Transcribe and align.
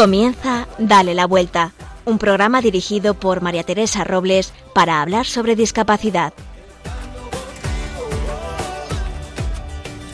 Comienza 0.00 0.66
Dale 0.78 1.12
la 1.12 1.26
Vuelta, 1.26 1.74
un 2.06 2.16
programa 2.16 2.62
dirigido 2.62 3.12
por 3.12 3.42
María 3.42 3.64
Teresa 3.64 4.02
Robles 4.02 4.54
para 4.74 5.02
hablar 5.02 5.26
sobre 5.26 5.56
discapacidad. 5.56 6.32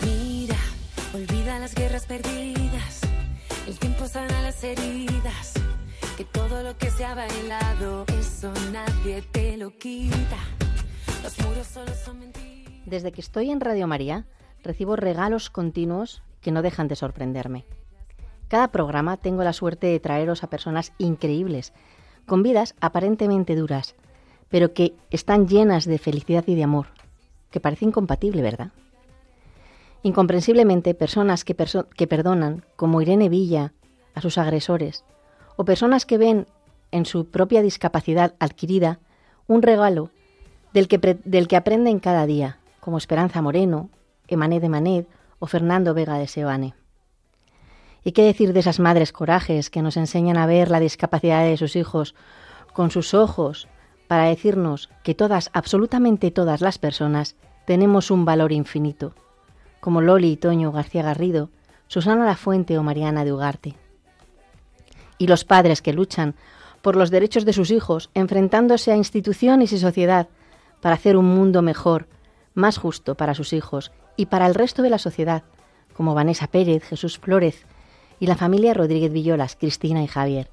Mira, 0.05 0.57
olvida 1.15 1.61
las 1.61 1.73
guerras 1.77 2.05
perdidas, 2.05 3.01
el 3.69 3.79
tiempo 3.79 4.09
sana 4.09 4.43
las 4.43 4.65
heridas, 4.65 5.53
que 6.17 6.25
todo 6.25 6.65
lo 6.65 6.77
que 6.77 6.91
se 6.91 7.05
ha 7.05 7.15
bailado, 7.15 8.07
eso 8.19 8.53
nadie 8.73 9.23
te 9.31 9.57
lo 9.57 9.71
quita. 9.71 10.39
Los 11.23 11.39
muros 11.47 11.69
solo 11.69 11.93
son 12.05 12.19
mentiras. 12.19 12.73
Desde 12.87 13.13
que 13.13 13.21
estoy 13.21 13.53
en 13.53 13.61
Radio 13.61 13.87
María, 13.87 14.27
recibo 14.65 14.97
regalos 14.97 15.49
continuos 15.49 16.25
que 16.41 16.51
no 16.51 16.63
dejan 16.63 16.89
de 16.89 16.97
sorprenderme. 16.97 17.67
Cada 18.49 18.69
programa 18.69 19.17
tengo 19.17 19.43
la 19.43 19.53
suerte 19.53 19.89
de 19.89 20.01
traeros 20.01 20.45
a 20.45 20.51
personas 20.51 20.93
increíbles, 20.99 21.73
con 22.27 22.43
vidas 22.43 22.75
aparentemente 22.81 23.57
duras, 23.57 23.95
pero 24.49 24.73
que 24.73 24.95
están 25.11 25.49
llenas 25.49 25.85
de 25.85 25.99
felicidad 25.99 26.45
y 26.47 26.55
de 26.55 26.65
amor, 26.65 26.87
que 27.51 27.61
parece 27.61 27.85
incompatible, 27.85 28.43
¿verdad? 28.43 28.71
Incomprensiblemente, 30.03 30.95
personas 30.95 31.45
que, 31.45 31.57
que 31.97 32.07
perdonan, 32.07 32.65
como 32.77 33.03
Irene 33.03 33.29
Villa, 33.29 33.73
a 34.15 34.21
sus 34.21 34.39
agresores, 34.39 35.05
o 35.57 35.65
personas 35.65 36.07
que 36.07 36.19
ven 36.19 36.47
en 36.93 37.07
su 37.07 37.27
propia 37.27 37.63
discapacidad 37.63 38.35
adquirida 38.39 39.01
un 39.49 39.63
regalo 39.63 40.11
del 40.73 40.87
que, 40.87 40.99
del 41.25 41.49
que 41.49 41.57
aprenden 41.57 41.99
cada 41.99 42.27
día, 42.27 42.59
como 42.81 42.99
Esperanza 42.99 43.43
Moreno, 43.43 43.91
Emané 44.29 44.61
de 44.61 44.69
Manet 44.69 45.09
o 45.39 45.47
Fernando 45.47 45.95
Vega 45.95 46.19
de 46.19 46.29
Seoane. 46.29 46.75
¿Y 48.07 48.13
qué 48.13 48.23
decir 48.23 48.53
de 48.53 48.61
esas 48.61 48.79
madres 48.79 49.11
corajes 49.11 49.69
que 49.69 49.83
nos 49.83 49.97
enseñan 49.97 50.37
a 50.37 50.47
ver 50.47 50.71
la 50.71 50.79
discapacidad 50.79 51.43
de 51.43 51.57
sus 51.57 51.75
hijos 51.75 52.15
con 52.73 52.93
sus 52.93 53.15
ojos 53.15 53.67
para 54.07 54.27
decirnos 54.27 54.91
que 55.03 55.17
todas, 55.17 55.51
absolutamente 55.53 56.31
todas 56.31 56.61
las 56.61 56.79
personas, 56.79 57.35
tenemos 57.65 58.13
un 58.13 58.25
valor 58.25 58.53
infinito, 58.53 59.13
como 59.81 60.03
Loli 60.03 60.31
y 60.31 60.37
Toño 60.37 60.71
García 60.71 61.03
Garrido, 61.03 61.51
Susana 61.89 62.25
Lafuente 62.25 62.79
o 62.79 62.85
Mariana 62.85 63.25
de 63.25 63.33
Ugarte? 63.33 63.75
Y 65.19 65.27
los 65.27 65.45
padres 65.45 65.83
que 65.83 65.93
luchan 65.93 66.37
por 66.83 66.95
los 66.95 67.11
derechos 67.11 67.45
de 67.45 67.55
sus 67.55 67.73
hijos, 67.73 68.11
enfrentándose 68.15 68.93
a 68.93 68.97
instituciones 68.97 69.73
y 69.73 69.79
sociedad 69.81 70.29
para 70.81 70.95
hacer 70.95 71.17
un 71.17 71.27
mundo 71.27 71.61
mejor, 71.61 72.07
más 72.55 72.79
justo 72.79 73.17
para 73.17 73.35
sus 73.35 73.53
hijos 73.53 73.91
y 74.17 74.27
para 74.27 74.47
el 74.47 74.55
resto 74.55 74.83
de 74.83 74.91
la 74.91 74.99
sociedad, 74.99 75.43
como 75.93 76.15
Vanessa 76.15 76.47
Pérez, 76.47 76.85
Jesús 76.85 77.19
Flórez 77.19 77.67
y 78.19 78.27
la 78.27 78.37
familia 78.37 78.75
Rodríguez 78.75 79.13
Villolas, 79.13 79.57
Cristina 79.57 80.03
y 80.03 80.07
Javier. 80.07 80.49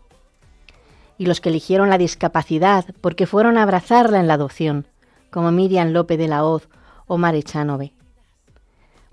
Y 1.18 1.26
los 1.26 1.42
que 1.42 1.50
eligieron 1.50 1.90
la 1.90 1.98
discapacidad 1.98 2.86
porque 3.02 3.28
fueron 3.28 3.58
a 3.58 3.64
abrazarla 3.64 4.20
en 4.20 4.28
la 4.28 4.34
adopción, 4.36 4.88
como 5.30 5.52
Miriam 5.52 5.90
López 5.90 6.18
de 6.18 6.28
la 6.28 6.44
Hoz 6.44 6.68
o 7.08 7.18
Mare 7.18 7.44
Chanove. 7.44 7.94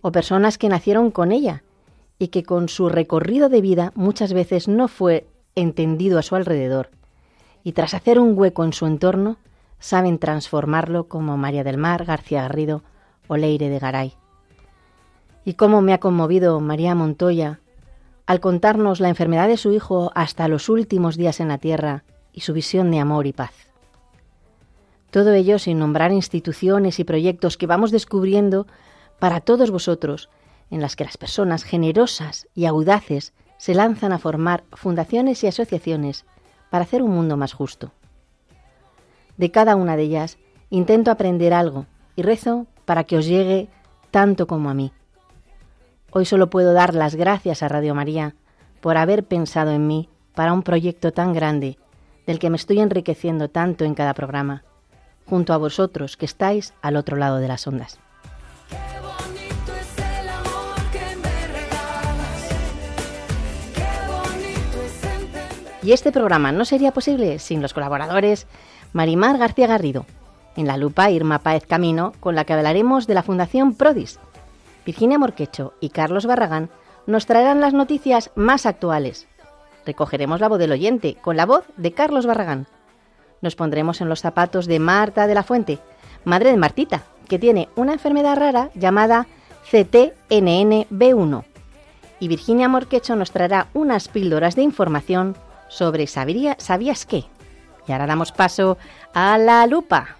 O 0.00 0.12
personas 0.12 0.58
que 0.58 0.68
nacieron 0.68 1.10
con 1.10 1.32
ella 1.32 1.62
y 2.18 2.28
que 2.28 2.42
con 2.42 2.68
su 2.68 2.88
recorrido 2.88 3.48
de 3.48 3.60
vida 3.60 3.92
muchas 3.94 4.32
veces 4.32 4.68
no 4.68 4.88
fue 4.88 5.26
entendido 5.54 6.18
a 6.18 6.22
su 6.22 6.36
alrededor, 6.36 6.90
y 7.64 7.72
tras 7.72 7.94
hacer 7.94 8.18
un 8.18 8.38
hueco 8.38 8.64
en 8.64 8.72
su 8.72 8.86
entorno, 8.86 9.36
saben 9.78 10.18
transformarlo 10.18 11.08
como 11.08 11.36
María 11.36 11.64
del 11.64 11.78
Mar, 11.78 12.04
García 12.04 12.42
Garrido 12.42 12.82
o 13.28 13.36
Leire 13.36 13.68
de 13.68 13.78
Garay. 13.78 14.14
Y 15.44 15.54
cómo 15.54 15.80
me 15.80 15.92
ha 15.92 15.98
conmovido 15.98 16.60
María 16.60 16.94
Montoya 16.94 17.60
al 18.30 18.38
contarnos 18.38 19.00
la 19.00 19.08
enfermedad 19.08 19.48
de 19.48 19.56
su 19.56 19.72
hijo 19.72 20.12
hasta 20.14 20.46
los 20.46 20.68
últimos 20.68 21.16
días 21.16 21.40
en 21.40 21.48
la 21.48 21.58
tierra 21.58 22.04
y 22.32 22.42
su 22.42 22.52
visión 22.52 22.92
de 22.92 23.00
amor 23.00 23.26
y 23.26 23.32
paz. 23.32 23.50
Todo 25.10 25.32
ello 25.32 25.58
sin 25.58 25.80
nombrar 25.80 26.12
instituciones 26.12 27.00
y 27.00 27.04
proyectos 27.04 27.56
que 27.56 27.66
vamos 27.66 27.90
descubriendo 27.90 28.68
para 29.18 29.40
todos 29.40 29.72
vosotros, 29.72 30.30
en 30.70 30.80
las 30.80 30.94
que 30.94 31.02
las 31.02 31.16
personas 31.16 31.64
generosas 31.64 32.46
y 32.54 32.66
audaces 32.66 33.32
se 33.58 33.74
lanzan 33.74 34.12
a 34.12 34.20
formar 34.20 34.62
fundaciones 34.74 35.42
y 35.42 35.48
asociaciones 35.48 36.24
para 36.70 36.84
hacer 36.84 37.02
un 37.02 37.10
mundo 37.10 37.36
más 37.36 37.52
justo. 37.52 37.90
De 39.38 39.50
cada 39.50 39.74
una 39.74 39.96
de 39.96 40.04
ellas 40.04 40.38
intento 40.70 41.10
aprender 41.10 41.52
algo 41.52 41.86
y 42.14 42.22
rezo 42.22 42.68
para 42.84 43.02
que 43.02 43.16
os 43.16 43.26
llegue 43.26 43.66
tanto 44.12 44.46
como 44.46 44.70
a 44.70 44.74
mí. 44.74 44.92
Hoy 46.12 46.24
solo 46.24 46.50
puedo 46.50 46.72
dar 46.72 46.94
las 46.94 47.14
gracias 47.14 47.62
a 47.62 47.68
Radio 47.68 47.94
María 47.94 48.34
por 48.80 48.96
haber 48.96 49.22
pensado 49.22 49.70
en 49.70 49.86
mí 49.86 50.08
para 50.34 50.52
un 50.52 50.62
proyecto 50.62 51.12
tan 51.12 51.32
grande 51.32 51.78
del 52.26 52.40
que 52.40 52.50
me 52.50 52.56
estoy 52.56 52.80
enriqueciendo 52.80 53.48
tanto 53.48 53.84
en 53.84 53.94
cada 53.94 54.12
programa, 54.12 54.64
junto 55.26 55.52
a 55.52 55.56
vosotros 55.56 56.16
que 56.16 56.26
estáis 56.26 56.74
al 56.82 56.96
otro 56.96 57.16
lado 57.16 57.38
de 57.38 57.46
las 57.46 57.64
ondas. 57.66 58.00
Y 65.82 65.92
este 65.92 66.10
programa 66.10 66.50
no 66.50 66.64
sería 66.64 66.92
posible 66.92 67.38
sin 67.38 67.62
los 67.62 67.72
colaboradores 67.72 68.48
Marimar 68.92 69.38
García 69.38 69.68
Garrido, 69.68 70.06
en 70.56 70.66
la 70.66 70.76
lupa 70.76 71.10
Irma 71.10 71.38
Páez 71.38 71.66
Camino, 71.66 72.12
con 72.18 72.34
la 72.34 72.44
que 72.44 72.52
hablaremos 72.52 73.06
de 73.06 73.14
la 73.14 73.22
Fundación 73.22 73.74
Prodis. 73.74 74.18
Virginia 74.84 75.18
Morquecho 75.18 75.74
y 75.80 75.90
Carlos 75.90 76.26
Barragán 76.26 76.70
nos 77.06 77.26
traerán 77.26 77.60
las 77.60 77.72
noticias 77.72 78.30
más 78.34 78.66
actuales. 78.66 79.26
Recogeremos 79.86 80.40
la 80.40 80.48
voz 80.48 80.58
del 80.58 80.72
oyente 80.72 81.16
con 81.20 81.36
la 81.36 81.46
voz 81.46 81.64
de 81.76 81.92
Carlos 81.92 82.26
Barragán. 82.26 82.66
Nos 83.40 83.56
pondremos 83.56 84.00
en 84.00 84.08
los 84.08 84.20
zapatos 84.20 84.66
de 84.66 84.78
Marta 84.78 85.26
de 85.26 85.34
la 85.34 85.42
Fuente, 85.42 85.78
madre 86.24 86.50
de 86.50 86.56
Martita, 86.56 87.02
que 87.28 87.38
tiene 87.38 87.68
una 87.76 87.92
enfermedad 87.92 88.36
rara 88.36 88.70
llamada 88.74 89.26
CTNNB1. 89.70 91.44
Y 92.18 92.28
Virginia 92.28 92.68
Morquecho 92.68 93.16
nos 93.16 93.30
traerá 93.30 93.68
unas 93.72 94.08
píldoras 94.08 94.56
de 94.56 94.62
información 94.62 95.36
sobre 95.68 96.06
¿Sabías 96.06 97.06
qué? 97.06 97.24
Y 97.86 97.92
ahora 97.92 98.06
damos 98.06 98.32
paso 98.32 98.76
a 99.14 99.38
la 99.38 99.66
lupa. 99.66 100.19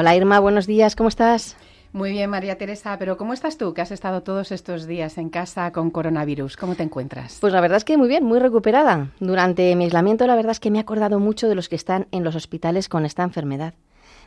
Hola 0.00 0.14
Irma, 0.14 0.38
buenos 0.38 0.68
días, 0.68 0.94
¿cómo 0.94 1.08
estás? 1.08 1.56
Muy 1.92 2.12
bien, 2.12 2.30
María 2.30 2.56
Teresa, 2.56 2.96
pero 3.00 3.16
¿cómo 3.16 3.32
estás 3.32 3.58
tú, 3.58 3.74
que 3.74 3.80
has 3.80 3.90
estado 3.90 4.22
todos 4.22 4.52
estos 4.52 4.86
días 4.86 5.18
en 5.18 5.28
casa 5.28 5.72
con 5.72 5.90
coronavirus? 5.90 6.56
¿Cómo 6.56 6.76
te 6.76 6.84
encuentras? 6.84 7.38
Pues 7.40 7.52
la 7.52 7.60
verdad 7.60 7.78
es 7.78 7.84
que 7.84 7.96
muy 7.96 8.06
bien, 8.06 8.22
muy 8.22 8.38
recuperada. 8.38 9.08
Durante 9.18 9.74
mi 9.74 9.82
aislamiento 9.82 10.24
la 10.28 10.36
verdad 10.36 10.52
es 10.52 10.60
que 10.60 10.70
me 10.70 10.78
he 10.78 10.80
acordado 10.80 11.18
mucho 11.18 11.48
de 11.48 11.56
los 11.56 11.68
que 11.68 11.74
están 11.74 12.06
en 12.12 12.22
los 12.22 12.36
hospitales 12.36 12.88
con 12.88 13.04
esta 13.04 13.24
enfermedad. 13.24 13.74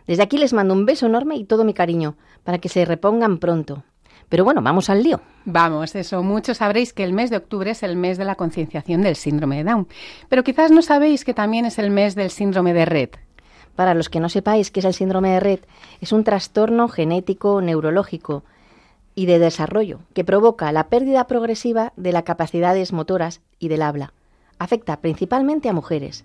Desde 0.08 0.24
aquí 0.24 0.38
les 0.38 0.52
mando 0.52 0.74
un 0.74 0.86
beso 0.86 1.06
enorme 1.06 1.38
y 1.38 1.46
todo 1.46 1.64
mi 1.64 1.74
cariño 1.74 2.18
para 2.44 2.58
que 2.58 2.68
se 2.68 2.84
repongan 2.84 3.38
pronto. 3.38 3.86
Pero 4.28 4.44
bueno, 4.44 4.62
vamos 4.62 4.90
al 4.90 5.02
lío. 5.02 5.22
Vamos, 5.46 5.96
eso, 5.96 6.22
muchos 6.22 6.58
sabréis 6.58 6.92
que 6.92 7.06
el 7.06 7.14
mes 7.14 7.30
de 7.30 7.38
octubre 7.38 7.72
es 7.72 7.82
el 7.84 7.96
mes 7.96 8.18
de 8.18 8.26
la 8.26 8.36
concienciación 8.36 9.04
del 9.04 9.16
síndrome 9.16 9.56
de 9.56 9.72
Down, 9.72 9.88
pero 10.28 10.44
quizás 10.44 10.70
no 10.70 10.82
sabéis 10.82 11.24
que 11.24 11.34
también 11.34 11.64
es 11.64 11.80
el 11.80 11.92
mes 11.92 12.16
del 12.16 12.30
síndrome 12.30 12.74
de 12.74 12.84
Red. 12.84 13.10
Para 13.76 13.94
los 13.94 14.10
que 14.10 14.20
no 14.20 14.30
sepáis 14.30 14.72
qué 14.72 14.80
es 14.82 14.86
el 14.86 14.94
síndrome 14.94 15.30
de 15.30 15.40
Red, 15.40 15.60
es 16.02 16.12
un 16.12 16.24
trastorno 16.24 16.88
genético 16.88 17.62
neurológico 17.62 18.44
y 19.16 19.26
de 19.26 19.40
desarrollo 19.40 20.00
que 20.14 20.24
provoca 20.24 20.72
la 20.72 20.88
pérdida 20.88 21.28
progresiva 21.28 21.94
de 21.96 22.12
las 22.12 22.24
capacidades 22.24 22.94
motoras 22.94 23.42
y 23.60 23.68
del 23.68 23.82
habla. 23.82 24.14
Afecta 24.60 25.02
principalmente 25.02 25.70
a 25.70 25.74
mujeres. 25.74 26.24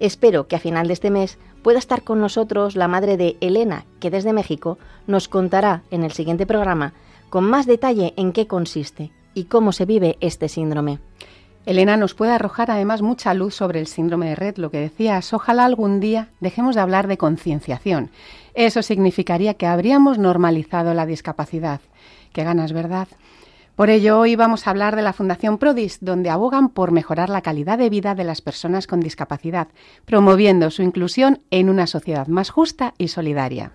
Espero 0.00 0.46
que 0.46 0.56
a 0.56 0.60
final 0.60 0.86
de 0.86 0.92
este 0.92 1.10
mes 1.10 1.38
pueda 1.62 1.78
estar 1.78 2.02
con 2.02 2.20
nosotros 2.20 2.76
la 2.76 2.88
madre 2.88 3.16
de 3.16 3.36
Elena, 3.40 3.84
que 4.00 4.10
desde 4.10 4.32
México 4.32 4.78
nos 5.06 5.28
contará 5.28 5.82
en 5.90 6.04
el 6.04 6.12
siguiente 6.12 6.46
programa 6.46 6.92
con 7.30 7.44
más 7.44 7.66
detalle 7.66 8.14
en 8.16 8.32
qué 8.32 8.46
consiste 8.46 9.12
y 9.34 9.44
cómo 9.44 9.72
se 9.72 9.84
vive 9.84 10.16
este 10.20 10.48
síndrome. 10.48 11.00
Elena 11.68 11.98
nos 11.98 12.14
puede 12.14 12.32
arrojar 12.32 12.70
además 12.70 13.02
mucha 13.02 13.34
luz 13.34 13.54
sobre 13.54 13.78
el 13.78 13.86
síndrome 13.86 14.30
de 14.30 14.36
Red, 14.36 14.56
lo 14.56 14.70
que 14.70 14.78
decías, 14.78 15.34
ojalá 15.34 15.66
algún 15.66 16.00
día 16.00 16.28
dejemos 16.40 16.74
de 16.74 16.80
hablar 16.80 17.08
de 17.08 17.18
concienciación. 17.18 18.08
Eso 18.54 18.82
significaría 18.82 19.52
que 19.52 19.66
habríamos 19.66 20.16
normalizado 20.16 20.94
la 20.94 21.04
discapacidad. 21.04 21.82
Qué 22.32 22.42
ganas, 22.42 22.72
¿verdad? 22.72 23.06
Por 23.76 23.90
ello, 23.90 24.18
hoy 24.18 24.34
vamos 24.34 24.66
a 24.66 24.70
hablar 24.70 24.96
de 24.96 25.02
la 25.02 25.12
Fundación 25.12 25.58
Prodis, 25.58 25.98
donde 26.00 26.30
abogan 26.30 26.70
por 26.70 26.90
mejorar 26.90 27.28
la 27.28 27.42
calidad 27.42 27.76
de 27.76 27.90
vida 27.90 28.14
de 28.14 28.24
las 28.24 28.40
personas 28.40 28.86
con 28.86 29.00
discapacidad, 29.00 29.68
promoviendo 30.06 30.70
su 30.70 30.80
inclusión 30.80 31.42
en 31.50 31.68
una 31.68 31.86
sociedad 31.86 32.28
más 32.28 32.48
justa 32.48 32.94
y 32.96 33.08
solidaria. 33.08 33.72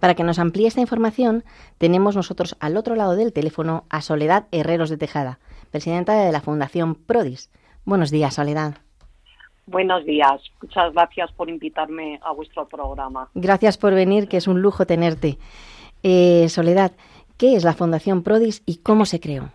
Para 0.00 0.14
que 0.14 0.24
nos 0.24 0.38
amplíe 0.38 0.66
esta 0.66 0.80
información, 0.80 1.44
tenemos 1.76 2.16
nosotros 2.16 2.56
al 2.58 2.78
otro 2.78 2.96
lado 2.96 3.16
del 3.16 3.34
teléfono 3.34 3.84
a 3.90 4.00
Soledad 4.00 4.46
Herreros 4.50 4.88
de 4.88 4.96
Tejada, 4.96 5.38
presidenta 5.70 6.14
de 6.14 6.32
la 6.32 6.40
Fundación 6.40 6.94
Prodis. 6.94 7.50
Buenos 7.84 8.10
días, 8.10 8.34
Soledad. 8.34 8.78
Buenos 9.66 10.04
días. 10.06 10.40
Muchas 10.62 10.92
gracias 10.94 11.30
por 11.32 11.50
invitarme 11.50 12.18
a 12.22 12.32
vuestro 12.32 12.66
programa. 12.66 13.28
Gracias 13.34 13.76
por 13.76 13.94
venir, 13.94 14.26
que 14.26 14.38
es 14.38 14.48
un 14.48 14.62
lujo 14.62 14.86
tenerte. 14.86 15.38
Eh, 16.02 16.48
Soledad, 16.48 16.92
¿qué 17.36 17.54
es 17.54 17.62
la 17.62 17.74
Fundación 17.74 18.22
Prodis 18.22 18.62
y 18.64 18.78
cómo 18.78 19.04
se 19.04 19.20
creó? 19.20 19.50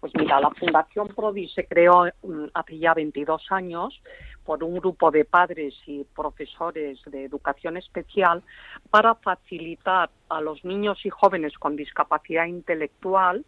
Pues 0.00 0.12
mira, 0.18 0.40
la 0.40 0.50
Fundación 0.50 1.08
Prodis 1.08 1.52
se 1.52 1.66
creó 1.66 2.06
mm, 2.22 2.46
hace 2.54 2.78
ya 2.78 2.94
22 2.94 3.42
años 3.50 4.00
por 4.44 4.62
un 4.62 4.76
grupo 4.78 5.10
de 5.10 5.24
padres 5.24 5.74
y 5.86 6.04
profesores 6.04 7.00
de 7.06 7.24
educación 7.24 7.76
especial 7.76 8.42
para 8.90 9.14
facilitar 9.14 10.10
a 10.28 10.40
los 10.40 10.64
niños 10.64 11.04
y 11.04 11.10
jóvenes 11.10 11.54
con 11.58 11.76
discapacidad 11.76 12.46
intelectual 12.46 13.44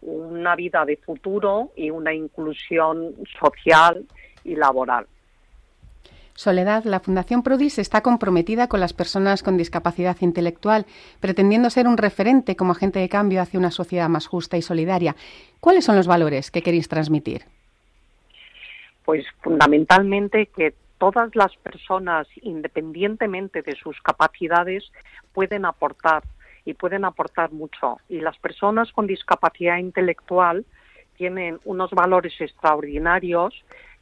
una 0.00 0.54
vida 0.54 0.84
de 0.84 0.96
futuro 0.96 1.72
y 1.76 1.90
una 1.90 2.14
inclusión 2.14 3.14
social 3.40 4.06
y 4.44 4.54
laboral. 4.54 5.06
Soledad, 6.34 6.84
la 6.84 7.00
Fundación 7.00 7.42
Prodis 7.42 7.80
está 7.80 8.00
comprometida 8.00 8.68
con 8.68 8.78
las 8.78 8.92
personas 8.92 9.42
con 9.42 9.56
discapacidad 9.56 10.16
intelectual, 10.20 10.86
pretendiendo 11.18 11.68
ser 11.68 11.88
un 11.88 11.96
referente 11.96 12.54
como 12.54 12.70
agente 12.70 13.00
de 13.00 13.08
cambio 13.08 13.42
hacia 13.42 13.58
una 13.58 13.72
sociedad 13.72 14.08
más 14.08 14.28
justa 14.28 14.56
y 14.56 14.62
solidaria. 14.62 15.16
¿Cuáles 15.58 15.84
son 15.84 15.96
los 15.96 16.06
valores 16.06 16.52
que 16.52 16.62
queréis 16.62 16.88
transmitir? 16.88 17.46
Pues 19.08 19.24
fundamentalmente 19.40 20.50
que 20.54 20.74
todas 20.98 21.34
las 21.34 21.56
personas, 21.56 22.26
independientemente 22.42 23.62
de 23.62 23.74
sus 23.74 23.98
capacidades, 24.02 24.84
pueden 25.32 25.64
aportar 25.64 26.24
y 26.66 26.74
pueden 26.74 27.06
aportar 27.06 27.50
mucho. 27.50 27.96
Y 28.10 28.20
las 28.20 28.36
personas 28.36 28.92
con 28.92 29.06
discapacidad 29.06 29.78
intelectual 29.78 30.66
tienen 31.16 31.58
unos 31.64 31.90
valores 31.92 32.38
extraordinarios 32.38 33.54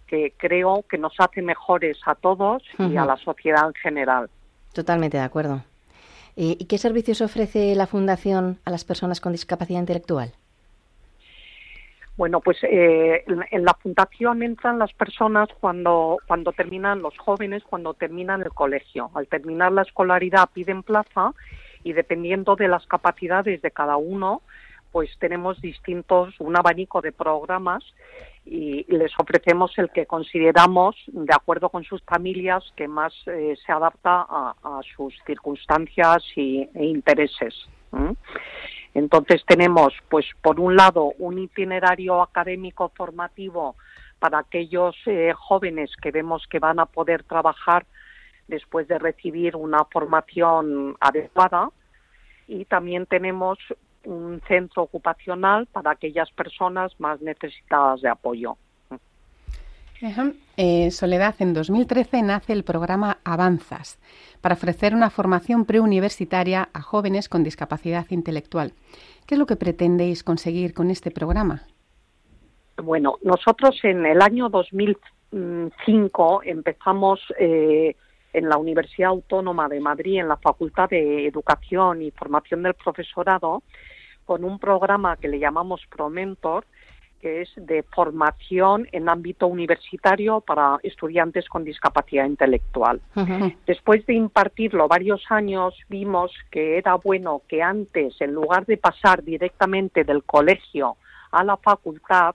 que 0.08 0.32
creo 0.37 0.85
que 0.91 0.99
nos 0.99 1.14
hace 1.19 1.41
mejores 1.41 1.99
a 2.05 2.17
todos 2.17 2.64
y 2.76 2.97
a 2.97 3.05
la 3.05 3.17
sociedad 3.19 3.69
en 3.69 3.75
general. 3.75 4.29
Totalmente 4.73 5.19
de 5.19 5.23
acuerdo. 5.23 5.62
¿Y 6.35 6.64
qué 6.64 6.79
servicios 6.79 7.20
ofrece 7.20 7.76
la 7.76 7.87
Fundación 7.87 8.58
a 8.64 8.73
las 8.73 8.85
personas 8.85 9.20
con 9.20 9.31
discapacidad 9.31 9.79
intelectual? 9.79 10.32
Bueno, 12.17 12.41
pues 12.41 12.57
eh, 12.63 13.25
en, 13.27 13.65
la 13.65 13.75
fundación 13.75 14.43
entran 14.43 14.79
las 14.79 14.93
personas 14.95 15.49
cuando, 15.61 16.17
cuando 16.27 16.53
terminan 16.53 17.03
los 17.03 17.17
jóvenes, 17.19 17.63
cuando 17.65 17.93
terminan 17.93 18.41
el 18.41 18.51
colegio. 18.51 19.11
Al 19.15 19.29
terminar 19.29 19.73
la 19.73 19.83
escolaridad 19.83 20.49
piden 20.53 20.83
plaza 20.83 21.33
y 21.85 21.93
dependiendo 21.93 22.57
de 22.57 22.69
las 22.69 22.87
capacidades 22.87 23.61
de 23.61 23.71
cada 23.71 23.99
uno, 23.99 24.41
pues 24.93 25.11
tenemos 25.19 25.61
distintos, 25.61 26.35
un 26.41 26.57
abanico 26.57 27.03
de 27.03 27.13
programas 27.13 27.85
y 28.47 28.85
les 28.89 29.13
ofrecemos 29.19 29.77
el 29.77 29.91
que 29.91 30.07
consideramos, 30.07 30.97
de 31.09 31.35
acuerdo 31.35 31.69
con 31.69 31.85
sus 31.85 32.03
familias, 32.03 32.65
que 32.77 32.89
más 32.89 33.13
eh, 33.27 33.57
se 33.67 33.73
adapta 33.73 34.25
a, 34.29 34.81
sus 34.97 35.15
circunstancias 35.27 36.25
y, 36.35 36.67
e 36.75 36.85
intereses. 36.87 37.69
Entonces 38.96 39.44
tenemos, 39.46 39.93
pues, 40.08 40.25
por 40.40 40.58
un 40.58 40.75
lado, 40.75 41.12
un 41.19 41.38
itinerario 41.38 42.22
académico 42.22 42.90
formativo 42.96 43.76
para 44.19 44.38
aquellos 44.38 44.96
eh, 45.04 45.34
jóvenes 45.37 45.90
que 46.00 46.10
vemos 46.10 46.46
que 46.48 46.60
van 46.60 46.81
a 46.81 46.87
poder 46.87 47.22
trabajar 47.22 47.84
después 48.48 48.88
de 48.88 48.98
recibir 48.98 49.54
una 49.54 49.84
formación 49.84 50.96
adecuada 50.98 51.69
y 52.48 52.64
también 52.64 53.04
tenemos 53.04 53.58
un 54.04 54.40
centro 54.48 54.84
ocupacional 54.84 55.66
para 55.66 55.90
aquellas 55.90 56.31
personas 56.31 56.98
más 56.98 57.20
necesitadas 57.20 58.00
de 58.00 58.08
apoyo. 58.08 58.56
Eh, 60.58 60.90
Soledad, 60.90 61.34
en 61.38 61.54
2013 61.54 62.22
nace 62.22 62.52
el 62.52 62.64
programa 62.64 63.19
Avanzas 63.25 63.98
para 64.43 64.54
ofrecer 64.54 64.94
una 64.94 65.08
formación 65.08 65.64
preuniversitaria 65.64 66.69
a 66.75 66.82
jóvenes 66.82 67.31
con 67.31 67.43
discapacidad 67.43 68.04
intelectual. 68.10 68.72
¿Qué 69.26 69.34
es 69.34 69.38
lo 69.38 69.46
que 69.46 69.56
pretendéis 69.56 70.22
conseguir 70.22 70.75
con 70.75 70.90
este 70.90 71.10
programa? 71.10 71.62
Bueno, 72.76 73.16
nosotros 73.22 73.78
en 73.84 74.04
el 74.04 74.20
año 74.20 74.50
2005 74.50 76.43
empezamos 76.44 77.20
eh, 77.38 77.96
en 78.34 78.48
la 78.50 78.58
Universidad 78.58 79.10
Autónoma 79.10 79.66
de 79.69 79.81
Madrid, 79.81 80.20
en 80.20 80.28
la 80.28 80.37
Facultad 80.37 80.90
de 80.90 81.26
Educación 81.26 82.02
y 82.02 82.10
Formación 82.10 82.62
del 82.62 82.75
Profesorado, 82.75 83.62
con 84.26 84.44
un 84.44 84.58
programa 84.58 85.16
que 85.16 85.28
le 85.28 85.38
llamamos 85.38 85.81
ProMentor, 85.88 86.66
que 87.21 87.43
es 87.43 87.53
de 87.57 87.83
formación 87.83 88.89
en 88.93 89.09
ámbito 89.09 89.47
universitario 89.47 90.41
para 90.41 90.79
estudiantes 90.83 91.49
con 91.49 91.65
discapacidad 91.65 92.27
intelectual. 92.27 93.01
Después 93.67 94.05
de 94.07 94.15
impartirlo 94.15 94.89
varios 94.89 95.25
años, 95.31 95.75
vimos 95.89 96.33
que 96.51 96.79
era 96.79 96.95
bueno 96.95 97.43
que 97.49 97.63
antes, 97.63 98.21
en 98.21 98.33
lugar 98.33 98.67
de 98.67 98.77
pasar 98.77 99.23
directamente 99.25 100.05
del 100.05 100.25
colegio 100.25 100.97
a 101.33 101.43
la 101.45 101.57
facultad, 101.57 102.35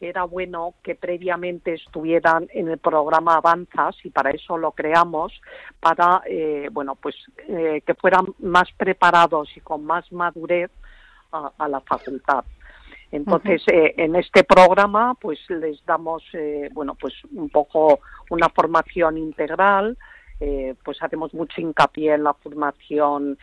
era 0.00 0.24
bueno 0.24 0.74
que 0.82 0.94
previamente 0.94 1.74
estuvieran 1.74 2.48
en 2.52 2.68
el 2.68 2.78
programa 2.78 3.36
Avanzas 3.36 3.96
y 4.04 4.10
para 4.10 4.30
eso 4.30 4.58
lo 4.58 4.72
creamos 4.72 5.32
para 5.78 6.22
eh, 6.26 6.68
bueno 6.72 6.96
pues 6.96 7.14
eh, 7.46 7.82
que 7.86 7.94
fueran 7.94 8.26
más 8.40 8.68
preparados 8.76 9.56
y 9.56 9.60
con 9.60 9.84
más 9.84 10.10
madurez 10.12 10.70
a, 11.32 11.68
la 11.68 11.80
facultad. 11.80 12.44
Entonces, 13.12 13.62
eh, 13.70 13.94
en 13.98 14.16
este 14.16 14.42
programa, 14.42 15.14
pues 15.20 15.38
les 15.50 15.84
damos, 15.84 16.24
eh, 16.32 16.70
bueno, 16.72 16.96
pues 16.98 17.12
un 17.30 17.50
poco 17.50 18.00
una 18.30 18.48
formación 18.48 19.18
integral, 19.18 19.98
eh, 20.40 20.74
pues 20.82 21.00
hacemos 21.02 21.32
mucho 21.34 21.60
hincapié 21.60 22.14
en 22.14 22.24
la 22.24 22.32
formación 22.34 23.38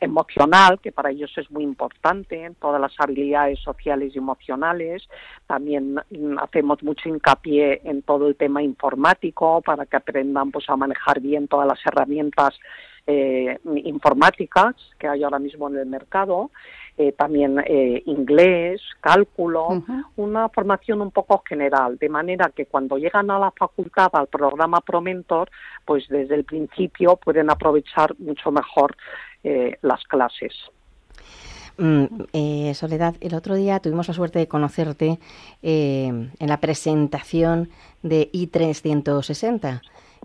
emocional, 0.00 0.78
que 0.80 0.92
para 0.92 1.10
ellos 1.10 1.30
es 1.36 1.50
muy 1.50 1.62
importante, 1.62 2.44
en 2.44 2.54
todas 2.54 2.80
las 2.80 2.94
habilidades 2.98 3.58
sociales 3.58 4.12
y 4.14 4.18
emocionales. 4.18 5.06
También 5.46 6.00
hacemos 6.38 6.82
mucho 6.82 7.08
hincapié 7.08 7.82
en 7.84 8.02
todo 8.02 8.28
el 8.28 8.36
tema 8.36 8.62
informático 8.62 9.60
para 9.62 9.84
que 9.84 9.96
aprendan 9.96 10.52
pues, 10.52 10.70
a 10.70 10.76
manejar 10.76 11.20
bien 11.20 11.48
todas 11.48 11.66
las 11.66 11.84
herramientas 11.84 12.58
eh, 13.04 13.58
informáticas 13.84 14.76
que 14.96 15.08
hay 15.08 15.24
ahora 15.24 15.40
mismo 15.40 15.68
en 15.68 15.76
el 15.76 15.86
mercado, 15.86 16.52
eh, 16.98 17.12
también 17.12 17.58
eh, 17.64 18.02
inglés, 18.06 18.80
cálculo, 19.00 19.82
una 20.16 20.48
formación 20.48 21.00
un 21.00 21.10
poco 21.10 21.42
general, 21.46 21.96
de 21.98 22.08
manera 22.08 22.50
que 22.54 22.66
cuando 22.66 22.98
llegan 22.98 23.30
a 23.30 23.38
la 23.38 23.50
facultad, 23.50 24.10
al 24.12 24.26
programa 24.26 24.80
ProMentor, 24.80 25.50
pues 25.84 26.06
desde 26.08 26.34
el 26.34 26.44
principio 26.44 27.16
pueden 27.16 27.50
aprovechar 27.50 28.14
mucho 28.18 28.50
mejor 28.50 28.96
las 29.82 30.04
clases. 30.04 30.52
Mm, 31.78 32.72
Soledad, 32.74 33.16
el 33.20 33.34
otro 33.34 33.56
día 33.56 33.80
tuvimos 33.80 34.06
la 34.06 34.14
suerte 34.14 34.38
de 34.38 34.46
conocerte 34.46 35.18
en 35.62 36.30
la 36.38 36.58
presentación 36.58 37.70
de 38.02 38.30
I360 38.32 39.80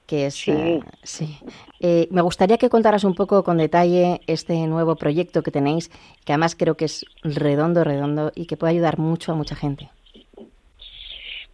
que 0.08 0.26
es 0.26 0.36
sí. 0.36 0.52
Eh, 0.52 0.80
sí. 1.04 1.38
Eh, 1.80 2.08
me 2.10 2.22
gustaría 2.22 2.58
que 2.58 2.70
contaras 2.70 3.04
un 3.04 3.14
poco 3.14 3.44
con 3.44 3.58
detalle 3.58 4.22
este 4.26 4.66
nuevo 4.66 4.96
proyecto 4.96 5.44
que 5.44 5.52
tenéis, 5.52 5.90
que 6.26 6.34
además 6.34 6.56
creo 6.56 6.76
que 6.76 6.86
es 6.86 7.06
redondo, 7.22 7.84
redondo 7.84 8.32
y 8.34 8.48
que 8.48 8.58
puede 8.58 8.74
ayudar 8.74 8.98
mucho 8.98 9.34
a 9.34 9.36
mucha 9.36 9.56
gente. 9.56 9.90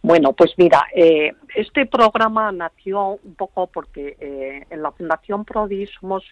Bueno, 0.00 0.34
pues 0.34 0.52
mira, 0.58 0.86
eh, 0.94 1.32
este 1.54 1.86
programa 1.86 2.52
nació 2.52 3.18
un 3.24 3.34
poco 3.34 3.66
porque 3.68 4.16
en 4.68 4.82
la 4.82 4.92
Fundación 4.92 5.46
Prodi 5.46 5.86
somos 5.86 6.22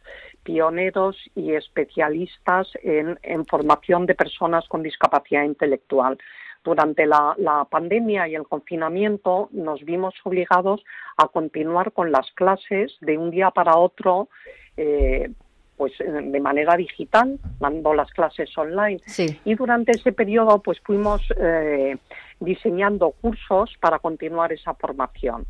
pioneros 0.42 1.16
y 1.34 1.52
especialistas 1.52 2.68
en, 2.82 3.18
en 3.22 3.46
formación 3.46 4.04
de 4.04 4.14
personas 4.14 4.68
con 4.68 4.82
discapacidad 4.82 5.44
intelectual 5.44 6.18
durante 6.64 7.06
la, 7.06 7.66
pandemia 7.70 8.28
y 8.28 8.34
el 8.34 8.46
confinamiento 8.46 9.48
nos 9.52 9.84
vimos 9.84 10.14
obligados 10.24 10.82
a 11.16 11.28
continuar 11.28 11.92
con 11.92 12.12
las 12.12 12.30
clases 12.32 12.96
de 13.00 13.18
un 13.18 13.30
día 13.30 13.50
para 13.50 13.76
otro. 13.76 14.28
Eh, 14.76 15.30
pues 15.74 15.94
de 15.98 16.38
manera 16.38 16.76
digital, 16.76 17.40
dando 17.58 17.92
las 17.92 18.08
clases 18.12 18.56
online. 18.56 19.00
Y 19.44 19.54
durante 19.56 19.90
ese 19.92 20.12
periodo 20.12 20.62
pues 20.62 20.78
fuimos 20.80 21.22
eh, 21.36 21.96
diseñando 22.38 23.10
cursos 23.10 23.74
para 23.80 23.98
continuar 23.98 24.52
esa 24.52 24.74
formación. 24.74 25.44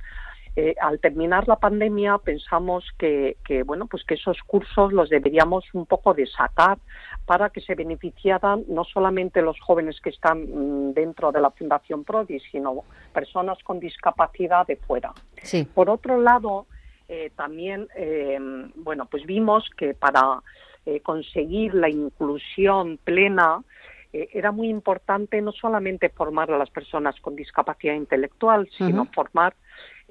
Eh, 0.55 0.75
al 0.83 1.01
terminar 1.01 1.49
la 1.49 1.57
pandemia 1.57 2.19
pensamos 2.19 2.85
que, 2.99 3.37
bueno 3.65 3.87
pues 3.87 4.05
que 4.05 4.15
esos 4.15 4.37
cursos 4.47 4.93
los 4.93 5.09
deberíamos 5.09 5.65
un 5.73 5.87
poco 5.87 6.13
de 6.13 6.27
sacar 6.27 6.77
para 7.25 7.49
que 7.49 7.63
se 7.63 7.75
beneficiaran 7.75 8.65
no 8.69 8.85
solamente 8.85 9.41
los 9.41 9.59
jóvenes 9.61 9.99
que 10.03 10.11
están 10.11 10.43
mm, 10.43 10.93
dentro 10.93 11.33
de 11.33 11.41
la 11.41 11.51
Fundación 11.53 12.05
Prodi 12.05 12.39
sino 12.51 12.85
personas 13.15 13.59
con 13.65 13.81
discapacidad 13.81 14.67
de 14.67 14.77
fuera. 14.77 15.15
Por 15.75 15.89
otro 15.89 16.21
lado 16.21 16.67
eh, 17.09 17.31
también 17.35 17.89
eh, 17.97 18.39
bueno 18.77 19.07
pues 19.07 19.25
vimos 19.25 19.71
que 19.77 19.95
para 19.95 20.43
conseguir 21.05 21.75
la 21.75 21.89
inclusión 21.89 22.99
plena 23.05 23.63
eh, 24.13 24.29
era 24.35 24.53
muy 24.53 24.69
importante 24.69 25.41
no 25.41 25.53
solamente 25.53 26.11
formar 26.11 26.51
a 26.51 26.59
las 26.59 26.71
personas 26.71 27.19
con 27.21 27.35
discapacidad 27.35 27.95
intelectual, 27.95 28.69
sino 28.77 29.07
formar, 29.07 29.55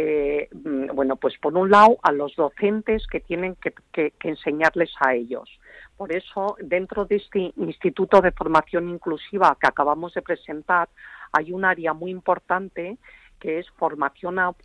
eh, 0.04 0.50
mm, 0.52 0.96
bueno, 0.96 1.16
pues 1.16 1.38
por 1.38 1.56
un 1.56 1.70
lado 1.70 2.00
a 2.02 2.12
los 2.12 2.36
docentes 2.36 3.06
que 3.06 3.20
tienen 3.20 3.56
que, 3.56 4.14
enseñarles 4.24 4.90
a 5.00 5.14
ellos. 5.14 5.48
Por 5.96 6.12
eso, 6.12 6.56
dentro 6.60 7.06
de 7.06 7.18
este 7.18 7.54
Instituto 7.56 8.20
de 8.20 8.32
Formación 8.32 8.90
Inclusiva 8.90 9.56
que 9.62 9.68
acabamos 9.68 10.16
de 10.16 10.24
presentar, 10.24 10.90
hay 11.32 11.52
un 11.52 11.66
área 11.66 11.94
muy 11.94 12.10
importante 12.10 12.98
que 13.40 13.60
es 13.60 13.70
formación 13.78 14.40
a, 14.40 14.56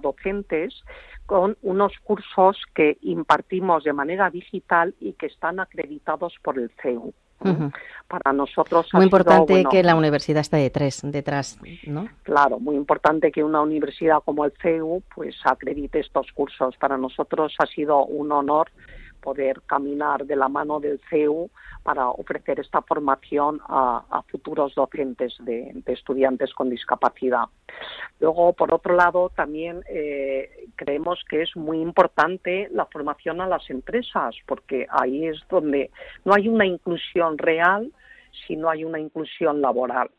docentes 0.00 0.80
con 1.26 1.56
unos 1.62 1.92
cursos 2.04 2.56
que 2.72 2.98
impartimos 3.00 3.82
de 3.82 3.92
manera 3.92 4.30
digital 4.30 4.94
y 5.00 5.14
que 5.14 5.26
están 5.26 5.58
acreditados 5.58 6.34
por 6.40 6.56
el 6.58 6.70
CEU. 6.80 7.12
Para 8.08 8.32
nosotros 8.32 8.88
muy 8.92 9.04
importante 9.04 9.64
que 9.70 9.82
la 9.82 9.94
universidad 9.94 10.40
esté 10.40 10.58
detrás, 10.58 11.00
detrás, 11.02 11.58
¿no? 11.86 12.08
Claro, 12.22 12.58
muy 12.58 12.76
importante 12.76 13.32
que 13.32 13.42
una 13.42 13.62
universidad 13.62 14.18
como 14.24 14.44
el 14.44 14.52
CEU 14.60 15.02
pues 15.14 15.34
acredite 15.44 16.00
estos 16.00 16.30
cursos. 16.32 16.76
Para 16.76 16.98
nosotros 16.98 17.54
ha 17.58 17.66
sido 17.66 18.04
un 18.04 18.32
honor 18.32 18.70
poder 19.22 19.62
caminar 19.62 20.26
de 20.26 20.36
la 20.36 20.48
mano 20.48 20.80
del 20.80 21.00
CEU 21.08 21.48
para 21.82 22.08
ofrecer 22.08 22.60
esta 22.60 22.82
formación 22.82 23.60
a, 23.68 24.22
futuros 24.28 24.74
docentes 24.74 25.34
de, 25.40 25.82
estudiantes 25.86 26.52
con 26.52 26.68
discapacidad. 26.68 27.44
Luego, 28.20 28.52
por 28.52 28.74
otro 28.74 28.94
lado, 28.94 29.30
también 29.34 29.82
eh, 29.88 30.68
creemos 30.76 31.24
que 31.28 31.42
es 31.42 31.56
muy 31.56 31.80
importante 31.80 32.68
la 32.72 32.86
formación 32.86 33.40
a 33.40 33.46
las 33.46 33.68
empresas, 33.70 34.34
porque 34.46 34.86
ahí 34.90 35.26
es 35.26 35.38
donde 35.48 35.90
no 36.24 36.34
hay 36.34 36.48
una 36.48 36.66
inclusión 36.66 37.38
real 37.38 37.90
si 38.46 38.56
no 38.56 38.68
hay 38.68 38.84
una 38.84 38.98
inclusión 38.98 39.60
laboral. 39.60 40.10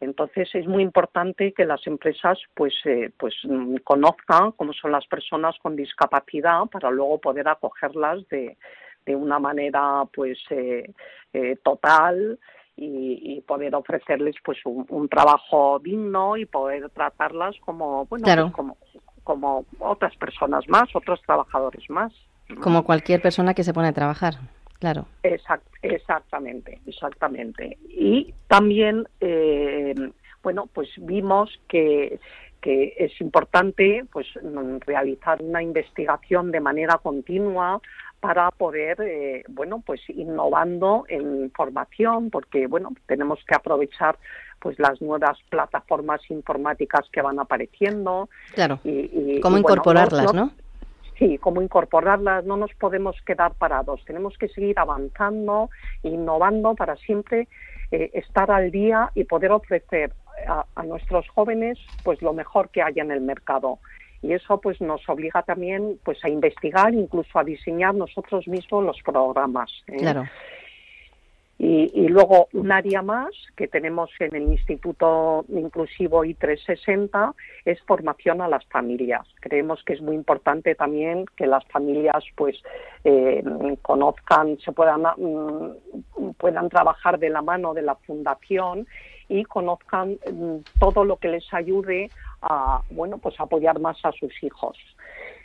Entonces 0.00 0.48
es 0.54 0.66
muy 0.66 0.82
importante 0.82 1.52
que 1.52 1.66
las 1.66 1.86
empresas 1.86 2.38
pues, 2.54 2.72
eh, 2.86 3.10
pues 3.18 3.34
mm, 3.44 3.76
conozcan 3.84 4.52
cómo 4.52 4.72
son 4.72 4.92
las 4.92 5.06
personas 5.06 5.54
con 5.62 5.76
discapacidad 5.76 6.64
para 6.72 6.90
luego 6.90 7.18
poder 7.18 7.48
acogerlas 7.48 8.26
de, 8.30 8.56
de 9.04 9.16
una 9.16 9.38
manera 9.38 10.04
pues 10.12 10.38
eh, 10.50 10.90
eh, 11.32 11.56
total 11.62 12.38
y, 12.76 13.42
poder 13.46 13.74
ofrecerles 13.74 14.36
pues 14.42 14.58
un, 14.64 15.08
trabajo 15.08 15.78
digno 15.82 16.36
y 16.38 16.46
poder 16.46 16.88
tratarlas 16.90 17.54
como 17.60 18.06
bueno 18.06 18.24
pues, 18.24 18.52
como 18.52 18.76
como 19.22 19.66
otras 19.80 20.16
personas 20.16 20.66
más 20.68 20.84
otros 20.94 21.20
trabajadores 21.26 21.88
más 21.90 22.12
como 22.62 22.84
cualquier 22.84 23.20
persona 23.20 23.52
que 23.52 23.64
se 23.64 23.74
pone 23.74 23.88
a 23.88 23.92
trabajar 23.92 24.34
claro 24.80 25.06
exactamente 25.22 26.80
exactamente 26.86 27.78
y 27.88 28.34
también 28.48 29.06
eh, 29.20 29.94
bueno 30.42 30.68
pues 30.72 30.88
vimos 30.96 31.60
que 31.68 32.18
que 32.60 32.94
es 32.98 33.18
importante 33.20 34.04
pues 34.12 34.26
realizar 34.86 35.40
una 35.42 35.62
investigación 35.62 36.50
de 36.50 36.60
manera 36.60 36.98
continua 36.98 37.80
para 38.20 38.50
poder, 38.50 39.00
eh, 39.00 39.44
bueno, 39.48 39.82
pues 39.84 40.00
innovando 40.08 41.04
en 41.08 41.50
formación, 41.52 42.30
porque, 42.30 42.66
bueno, 42.66 42.90
tenemos 43.06 43.40
que 43.46 43.54
aprovechar 43.54 44.18
pues 44.60 44.78
las 44.78 45.00
nuevas 45.00 45.38
plataformas 45.48 46.20
informáticas 46.30 47.06
que 47.10 47.22
van 47.22 47.40
apareciendo. 47.40 48.28
Claro. 48.52 48.78
Y, 48.84 49.40
cómo 49.40 49.56
incorporarlas, 49.56 50.34
no, 50.34 50.52
Sí, 51.20 51.36
cómo 51.36 51.60
incorporarlas. 51.60 52.46
No 52.46 52.56
nos 52.56 52.72
podemos 52.74 53.14
quedar 53.26 53.52
parados. 53.52 54.02
Tenemos 54.06 54.38
que 54.38 54.48
seguir 54.48 54.78
avanzando, 54.78 55.68
innovando 56.02 56.74
para 56.74 56.96
siempre 56.96 57.46
eh, 57.90 58.10
estar 58.14 58.50
al 58.50 58.70
día 58.70 59.10
y 59.14 59.24
poder 59.24 59.52
ofrecer 59.52 60.14
a, 60.48 60.64
a, 60.74 60.82
nuestros 60.82 61.28
jóvenes 61.28 61.78
pues 62.04 62.22
lo 62.22 62.32
mejor 62.32 62.70
que 62.70 62.80
haya 62.80 63.02
en 63.02 63.10
el 63.10 63.20
mercado 63.20 63.80
y 64.22 64.32
eso 64.32 64.58
pues 64.60 64.80
nos 64.80 65.06
obliga 65.08 65.42
también 65.42 65.98
pues 66.02 66.24
a 66.24 66.30
investigar 66.30 66.94
incluso 66.94 67.38
a 67.38 67.44
diseñar 67.44 67.94
nosotros 67.94 68.48
mismos 68.48 68.84
los 68.84 69.02
programas 69.02 69.70
¿eh? 69.88 69.96
claro 69.98 70.24
y, 71.62 72.08
luego 72.08 72.48
un 72.54 72.72
área 72.72 73.02
más 73.02 73.28
que 73.54 73.68
tenemos 73.68 74.08
en 74.18 74.34
el 74.34 74.44
Instituto 74.44 75.44
Inclusivo 75.50 76.24
I360 76.24 77.34
es 77.66 77.78
formación 77.82 78.40
a 78.40 78.48
las 78.48 78.64
familias. 78.64 79.26
Creemos 79.40 79.82
que 79.84 79.92
es 79.92 80.00
muy 80.00 80.16
importante 80.16 80.74
también 80.74 81.26
que 81.36 81.46
las 81.46 81.62
familias 81.66 82.24
pues 82.34 82.56
eh, 83.04 83.44
conozcan, 83.82 84.56
se 84.64 84.72
puedan, 84.72 85.02
mm, 85.02 86.30
puedan 86.38 86.70
trabajar 86.70 87.18
de 87.18 87.28
la 87.28 87.42
mano 87.42 87.74
de 87.74 87.82
la 87.82 87.94
fundación 87.94 88.86
y 89.28 89.44
conozcan 89.44 90.18
mm, 90.32 90.56
todo 90.78 91.04
lo 91.04 91.18
que 91.18 91.28
les 91.28 91.52
ayude 91.52 92.10
a 92.40 92.80
bueno 92.88 93.18
pues 93.18 93.38
apoyar 93.38 93.78
más 93.80 93.98
a 94.02 94.12
sus 94.12 94.32
hijos. 94.42 94.78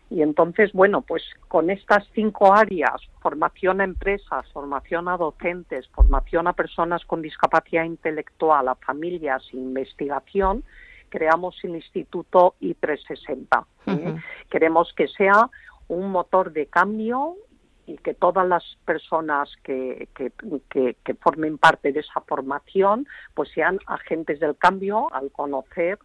Y 0.09 0.21
entonces, 0.21 0.71
bueno, 0.73 1.01
pues 1.01 1.23
con 1.47 1.69
estas 1.69 2.07
cinco 2.13 2.53
áreas, 2.53 3.01
formación 3.21 3.81
a 3.81 3.85
empresas, 3.85 4.47
formación 4.51 5.07
a 5.07 5.17
docentes, 5.17 5.87
formación 5.89 6.47
a 6.47 6.53
personas 6.53 7.03
con 7.05 7.21
discapacidad 7.21 7.85
intelectual, 7.85 8.67
a 8.67 8.75
familias 8.75 9.43
investigación, 9.51 10.63
creamos 11.09 11.57
el 11.63 11.75
Instituto 11.75 12.55
I360. 12.61 13.65
¿eh? 13.87 14.15
Queremos 14.49 14.93
que 14.95 15.07
sea 15.07 15.49
un 15.87 16.11
motor 16.11 16.51
de 16.51 16.67
cambio 16.67 17.35
y 17.87 17.97
que 17.97 18.13
todas 18.13 18.47
las 18.47 18.63
personas 18.85 19.49
que, 19.63 20.09
que, 20.15 20.31
que, 21.03 21.13
formen 21.15 21.57
parte 21.57 21.91
de 21.91 21.99
esa 21.99 22.21
formación 22.21 23.07
pues 23.33 23.49
sean 23.53 23.79
agentes 23.85 24.39
del 24.39 24.57
cambio 24.57 25.13
al 25.13 25.31
conocer 25.31 25.99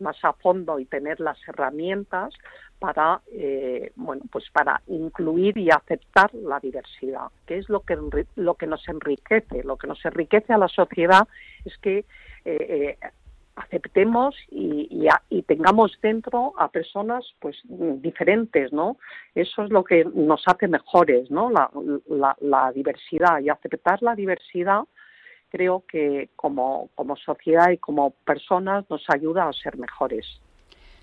más 0.00 0.16
a 0.24 0.32
fondo 0.32 0.78
y 0.78 0.86
tener 0.86 1.20
las 1.20 1.38
herramientas 1.46 2.34
para 2.80 3.20
eh, 3.32 3.92
bueno 3.94 4.22
pues 4.32 4.50
para 4.50 4.80
incluir 4.88 5.56
y 5.58 5.70
aceptar 5.70 6.34
la 6.34 6.58
diversidad 6.58 7.28
que 7.46 7.58
es 7.58 7.68
lo 7.68 7.80
que 7.80 7.96
lo 8.36 8.54
que 8.54 8.66
nos 8.66 8.88
enriquece 8.88 9.62
lo 9.62 9.76
que 9.76 9.86
nos 9.86 10.04
enriquece 10.04 10.52
a 10.52 10.58
la 10.58 10.68
sociedad 10.68 11.28
es 11.64 11.76
que 11.78 11.98
eh, 11.98 12.06
eh, 12.44 12.98
aceptemos 13.54 14.34
y, 14.50 15.08
tengamos 15.46 15.98
dentro 16.00 16.54
a 16.56 16.68
personas 16.68 17.24
pues 17.40 17.56
diferentes, 17.64 18.72
¿no? 18.72 18.96
Eso 19.34 19.64
es 19.64 19.70
lo 19.70 19.84
que 19.84 20.04
nos 20.04 20.42
hace 20.46 20.68
mejores, 20.68 21.30
¿no? 21.30 21.50
La, 21.50 22.36
la, 22.40 22.72
diversidad 22.72 23.40
y 23.40 23.48
aceptar 23.48 24.00
la 24.02 24.14
diversidad 24.14 24.84
creo 25.50 25.84
que 25.86 26.30
como, 26.36 26.88
como 26.94 27.16
sociedad 27.16 27.70
y 27.70 27.78
como 27.78 28.10
personas 28.24 28.88
nos 28.88 29.04
ayuda 29.10 29.48
a 29.48 29.52
ser 29.52 29.76
mejores. 29.76 30.40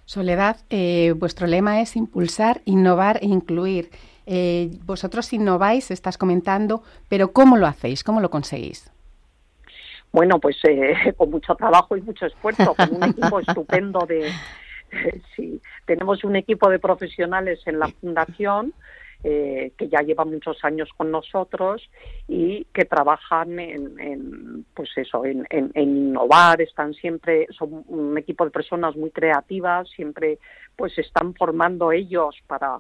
Soledad, 0.08 0.56
eh, 0.70 1.14
vuestro 1.18 1.48
lema 1.48 1.82
es 1.82 1.98
impulsar, 1.98 2.62
innovar 2.64 3.20
e 3.22 3.26
incluir. 3.26 3.90
Eh, 4.26 4.70
vosotros 4.86 5.34
innováis, 5.34 5.92
estás 5.92 6.18
comentando, 6.18 6.82
pero 7.10 7.34
¿cómo 7.34 7.58
lo 7.58 7.68
hacéis? 7.68 8.06
¿Cómo 8.06 8.22
lo 8.22 8.30
conseguís? 8.30 8.90
Bueno, 10.14 10.40
pues 10.40 10.56
eh, 10.64 11.14
con 11.18 11.30
mucho 11.30 11.56
trabajo 11.56 11.98
y 11.98 12.02
mucho 12.02 12.26
esfuerzo, 12.26 12.74
con 12.74 12.96
un 12.96 13.04
equipo 13.04 13.40
estupendo 13.46 14.06
de... 14.08 14.32
sí, 15.36 15.60
tenemos 15.86 16.24
un 16.24 16.38
equipo 16.38 16.70
de 16.70 16.80
profesionales 16.80 17.60
en 17.66 17.78
la 17.78 17.90
fundación 17.90 18.74
eh, 19.24 19.72
que 19.78 19.90
ya 19.90 20.02
lleva 20.02 20.26
muchos 20.26 20.64
años 20.64 20.90
con 20.96 21.10
nosotros 21.10 21.90
y 22.28 22.66
que 22.66 22.86
trabajan 22.86 23.60
en, 23.60 24.66
pues 24.76 24.90
eso, 24.96 25.26
en, 25.26 25.46
innovar, 25.76 26.62
están 26.62 26.94
siempre, 26.94 27.48
son 27.58 27.84
un 27.88 28.18
equipo 28.18 28.46
de 28.46 28.52
personas 28.52 28.96
muy 28.96 29.10
creativas, 29.10 29.90
siempre 29.90 30.38
pues 30.76 30.96
están 31.00 31.34
formando 31.34 31.92
ellos 31.92 32.36
para, 32.46 32.78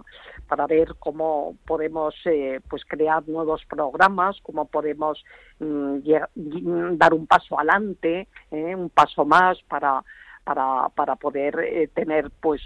para 0.48 0.68
ver 0.68 0.96
cómo 1.00 1.56
podemos 1.66 2.14
eh, 2.26 2.60
pues 2.70 2.86
crear 2.86 3.28
nuevos 3.28 3.66
programas, 3.66 4.38
cómo 4.44 4.66
podemos 4.66 5.24
mm, 5.60 6.98
dar 6.98 7.16
un 7.16 7.26
paso 7.26 7.58
adelante, 7.58 8.28
eh, 8.52 8.76
un 8.76 8.90
paso 8.90 9.26
más 9.26 9.62
para 9.64 10.04
para, 10.44 10.88
para 10.96 11.18
poder 11.18 11.90
tener 11.94 12.32
pues 12.40 12.62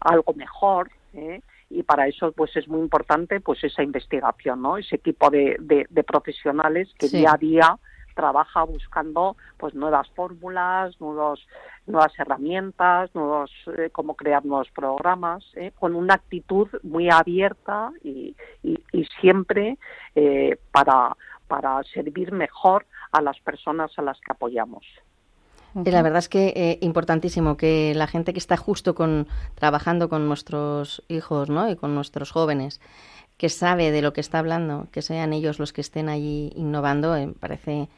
algo 0.00 0.34
mejor 0.34 0.90
¿eh? 1.14 1.40
Y 1.72 1.82
para 1.82 2.06
eso 2.06 2.32
pues 2.32 2.54
es 2.56 2.68
muy 2.68 2.80
importante 2.80 3.40
pues 3.40 3.64
esa 3.64 3.82
investigación, 3.82 4.62
¿no? 4.62 4.76
Ese 4.76 4.96
equipo 4.96 5.30
de, 5.30 5.56
de, 5.58 6.04
profesionales 6.04 6.88
que 6.98 7.08
día 7.08 7.32
a 7.32 7.38
día 7.38 7.78
trabaja 8.14 8.62
buscando 8.64 9.36
pues 9.56 9.74
nuevas 9.74 10.08
fórmulas, 10.10 11.00
nuevos, 11.00 11.46
nuevas 11.86 12.12
herramientas, 12.18 13.14
nuevos 13.14 13.50
eh, 13.78 13.88
cómo 13.90 14.14
crear 14.14 14.44
nuevos 14.44 14.70
programas, 14.70 15.44
¿eh? 15.54 15.72
con 15.78 15.94
una 15.94 16.14
actitud 16.14 16.68
muy 16.82 17.10
abierta 17.10 17.90
y, 18.02 18.36
y, 18.62 18.78
y 18.92 19.04
siempre 19.20 19.78
eh, 20.14 20.58
para, 20.70 21.16
para 21.48 21.82
servir 21.84 22.32
mejor 22.32 22.86
a 23.12 23.22
las 23.22 23.40
personas 23.40 23.90
a 23.98 24.02
las 24.02 24.20
que 24.20 24.32
apoyamos. 24.32 24.84
Y 25.74 25.90
la 25.90 26.02
verdad 26.02 26.18
es 26.18 26.28
que 26.28 26.52
eh, 26.54 26.78
importantísimo 26.82 27.56
que 27.56 27.94
la 27.94 28.06
gente 28.06 28.32
que 28.32 28.38
está 28.38 28.56
justo 28.56 28.94
con 28.94 29.26
trabajando 29.54 30.08
con 30.08 30.26
nuestros 30.28 31.02
hijos, 31.08 31.48
¿no? 31.48 31.70
Y 31.70 31.76
con 31.76 31.94
nuestros 31.94 32.30
jóvenes, 32.30 32.80
que 33.38 33.48
sabe 33.48 33.90
de 33.90 34.02
lo 34.02 34.12
que 34.12 34.20
está 34.20 34.38
hablando, 34.38 34.88
que 34.92 35.02
sean 35.02 35.32
ellos 35.32 35.58
los 35.58 35.72
que 35.72 35.80
estén 35.80 36.08
allí 36.08 36.52
innovando, 36.54 37.16
eh, 37.16 37.32
parece 37.40 37.88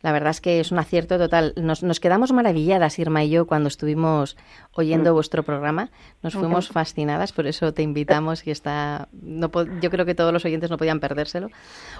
La 0.00 0.12
verdad 0.12 0.30
es 0.30 0.40
que 0.40 0.60
es 0.60 0.70
un 0.70 0.78
acierto 0.78 1.18
total. 1.18 1.54
Nos, 1.56 1.82
nos 1.82 1.98
quedamos 1.98 2.32
maravilladas, 2.32 2.98
Irma 3.00 3.24
y 3.24 3.30
yo, 3.30 3.46
cuando 3.46 3.68
estuvimos 3.68 4.36
oyendo 4.72 5.10
mm. 5.10 5.14
vuestro 5.14 5.42
programa. 5.42 5.90
Nos 6.22 6.34
fuimos 6.34 6.68
fascinadas, 6.68 7.32
por 7.32 7.48
eso 7.48 7.74
te 7.74 7.82
invitamos 7.82 8.46
y 8.46 8.52
está. 8.52 9.08
No, 9.12 9.50
yo 9.80 9.90
creo 9.90 10.06
que 10.06 10.14
todos 10.14 10.32
los 10.32 10.44
oyentes 10.44 10.70
no 10.70 10.76
podían 10.76 11.00
perdérselo. 11.00 11.50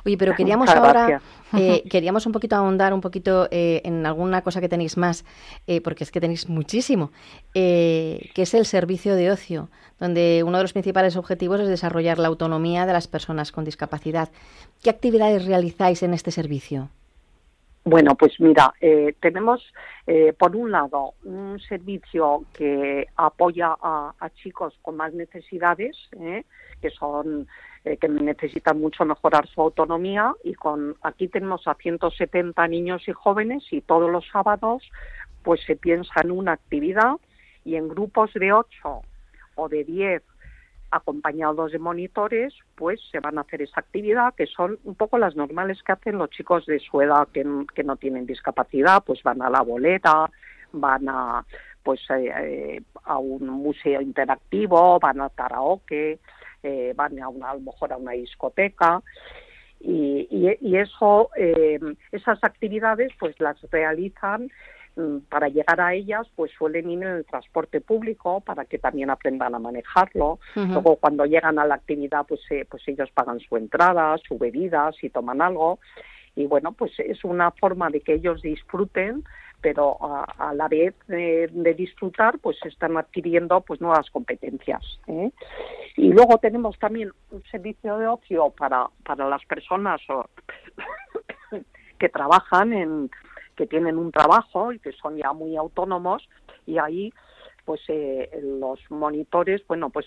Oye, 0.05 0.17
pero 0.17 0.35
queríamos 0.37 0.71
ahora, 0.71 1.21
eh, 1.57 1.83
queríamos 1.91 2.25
un 2.27 2.33
poquito 2.33 2.55
ahondar 2.55 2.95
un 2.95 3.01
poquito 3.01 3.49
eh, 3.51 3.83
en 3.85 4.07
alguna 4.07 4.43
cosa 4.43 4.61
que 4.61 4.69
tenéis 4.69 4.97
más, 4.97 5.25
eh, 5.67 5.81
porque 5.81 6.05
es 6.05 6.13
que 6.13 6.21
tenéis 6.21 6.49
muchísimo, 6.49 7.11
que 7.53 8.31
es 8.37 8.55
el 8.55 8.65
servicio 8.65 9.17
de 9.17 9.33
ocio, 9.33 9.71
donde 9.99 10.45
uno 10.47 10.59
de 10.59 10.63
los 10.65 10.73
principales 10.73 11.17
objetivos 11.17 11.61
es 11.61 11.69
desarrollar 11.69 12.21
la 12.21 12.29
autonomía 12.29 12.87
de 12.87 12.93
las 12.93 13.09
personas 13.09 13.51
con 13.51 13.65
discapacidad. 13.65 14.31
¿Qué 14.83 14.91
actividades 14.91 15.47
realizáis 15.47 16.05
en 16.05 16.15
este 16.15 16.31
servicio? 16.31 16.91
Bueno, 17.91 18.17
pues 18.17 18.39
mira, 18.39 18.75
eh, 18.83 19.15
tenemos 19.19 19.63
eh, 20.07 20.35
por 20.39 20.55
un 20.55 20.71
lado 20.71 21.15
un 21.25 21.59
servicio 21.59 22.45
que 22.53 23.07
apoya 23.17 23.75
a, 23.81 24.13
chicos 24.35 24.79
con 24.83 24.99
más 24.99 25.15
necesidades, 25.15 25.97
eh, 26.21 26.45
que 26.83 26.91
son 26.91 27.49
que 27.83 28.09
necesitan 28.09 28.79
mucho 28.79 29.07
mejorar 29.07 29.47
su 29.47 29.63
autonomía 29.63 30.35
y 30.45 30.53
con 30.53 30.97
aquí 31.01 31.29
tenemos 31.29 31.67
a 31.67 31.75
170 31.75 32.69
niños 32.69 33.09
y 33.09 33.13
jóvenes 33.13 33.65
y 33.71 33.81
todos 33.81 34.11
los 34.11 34.29
sábados 34.31 34.83
pues 35.43 35.63
se 35.65 35.75
piensa 35.75 36.21
en 36.23 36.33
una 36.33 36.53
actividad 36.53 37.15
y 37.65 37.77
en 37.77 37.89
grupos 37.89 38.35
de 38.35 38.53
8 38.53 39.01
o 39.55 39.69
de 39.71 39.85
10 39.85 40.23
acompañados 40.91 41.73
de 41.73 41.79
monitores, 41.79 42.55
pues 42.75 43.01
se 43.11 43.21
van 43.21 43.39
a 43.39 43.43
hacer 43.43 43.63
esa 43.63 43.81
actividad, 43.81 44.35
que 44.35 44.47
son 44.47 44.79
un 44.85 44.95
poco 44.95 45.19
las 45.19 45.37
normales 45.37 45.83
que 45.83 45.93
hacen 45.93 46.19
los 46.19 46.31
chicos 46.31 46.67
de 46.67 46.79
su 46.79 47.01
edad 47.01 47.29
que, 47.29 47.45
no 47.45 47.97
tienen 47.97 48.27
discapacidad, 48.27 49.03
pues 49.05 49.23
van 49.23 49.43
a 49.43 49.51
la 49.51 49.63
boleta, 49.63 50.31
van 50.73 51.09
a 51.09 51.45
pues 51.83 52.01
eh, 52.11 52.31
eh, 52.37 52.83
a 53.05 53.19
un 53.19 53.49
museo 53.49 54.01
interactivo, 54.01 54.99
van 54.99 55.21
a 55.21 55.31
karaoke, 55.31 56.19
eh, 56.63 56.93
van 56.95 57.19
a, 57.23 57.29
una, 57.29 57.51
a 57.51 57.55
lo 57.55 57.61
mejor 57.61 57.93
a 57.93 57.97
una 57.97 58.13
discoteca 58.13 59.03
y, 59.81 60.27
y, 60.61 60.77
eso, 60.77 61.31
esas 62.11 62.43
actividades 62.43 63.13
pues 63.19 63.39
las 63.41 63.59
realizan 63.71 64.51
para 65.29 65.49
llegar 65.49 65.81
a 65.81 65.95
ellas 65.95 66.27
pues 66.35 66.51
suelen 66.57 66.91
ir 66.91 67.03
en 67.03 67.09
el 67.09 67.25
transporte 67.25 67.81
público 67.81 68.41
para 68.41 68.65
que 68.65 68.79
también 68.79 69.11
aprendan 69.11 69.55
a 69.55 69.59
manejarlo. 69.59 70.39
Luego 70.55 70.97
cuando 70.97 71.25
llegan 71.25 71.59
a 71.59 71.67
la 71.67 71.77
actividad 71.77 72.27
pues 72.27 72.41
eh, 72.51 72.67
pues 72.69 72.83
ellos 72.87 73.11
pagan 73.13 73.41
su 73.41 73.57
entrada 73.57 74.17
su 74.27 74.39
bebida 74.39 74.91
si 74.93 75.11
toman 75.11 75.41
algo. 75.43 75.79
Y 76.35 76.47
bueno 76.47 76.73
pues 76.73 76.93
es 76.99 77.25
una 77.25 77.51
forma 77.53 77.91
de 77.91 78.01
que 78.01 78.15
ellos 78.15 78.43
disfruten 78.43 79.25
pero 79.61 79.99
a, 80.01 80.55
la 80.55 80.69
vez 80.69 80.95
de, 81.09 81.49
disfrutar 81.77 82.39
pues 82.39 82.57
están 82.65 82.97
adquiriendo 82.97 83.61
pues 83.61 83.81
nuevas 83.81 84.09
competencias 84.11 84.83
¿eh? 85.09 85.33
y 85.97 86.13
luego 86.13 86.39
tenemos 86.39 86.79
también 86.79 87.11
un 87.33 87.43
servicio 87.51 87.99
de 87.99 88.07
ocio 88.07 88.51
para 88.51 88.89
para 89.05 89.29
las 89.29 89.45
personas 89.47 90.01
que 91.99 92.09
trabajan 92.09 92.73
en 92.73 93.11
que 93.59 93.67
tienen 93.67 93.99
un 93.99 94.13
trabajo 94.13 94.73
y 94.73 94.79
que 94.79 94.93
son 94.93 95.17
ya 95.17 95.33
muy 95.33 95.57
autónomos 95.57 96.29
y 96.65 96.79
ahí 96.79 97.13
pues 97.65 97.81
eh, 97.89 98.31
los 98.41 98.79
monitores 98.89 99.67
bueno 99.67 99.91
pues 99.91 100.07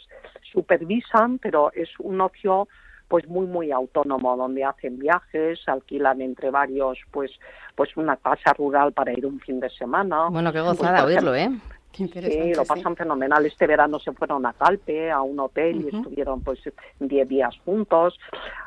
supervisan 0.54 1.38
pero 1.38 1.70
es 1.74 1.90
un 2.00 2.22
ocio 2.22 2.70
pues 3.10 3.28
muy 3.28 3.46
muy 3.46 3.74
autónomo 3.74 4.38
donde 4.38 4.64
hacen 4.64 4.98
viajes 4.98 5.60
alquilan 5.68 6.22
entre 6.22 6.50
varios 6.50 6.98
pues 7.12 7.30
pues 7.76 7.96
una 7.98 8.16
casa 8.16 8.54
rural 8.54 8.94
para 8.94 9.12
ir 9.12 9.26
un 9.26 9.40
fin 9.40 9.60
de 9.60 9.70
semana. 9.70 10.30
Bueno 10.30 10.54
qué 10.54 10.62
gozada 10.62 11.04
oírlo 11.04 11.36
eh 11.36 11.50
sí, 11.94 12.54
lo 12.56 12.66
pasan 12.66 12.96
fenomenal. 12.96 13.46
Este 13.46 13.68
verano 13.68 14.00
se 14.00 14.12
fueron 14.12 14.46
a 14.46 14.54
Calpe, 14.54 15.12
a 15.12 15.22
un 15.22 15.40
hotel, 15.40 15.82
y 15.82 15.96
estuvieron 15.96 16.42
pues 16.42 16.60
10 17.00 17.28
días 17.28 17.56
juntos. 17.66 18.20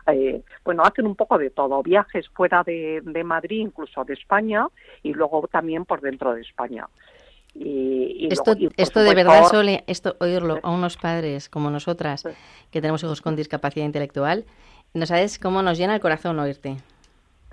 Eh, 0.07 0.43
bueno, 0.65 0.83
hacen 0.83 1.07
un 1.07 1.17
poco 1.17 1.39
de 1.39 1.51
todo, 1.51 1.83
viajes 1.83 2.29
fuera 2.29 2.63
de, 2.63 3.03
Madrid, 3.25 3.61
incluso 3.61 4.05
de 4.05 4.15
España, 4.15 4.67
y 5.03 5.13
luego 5.13 5.47
también 5.49 5.85
por 5.85 6.01
dentro 6.01 6.35
de 6.35 6.43
España. 6.43 6.89
Y, 7.55 8.29
esto, 8.31 8.55
esto 8.77 9.01
de 9.01 9.15
verdad, 9.15 9.45
Sole, 9.45 9.85
esto 9.87 10.17
oírlo 10.19 10.59
a 10.63 10.71
unos 10.71 10.97
padres 10.97 11.49
como 11.49 11.71
nosotras, 11.71 12.25
que 12.71 12.81
tenemos 12.81 13.03
hijos 13.05 13.23
con 13.23 13.37
discapacidad 13.37 13.87
intelectual, 13.87 14.45
no 14.93 15.07
sabes 15.07 15.39
cómo 15.39 15.63
nos 15.63 15.79
llena 15.79 15.95
el 15.95 16.01
corazón 16.01 16.39
oírte. 16.39 16.77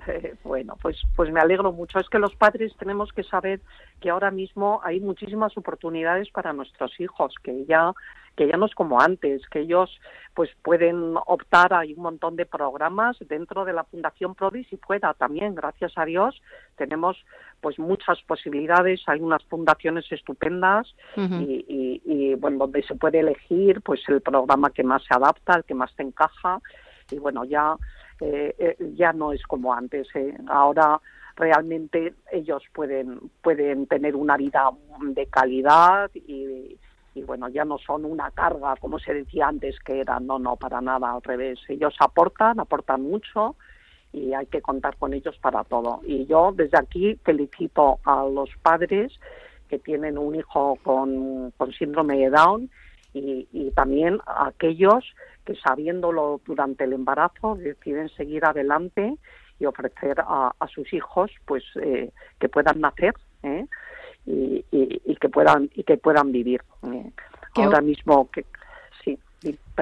bueno, 0.43 0.75
pues, 0.81 0.97
pues 1.15 1.31
me 1.31 1.39
alegro 1.39 1.71
mucho. 1.71 1.99
Es 1.99 2.09
que 2.09 2.19
los 2.19 2.35
padres 2.35 2.75
tenemos 2.77 3.11
que 3.11 3.23
saber 3.23 3.61
que 3.99 4.09
ahora 4.09 4.31
mismo 4.31 4.81
hay 4.83 4.99
muchísimas 4.99 5.57
oportunidades 5.57 6.29
para 6.31 6.53
nuestros 6.53 6.99
hijos, 6.99 7.35
que 7.43 7.65
ya 7.65 7.93
que 8.35 8.47
ya 8.47 8.57
no 8.57 8.65
es 8.65 8.73
como 8.75 9.01
antes, 9.01 9.41
que 9.49 9.59
ellos 9.59 9.89
pues 10.33 10.49
pueden 10.63 11.15
optar, 11.25 11.73
hay 11.73 11.93
un 11.93 12.03
montón 12.03 12.37
de 12.37 12.45
programas 12.45 13.17
dentro 13.27 13.65
de 13.65 13.73
la 13.73 13.83
Fundación 13.83 14.35
Prodis 14.35 14.71
y 14.71 14.77
fuera 14.77 15.13
también, 15.13 15.53
gracias 15.53 15.91
a 15.97 16.05
Dios, 16.05 16.41
tenemos 16.77 17.17
pues 17.59 17.77
muchas 17.77 18.21
posibilidades, 18.21 19.01
hay 19.07 19.19
unas 19.19 19.43
fundaciones 19.43 20.09
estupendas 20.11 20.95
y, 21.17 22.01
y, 22.05 22.35
bueno, 22.35 22.59
donde 22.59 22.83
se 22.83 22.95
puede 22.95 23.19
elegir 23.19 23.81
pues 23.81 23.99
el 24.07 24.21
programa 24.21 24.69
que 24.69 24.83
más 24.83 25.03
se 25.03 25.13
adapta, 25.13 25.57
el 25.57 25.65
que 25.65 25.75
más 25.75 25.93
te 25.95 26.03
encaja 26.03 26.61
y 27.11 27.19
bueno, 27.19 27.43
ya 27.43 27.75
eh, 28.21 28.55
eh, 28.59 28.75
ya 28.95 29.13
no 29.13 29.33
es 29.33 29.41
como 29.43 29.73
antes. 29.73 30.07
Eh. 30.15 30.35
Ahora 30.47 31.01
realmente 31.35 32.13
ellos 32.31 32.63
pueden 32.71 33.19
pueden 33.41 33.87
tener 33.87 34.15
una 34.15 34.37
vida 34.37 34.69
de 35.01 35.25
calidad 35.25 36.11
y, 36.13 36.77
bueno 37.25 37.49
ya 37.49 37.65
no 37.65 37.77
son 37.77 38.05
una 38.05 38.31
carga 38.31 38.75
como 38.79 38.99
se 38.99 39.13
decía 39.13 39.47
antes 39.47 39.79
que 39.79 40.01
era 40.01 40.19
no 40.19 40.39
no 40.39 40.55
para 40.55 40.81
nada 40.81 41.11
al 41.13 41.21
revés 41.21 41.59
ellos 41.67 41.95
aportan 41.99 42.59
aportan 42.59 43.01
mucho 43.01 43.55
y 44.11 44.33
hay 44.33 44.45
que 44.47 44.61
contar 44.61 44.97
con 44.97 45.13
ellos 45.13 45.37
para 45.39 45.63
todo 45.63 46.01
y 46.05 46.25
yo 46.25 46.51
desde 46.53 46.77
aquí 46.77 47.15
felicito 47.23 47.99
a 48.03 48.23
los 48.25 48.49
padres 48.61 49.19
que 49.69 49.79
tienen 49.79 50.17
un 50.17 50.35
hijo 50.35 50.77
con 50.83 51.53
síndrome 51.77 52.17
de 52.17 52.29
Down 52.29 52.69
y, 53.13 53.47
y 53.51 53.71
también 53.71 54.19
a 54.25 54.47
aquellos 54.47 55.03
que 55.45 55.55
sabiéndolo 55.55 56.41
durante 56.45 56.83
el 56.83 56.93
embarazo 56.93 57.55
deciden 57.55 58.09
seguir 58.09 58.45
adelante 58.45 59.17
y 59.59 59.65
ofrecer 59.65 60.19
a, 60.19 60.53
sus 60.73 60.91
hijos 60.93 61.31
pues 61.45 61.63
eh, 61.81 62.11
que 62.39 62.49
puedan 62.49 62.81
nacer 62.81 63.13
¿eh? 63.43 63.65
y, 64.25 64.65
y, 64.71 65.15
que 65.15 65.29
puedan 65.29 65.69
y 65.75 65.83
que 65.83 65.97
puedan 65.97 66.31
vivir 66.31 66.61
eh. 66.83 67.11
ahora 67.55 67.81
mismo 67.81 68.29
que 68.31 68.45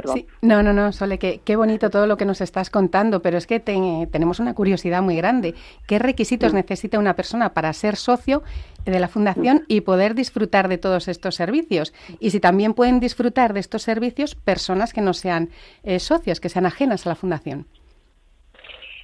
perdón. 0.01 0.25
No, 0.41 0.63
no, 0.63 0.73
no, 0.73 0.91
Sole, 0.91 1.19
qué, 1.19 1.41
qué 1.43 1.55
bonito 1.55 1.89
todo 1.89 2.07
lo 2.07 2.17
que 2.17 2.25
nos 2.25 2.41
estás 2.41 2.69
contando, 2.69 3.21
pero 3.21 3.37
es 3.37 3.47
que 3.47 3.59
tenemos 3.59 4.39
una 4.39 4.53
curiosidad 4.53 5.01
muy 5.01 5.15
grande. 5.15 5.55
¿Qué 5.87 5.99
requisitos 5.99 6.53
necesita 6.53 6.99
una 6.99 7.15
persona 7.15 7.53
para 7.53 7.73
ser 7.73 7.95
socio 7.95 8.43
de 8.85 8.99
la 8.99 9.07
Fundación 9.07 9.65
y 9.67 9.81
poder 9.81 10.15
disfrutar 10.15 10.67
de 10.67 10.77
todos 10.77 11.07
estos 11.07 11.35
servicios? 11.35 11.93
Y 12.19 12.31
si 12.31 12.39
también 12.39 12.73
pueden 12.73 12.99
disfrutar 12.99 13.53
de 13.53 13.59
estos 13.59 13.83
servicios 13.83 14.35
personas 14.35 14.93
que 14.93 15.01
no 15.01 15.13
sean 15.13 15.49
eh, 15.83 15.99
socios, 15.99 16.39
que 16.39 16.49
sean 16.49 16.65
ajenas 16.65 17.05
a 17.05 17.09
la 17.09 17.15
Fundación. 17.15 17.65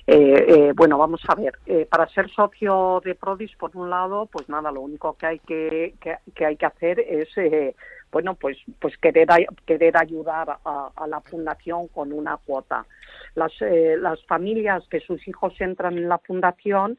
Eh, 0.07 0.45
eh, 0.47 0.73
bueno, 0.75 0.99
vamos 0.99 1.21
a 1.27 1.33
ver. 1.35 1.87
para 1.89 2.07
ser 2.09 2.29
socio 2.29 3.01
de 3.03 3.15
Prodis, 3.15 3.55
por 3.55 3.75
un 3.75 3.89
lado, 3.89 4.27
pues 4.27 4.47
nada, 4.49 4.71
lo 4.71 4.81
único 4.81 5.13
que 5.17 5.25
hay 5.25 5.39
que, 5.39 5.95
que 6.35 6.45
hay 6.45 6.55
que 6.55 6.65
hacer 6.65 6.99
es 6.99 7.29
bueno, 8.15 8.35
pues, 8.35 8.57
pues 8.79 8.97
querer, 8.99 9.27
querer 9.65 9.97
ayudar 9.97 10.57
a, 10.63 11.05
la 11.05 11.19
fundación 11.19 11.89
con 11.89 12.13
una 12.13 12.37
cuota. 12.37 12.85
Las, 13.35 13.51
eh, 13.59 13.97
las 13.99 14.23
familias 14.23 14.85
que 14.89 15.01
sus 15.01 15.27
hijos 15.27 15.53
entran 15.59 15.97
en 15.97 16.07
la 16.07 16.17
fundación, 16.19 16.97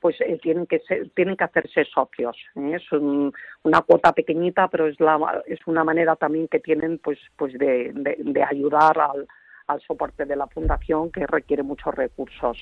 pues 0.00 0.18
eh, 0.22 0.38
tienen 0.42 0.64
que 0.64 0.80
tienen 1.14 1.36
que 1.36 1.44
hacerse 1.44 1.84
socios. 1.84 2.38
¿eh? 2.56 2.76
Es 2.76 2.90
una 2.92 3.82
cuota 3.82 4.12
pequeñita, 4.12 4.68
pero 4.68 4.86
es 4.86 4.98
la 5.00 5.42
es 5.46 5.60
una 5.66 5.84
manera 5.84 6.16
también 6.16 6.48
que 6.48 6.60
tienen 6.60 6.96
pues 6.96 7.18
pues 7.36 7.52
de, 7.58 7.92
de, 7.94 8.42
ayudar 8.42 8.98
al, 8.98 9.28
al 9.66 9.82
soporte 9.82 10.24
de 10.24 10.34
la 10.34 10.46
fundación 10.46 11.12
que 11.12 11.26
requiere 11.26 11.62
muchos 11.62 11.94
recursos 11.94 12.56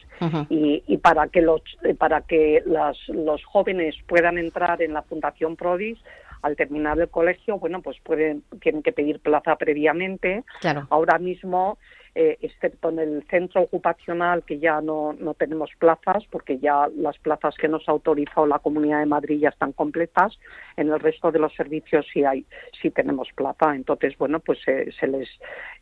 y, 0.48 0.82
y, 0.88 0.96
para 0.98 1.28
que 1.28 1.40
los 1.40 1.62
para 1.98 2.22
que 2.22 2.64
las, 2.66 2.98
los 3.06 3.44
jóvenes 3.44 3.94
puedan 4.08 4.38
entrar 4.38 4.82
en 4.82 4.92
la 4.92 5.02
fundación 5.02 5.54
Prodis 5.54 6.00
al 6.42 6.56
terminar 6.56 6.98
el 7.00 7.08
colegio, 7.08 7.58
bueno, 7.58 7.80
pues 7.82 7.98
pueden, 8.00 8.42
tienen 8.60 8.82
que 8.82 8.92
pedir 8.92 9.20
plaza 9.20 9.56
previamente. 9.56 10.44
Ahora 10.90 11.18
mismo, 11.18 11.78
eh, 12.14 12.36
excepto 12.42 12.90
en 12.90 12.98
el 12.98 13.24
centro 13.30 13.62
ocupacional, 13.62 14.42
que 14.44 14.58
ya 14.58 14.80
no, 14.80 15.12
no 15.14 15.34
tenemos 15.34 15.70
plazas, 15.78 16.24
porque 16.30 16.58
ya 16.58 16.88
las 16.96 17.16
plazas 17.18 17.54
que 17.56 17.68
nos 17.68 17.88
ha 17.88 17.92
autorizado 17.92 18.46
la 18.46 18.58
Comunidad 18.58 18.98
de 18.98 19.06
Madrid 19.06 19.38
ya 19.40 19.50
están 19.50 19.72
completas, 19.72 20.38
en 20.76 20.88
el 20.88 21.00
resto 21.00 21.30
de 21.30 21.38
los 21.38 21.54
servicios 21.54 22.06
sí 22.12 22.24
hay, 22.24 22.44
sí 22.80 22.90
tenemos 22.90 23.28
plaza. 23.34 23.74
Entonces, 23.74 24.18
bueno, 24.18 24.40
pues 24.40 24.58
se 24.62 25.06
les, 25.06 25.28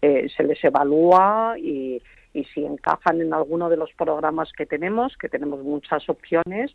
eh, 0.02 0.28
se 0.36 0.44
les 0.44 0.62
evalúa 0.62 1.54
y, 1.58 2.02
y 2.32 2.44
si 2.44 2.64
encajan 2.64 3.20
en 3.20 3.34
alguno 3.34 3.68
de 3.68 3.76
los 3.76 3.92
programas 3.94 4.52
que 4.52 4.66
tenemos, 4.66 5.16
que 5.16 5.28
tenemos 5.28 5.60
muchas 5.62 6.08
opciones, 6.08 6.74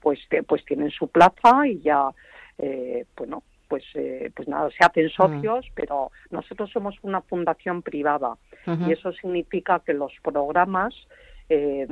pues, 0.00 0.18
pues 0.48 0.64
tienen 0.64 0.90
su 0.90 1.08
plaza 1.08 1.66
y 1.66 1.80
ya, 1.80 2.10
eh, 2.58 3.04
bueno, 3.16 3.42
pues, 3.68 3.84
eh, 3.94 4.30
pues 4.34 4.48
nada, 4.48 4.70
se 4.70 4.84
hacen 4.84 5.08
socios, 5.10 5.66
pero 5.74 6.10
nosotros 6.30 6.70
somos 6.70 6.96
una 7.02 7.20
fundación 7.22 7.82
privada 7.82 8.36
y 8.66 8.92
eso 8.92 9.12
significa 9.12 9.80
que 9.80 9.92
los 9.92 10.12
programas 10.22 10.94
eh, 11.48 11.86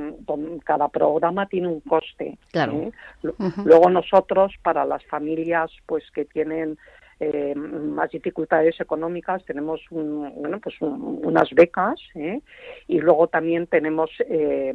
cada 0.65 0.89
programa 0.89 1.47
tiene 1.47 1.67
un 1.67 1.79
coste. 1.81 2.37
Claro. 2.51 2.91
Luego 3.63 3.89
nosotros, 3.89 4.53
para 4.61 4.85
las 4.85 5.03
familias 5.05 5.71
pues 5.85 6.03
que 6.11 6.25
tienen 6.25 6.77
eh, 7.19 7.55
más 7.55 8.11
dificultades 8.11 8.79
económicas 8.81 9.45
tenemos 9.45 9.81
bueno, 9.89 10.59
pues 10.59 10.75
unas 10.81 11.49
becas 11.51 11.99
¿eh? 12.13 12.41
y 12.87 12.99
luego 12.99 13.27
también 13.27 13.67
tenemos 13.67 14.09
eh, 14.27 14.73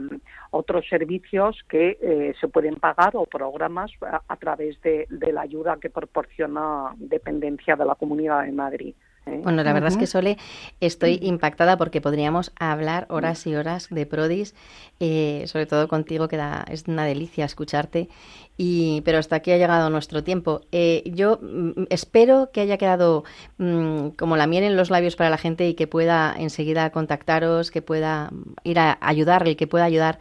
otros 0.50 0.88
servicios 0.88 1.58
que 1.68 2.34
se 2.40 2.48
pueden 2.48 2.76
pagar 2.76 3.14
o 3.14 3.26
programas 3.26 3.90
a, 4.00 4.36
través 4.36 4.80
de 4.80 5.06
la 5.32 5.42
ayuda 5.42 5.78
que 5.80 5.90
proporciona 5.90 6.94
dependencia 6.96 7.76
de 7.76 7.84
la 7.84 7.94
Comunidad 7.94 8.44
de 8.44 8.52
Madrid. 8.52 8.94
Bueno, 9.26 9.62
la 9.62 9.72
verdad 9.72 9.90
es 9.90 9.96
que 9.96 10.06
Sole, 10.06 10.38
estoy 10.80 11.18
impactada 11.22 11.76
porque 11.76 12.00
podríamos 12.00 12.52
hablar 12.58 13.06
horas 13.10 13.46
y 13.46 13.54
horas 13.54 13.88
de 13.90 14.06
Prodis, 14.06 14.54
eh, 14.98 15.44
sobre 15.46 15.66
todo 15.66 15.88
contigo, 15.88 16.26
que 16.26 16.36
da, 16.36 16.64
es 16.68 16.88
una 16.88 17.04
delicia 17.04 17.44
escucharte. 17.44 18.08
Y, 18.56 19.02
pero 19.02 19.18
hasta 19.18 19.36
aquí 19.36 19.52
ha 19.52 19.58
llegado 19.58 19.88
nuestro 19.90 20.24
tiempo. 20.24 20.62
Eh, 20.72 21.02
yo 21.06 21.38
mm, 21.40 21.84
espero 21.90 22.50
que 22.52 22.62
haya 22.62 22.78
quedado 22.78 23.24
mm, 23.58 24.08
como 24.10 24.36
la 24.36 24.46
miel 24.46 24.64
en 24.64 24.76
los 24.76 24.90
labios 24.90 25.16
para 25.16 25.30
la 25.30 25.38
gente 25.38 25.68
y 25.68 25.74
que 25.74 25.86
pueda 25.86 26.34
enseguida 26.36 26.90
contactaros, 26.90 27.70
que 27.70 27.82
pueda 27.82 28.30
ir 28.64 28.78
a 28.78 28.98
ayudar, 29.00 29.46
el 29.46 29.56
que 29.56 29.66
pueda 29.66 29.84
ayudar. 29.84 30.18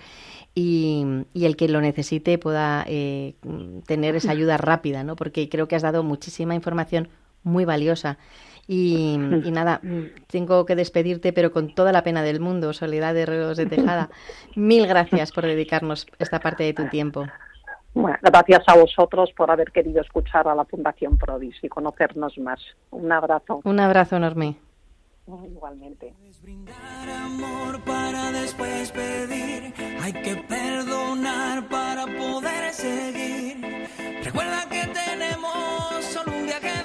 Y, 0.56 1.06
el 1.34 1.56
que 1.56 1.70
lo 1.70 1.80
necesite 1.80 2.38
pueda 2.38 2.84
eh, 2.88 3.36
tener 3.88 4.16
esa 4.16 4.32
ayuda 4.32 4.58
rápida, 4.58 5.04
¿no? 5.04 5.16
Porque 5.16 5.48
creo 5.48 5.68
que 5.68 5.76
has 5.76 5.84
dado 5.84 6.04
muchísima 6.04 6.54
información 6.54 7.08
muy 7.44 7.66
valiosa. 7.66 8.18
Y, 8.72 9.18
nada, 9.18 9.82
tengo 10.28 10.64
que 10.68 10.76
despedirte, 10.76 11.34
pero 11.34 11.52
con 11.52 11.74
toda 11.74 11.92
la 11.92 12.04
pena 12.04 12.22
del 12.22 12.40
mundo, 12.40 12.72
Soledad 12.72 13.16
de 13.16 13.26
Ríos 13.26 13.58
de 13.58 13.66
Tejada. 13.66 14.12
Mil 14.56 14.86
gracias 14.86 15.32
por 15.32 15.44
dedicarnos 15.44 16.06
esta 16.20 16.40
parte 16.40 16.64
de 16.66 16.74
tu 16.74 16.88
tiempo. 16.88 17.26
Bueno, 17.96 18.20
gracias 18.22 18.62
a 18.68 18.78
vosotros 18.78 19.32
por 19.36 19.50
haber 19.50 19.72
querido 19.72 20.02
escuchar 20.02 20.48
a 20.48 20.54
la 20.54 20.66
Fundación 20.66 21.18
Prodis 21.18 21.56
y 21.64 21.68
conocernos 21.68 22.38
más. 22.38 22.60
Un 22.92 23.12
abrazo. 23.12 23.62
Un 23.64 23.80
abrazo 23.80 24.18
enorme. 24.18 24.58
Igualmente. 25.28 26.14
amor 27.26 27.84
para 27.84 28.32
después 28.32 28.92
pedir. 28.92 29.74
Hay 30.00 30.14
que 30.14 30.36
perdonar 30.48 31.68
para 31.70 32.06
poder 32.06 32.72
seguir. 32.72 33.88
Recuerda 34.24 34.70
que 34.70 34.88
tenemos 34.88 36.06
solo 36.06 36.32
un 36.38 36.46
viaje 36.46 36.79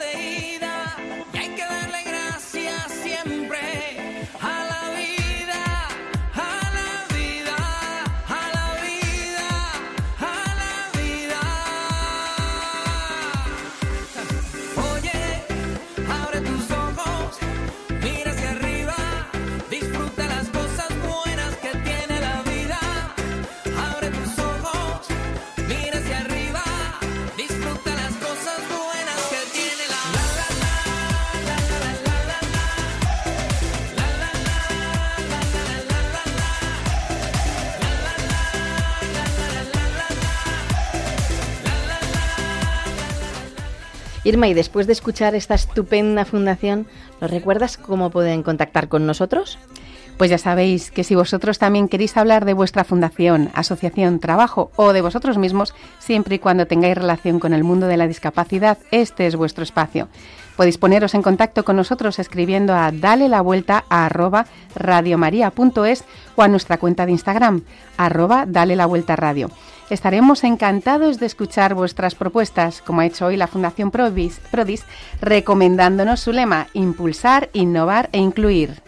Irma, 44.24 44.48
y 44.48 44.54
después 44.54 44.86
de 44.86 44.94
escuchar 44.94 45.34
esta 45.34 45.54
estupenda 45.54 46.24
fundación, 46.24 46.86
¿nos 47.20 47.30
recuerdas 47.30 47.76
cómo 47.76 48.08
pueden 48.08 48.42
contactar 48.42 48.88
con 48.88 49.06
nosotros? 49.06 49.58
Pues 50.16 50.30
ya 50.30 50.38
sabéis 50.38 50.90
que 50.90 51.04
si 51.04 51.14
vosotros 51.14 51.58
también 51.58 51.88
queréis 51.88 52.16
hablar 52.16 52.46
de 52.46 52.54
vuestra 52.54 52.84
fundación, 52.84 53.50
asociación, 53.52 54.20
trabajo 54.20 54.70
o 54.76 54.94
de 54.94 55.02
vosotros 55.02 55.36
mismos, 55.36 55.74
siempre 55.98 56.36
y 56.36 56.38
cuando 56.38 56.66
tengáis 56.66 56.96
relación 56.96 57.38
con 57.38 57.52
el 57.52 57.64
mundo 57.64 57.86
de 57.86 57.98
la 57.98 58.06
discapacidad, 58.06 58.78
este 58.92 59.26
es 59.26 59.36
vuestro 59.36 59.62
espacio. 59.62 60.08
Podéis 60.56 60.78
poneros 60.78 61.14
en 61.14 61.22
contacto 61.22 61.64
con 61.64 61.76
nosotros 61.76 62.18
escribiendo 62.18 62.74
a 62.74 62.92
dale 62.92 63.28
la 63.28 63.42
vuelta 63.42 63.84
a 63.90 64.06
arroba 64.06 64.46
radiomaria.es 64.76 66.04
o 66.36 66.42
a 66.42 66.48
nuestra 66.48 66.78
cuenta 66.78 67.04
de 67.04 67.12
Instagram, 67.12 67.62
arroba 67.98 68.46
dale 68.46 68.76
la 68.76 68.86
vuelta 68.86 69.16
radio. 69.16 69.50
Estaremos 69.90 70.44
encantados 70.44 71.18
de 71.20 71.26
escuchar 71.26 71.74
vuestras 71.74 72.14
propuestas, 72.14 72.80
como 72.82 73.00
ha 73.00 73.06
hecho 73.06 73.26
hoy 73.26 73.36
la 73.36 73.46
Fundación 73.46 73.90
Prodis, 73.90 74.40
recomendándonos 75.20 76.20
su 76.20 76.32
lema, 76.32 76.68
impulsar, 76.72 77.50
innovar 77.52 78.08
e 78.12 78.18
incluir. 78.18 78.82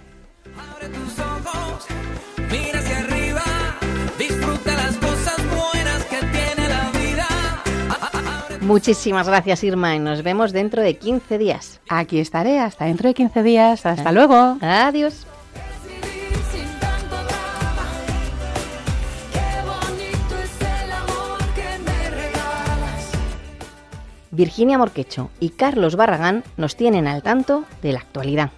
Muchísimas 8.67 9.29
gracias 9.29 9.63
Irma 9.63 9.95
y 9.95 10.01
nos 10.01 10.25
vemos 10.25 10.53
dentro 10.53 10.83
de 10.83 10.97
15 10.97 11.39
días. 11.39 11.81
Aquí 11.89 12.19
estaré 12.19 12.59
hasta 12.59 12.87
dentro 12.87 13.09
de 13.09 13.15
15 13.15 13.43
días. 13.45 13.87
Hasta 13.87 14.11
luego. 14.11 14.59
Adiós. 14.61 15.25
Virginia 24.37 24.77
Morquecho 24.77 25.31
y 25.41 25.49
Carlos 25.49 25.97
Barragán 25.97 26.45
nos 26.59 26.77
tienen 26.77 27.07
al 27.07 27.23
tanto 27.23 27.65
de 27.81 27.95
la 27.95 28.01
actualidad. 28.01 28.51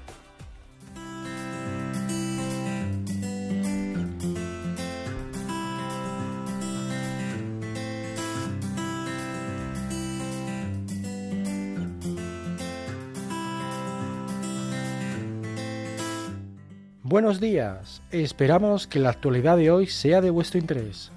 Buenos 17.05 17.38
días, 17.38 18.03
esperamos 18.11 18.88
que 18.88 18.99
la 18.99 19.11
actualidad 19.11 19.57
de 19.57 19.71
hoy 19.71 19.87
sea 19.87 20.21
de 20.21 20.31
vuestro 20.31 20.59
interés. 20.59 21.12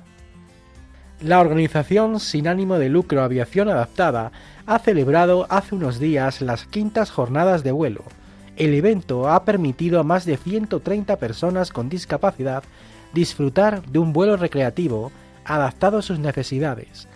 La 1.21 1.39
organización 1.39 2.19
sin 2.19 2.47
ánimo 2.47 2.79
de 2.79 2.89
lucro 2.89 3.21
Aviación 3.21 3.69
Adaptada 3.69 4.31
ha 4.65 4.79
celebrado 4.79 5.45
hace 5.51 5.75
unos 5.75 5.99
días 5.99 6.41
las 6.41 6.65
quintas 6.65 7.12
jornadas 7.12 7.63
de 7.63 7.71
vuelo. 7.71 8.03
El 8.57 8.73
evento 8.73 9.29
ha 9.29 9.45
permitido 9.45 9.99
a 9.99 10.03
más 10.03 10.25
de 10.25 10.38
130 10.38 11.17
personas 11.17 11.69
con 11.69 11.89
discapacidad 11.89 12.63
disfrutar 13.13 13.84
de 13.86 13.99
un 13.99 14.13
vuelo 14.13 14.36
recreativo 14.36 15.12
adaptado 15.45 15.99
a 15.99 16.01
sus 16.01 16.17
necesidades. 16.17 17.07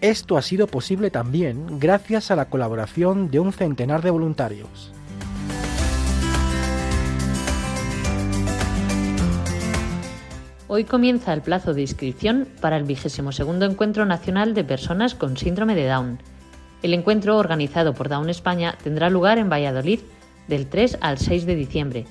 Esto 0.00 0.38
ha 0.38 0.42
sido 0.42 0.66
posible 0.66 1.10
también 1.10 1.78
gracias 1.78 2.30
a 2.30 2.36
la 2.36 2.46
colaboración 2.46 3.30
de 3.30 3.40
un 3.40 3.52
centenar 3.52 4.00
de 4.00 4.10
voluntarios. 4.10 4.90
Hoy 10.72 10.84
comienza 10.84 11.32
el 11.32 11.42
plazo 11.42 11.74
de 11.74 11.80
inscripción 11.80 12.46
para 12.60 12.76
el 12.76 12.84
22 12.84 13.40
Encuentro 13.40 14.06
Nacional 14.06 14.54
de 14.54 14.62
Personas 14.62 15.16
con 15.16 15.36
Síndrome 15.36 15.74
de 15.74 15.84
Down. 15.88 16.20
El 16.84 16.94
encuentro, 16.94 17.38
organizado 17.38 17.92
por 17.92 18.08
Down 18.08 18.30
España, 18.30 18.78
tendrá 18.80 19.10
lugar 19.10 19.38
en 19.38 19.50
Valladolid 19.50 19.98
del 20.46 20.68
3 20.68 20.98
al 21.00 21.18
6 21.18 21.44
de 21.44 21.56
diciembre. 21.56 22.06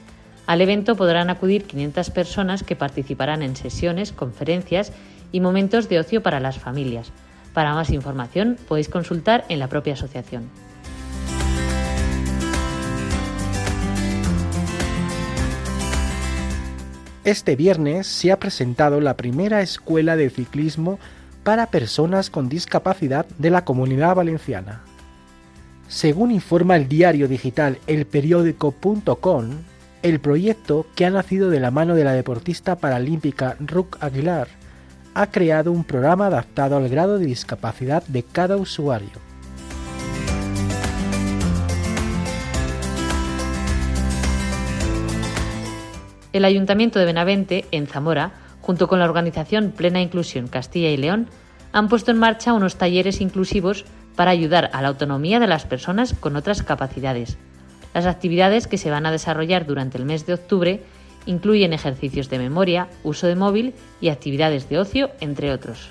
Al 0.46 0.60
evento 0.60 0.98
podrán 0.98 1.30
acudir 1.30 1.64
500 1.64 2.10
personas 2.10 2.64
que 2.64 2.76
participarán 2.76 3.44
en 3.44 3.56
sesiones, 3.56 4.12
conferencias 4.12 4.92
y 5.32 5.40
momentos 5.40 5.88
de 5.88 6.00
ocio 6.00 6.22
para 6.22 6.42
las 6.42 6.60
familias. 6.60 7.14
Para 7.54 7.74
más 7.74 7.90
información 7.92 8.58
podéis 8.68 8.90
consultar 8.90 9.46
en 9.48 9.60
la 9.60 9.70
propia 9.70 9.94
asociación. 9.94 10.50
Este 17.30 17.56
viernes 17.56 18.08
se 18.08 18.32
ha 18.32 18.40
presentado 18.40 19.00
la 19.02 19.16
primera 19.16 19.62
escuela 19.62 20.16
de 20.16 20.32
ciclismo 20.32 20.98
para 21.44 21.68
personas 21.68 22.32
con 22.32 22.50
discapacidad 22.50 23.28
de 23.38 23.52
la 23.52 23.66
comunidad 23.66 24.16
valenciana. 24.16 24.82
Según 25.88 26.32
informa 26.32 26.76
el 26.76 26.88
diario 26.88 27.28
digital 27.28 27.78
elperiódico.com, 27.86 29.50
El 30.02 30.20
proyecto, 30.20 30.88
que 30.96 31.06
ha 31.06 31.12
nacido 31.12 31.52
de 31.52 31.60
la 31.60 31.70
mano 31.70 31.94
de 31.94 32.04
la 32.04 32.14
deportista 32.14 32.78
paralímpica 32.78 33.56
Ruck 33.60 34.04
Aguilar, 34.04 34.48
ha 35.14 35.28
creado 35.28 35.72
un 35.72 35.84
programa 35.84 36.26
adaptado 36.26 36.78
al 36.78 36.90
grado 36.90 37.20
de 37.20 37.28
discapacidad 37.28 38.02
de 38.08 38.24
cada 38.24 38.58
usuario. 38.58 39.29
El 46.32 46.46
Ayuntamiento 46.46 47.00
de 47.00 47.06
Benavente, 47.06 47.66
en 47.72 47.88
Zamora, 47.88 48.32
junto 48.62 48.88
con 48.88 49.00
la 49.00 49.06
organización 49.06 49.72
Plena 49.72 50.02
Inclusión 50.02 50.48
Castilla 50.48 50.90
y 50.90 50.98
León, 50.98 51.28
han 51.72 51.90
puesto 51.90 52.12
en 52.12 52.20
marcha 52.20 52.54
unos 52.54 52.76
talleres 52.76 53.20
inclusivos 53.20 53.86
para 54.16 54.32
ayudar 54.32 54.70
a 54.74 54.82
la 54.82 54.90
autonomía 54.90 55.40
de 55.40 55.48
las 55.48 55.66
personas 55.66 56.14
con 56.14 56.36
otras 56.36 56.62
capacidades. 56.62 57.38
Las 57.94 58.06
actividades 58.06 58.68
que 58.68 58.78
se 58.78 58.92
van 58.92 59.06
a 59.06 59.12
desarrollar 59.12 59.66
durante 59.66 59.98
el 59.98 60.06
mes 60.06 60.28
de 60.28 60.34
octubre 60.34 60.84
incluyen 61.26 61.74
ejercicios 61.74 62.30
de 62.30 62.38
memoria, 62.38 62.88
uso 63.04 63.28
de 63.28 63.36
móvil 63.36 63.74
y 64.00 64.10
actividades 64.10 64.70
de 64.70 64.80
ocio, 64.80 65.12
entre 65.22 65.52
otros. 65.52 65.90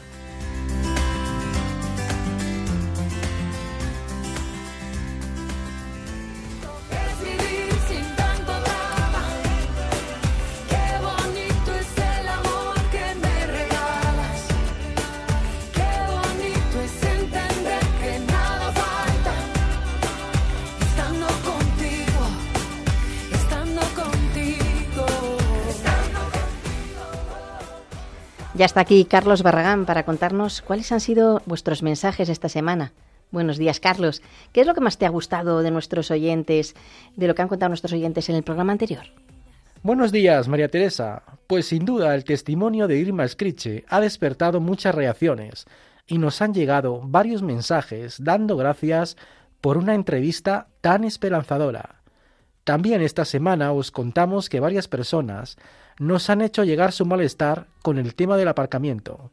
Ya 28.58 28.64
está 28.64 28.80
aquí 28.80 29.04
Carlos 29.04 29.44
Barragán 29.44 29.86
para 29.86 30.02
contarnos 30.02 30.62
cuáles 30.62 30.90
han 30.90 30.98
sido 30.98 31.42
vuestros 31.46 31.84
mensajes 31.84 32.28
esta 32.28 32.48
semana. 32.48 32.92
Buenos 33.30 33.56
días, 33.56 33.78
Carlos. 33.78 34.20
¿Qué 34.52 34.62
es 34.62 34.66
lo 34.66 34.74
que 34.74 34.80
más 34.80 34.98
te 34.98 35.06
ha 35.06 35.10
gustado 35.10 35.62
de 35.62 35.70
nuestros 35.70 36.10
oyentes, 36.10 36.74
de 37.14 37.28
lo 37.28 37.36
que 37.36 37.42
han 37.42 37.46
contado 37.46 37.68
nuestros 37.68 37.92
oyentes 37.92 38.28
en 38.28 38.34
el 38.34 38.42
programa 38.42 38.72
anterior? 38.72 39.04
Buenos 39.84 40.10
días, 40.10 40.48
María 40.48 40.68
Teresa. 40.68 41.22
Pues 41.46 41.68
sin 41.68 41.84
duda 41.84 42.16
el 42.16 42.24
testimonio 42.24 42.88
de 42.88 42.98
Irma 42.98 43.28
Scriche 43.28 43.84
ha 43.88 44.00
despertado 44.00 44.58
muchas 44.58 44.92
reacciones 44.92 45.66
y 46.08 46.18
nos 46.18 46.42
han 46.42 46.52
llegado 46.52 47.00
varios 47.04 47.42
mensajes 47.42 48.16
dando 48.18 48.56
gracias 48.56 49.16
por 49.60 49.78
una 49.78 49.94
entrevista 49.94 50.66
tan 50.80 51.04
esperanzadora. 51.04 51.97
También 52.68 53.00
esta 53.00 53.24
semana 53.24 53.72
os 53.72 53.90
contamos 53.90 54.50
que 54.50 54.60
varias 54.60 54.88
personas 54.88 55.56
nos 55.98 56.28
han 56.28 56.42
hecho 56.42 56.64
llegar 56.64 56.92
su 56.92 57.06
malestar 57.06 57.66
con 57.80 57.96
el 57.96 58.14
tema 58.14 58.36
del 58.36 58.48
aparcamiento. 58.48 59.30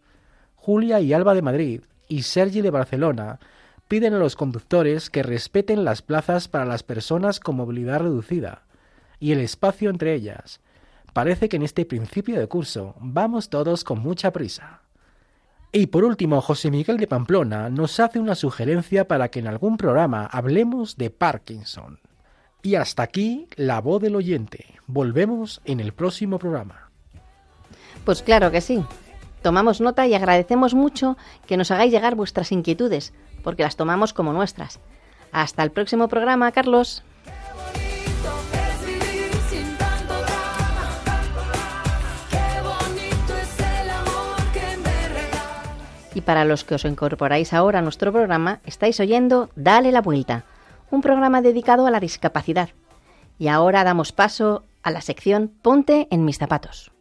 Julia 0.56 1.02
y 1.02 1.12
Alba 1.12 1.34
de 1.34 1.42
Madrid 1.42 1.82
y 2.08 2.22
Sergi 2.22 2.62
de 2.62 2.70
Barcelona 2.70 3.42
piden 3.90 4.14
a 4.14 4.20
los 4.20 4.38
conductores 4.38 5.10
que 5.10 5.22
respeten 5.22 5.84
las 5.84 6.02
plazas 6.02 6.48
para 6.48 6.64
las 6.64 6.84
personas 6.84 7.42
con 7.42 7.58
movilidad 7.58 8.00
reducida 8.00 8.62
y 9.20 9.34
el 9.34 9.42
espacio 9.42 9.90
entre 9.90 10.14
ellas. 10.14 10.62
Parece 11.12 11.50
que 11.50 11.58
en 11.58 11.64
este 11.64 11.84
principio 11.84 12.40
de 12.40 12.48
curso 12.48 12.96
vamos 13.02 13.50
todos 13.50 13.84
con 13.84 14.00
mucha 14.00 14.32
prisa. 14.32 14.80
Y 15.74 15.88
por 15.88 16.06
último, 16.06 16.40
José 16.40 16.72
Miguel 16.72 16.96
de 16.96 17.08
Pamplona 17.08 17.70
nos 17.70 18.00
hace 18.00 18.18
una 18.18 18.36
sugerencia 18.36 19.10
para 19.10 19.28
que 19.28 19.40
en 19.40 19.48
algún 19.48 19.76
programa 19.76 20.26
hablemos 20.26 20.96
de 20.96 21.10
Parkinson. 21.10 22.00
Y 22.66 22.74
hasta 22.74 23.04
aquí 23.04 23.48
la 23.58 23.80
voz 23.80 24.02
del 24.02 24.16
oyente. 24.16 24.66
Volvemos 24.88 25.62
en 25.66 25.80
el 25.80 25.94
próximo 25.94 26.40
programa. 26.40 26.90
Pues 28.04 28.24
claro 28.24 28.50
que 28.50 28.60
sí. 28.60 28.84
Tomamos 29.44 29.82
nota 29.82 30.08
y 30.08 30.16
agradecemos 30.16 30.74
mucho 30.74 31.16
que 31.46 31.58
nos 31.58 31.70
hagáis 31.70 31.92
llegar 31.92 32.16
vuestras 32.16 32.52
inquietudes, 32.52 33.14
porque 33.44 33.62
las 33.62 33.76
tomamos 33.76 34.14
como 34.14 34.34
nuestras. 34.34 34.80
Hasta 35.32 35.62
el 35.62 35.70
próximo 35.70 36.08
programa, 36.08 36.52
Carlos. 36.54 37.04
Y 46.16 46.22
para 46.22 46.46
los 46.46 46.64
que 46.64 46.74
os 46.74 46.86
incorporáis 46.86 47.54
ahora 47.54 47.78
a 47.78 47.84
nuestro 47.84 48.12
programa, 48.12 48.60
estáis 48.66 49.00
oyendo 49.00 49.52
Dale 49.56 49.92
la 49.92 50.02
Vuelta 50.02 50.46
un 50.92 51.02
programa 51.02 51.42
dedicado 51.42 51.86
a 51.86 51.92
la 51.92 52.00
discapacidad. 52.00 52.70
Y 53.38 53.48
ahora 53.48 53.84
damos 53.84 54.12
paso 54.12 54.64
a 54.84 54.92
la 54.92 55.02
sección 55.02 55.52
Ponte 55.62 56.08
en 56.12 56.26
mis 56.26 56.38
zapatos. 56.38 56.92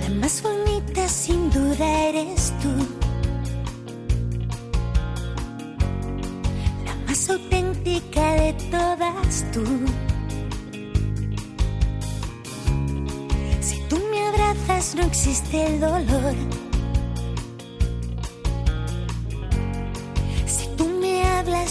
La 0.00 0.10
más 0.20 0.42
bonita 0.42 1.08
sin 1.08 1.50
duda 1.50 2.08
eres 2.08 2.52
tú. 2.62 2.68
La 6.84 6.94
más 7.06 7.30
auténtica 7.30 8.34
de 8.34 8.52
todas 8.70 9.44
tú. 9.52 9.64
Si 13.60 13.80
tú 13.88 13.98
me 14.10 14.28
abrazas 14.28 14.94
no 14.94 15.02
existe 15.02 15.66
el 15.66 15.80
dolor 15.80 16.63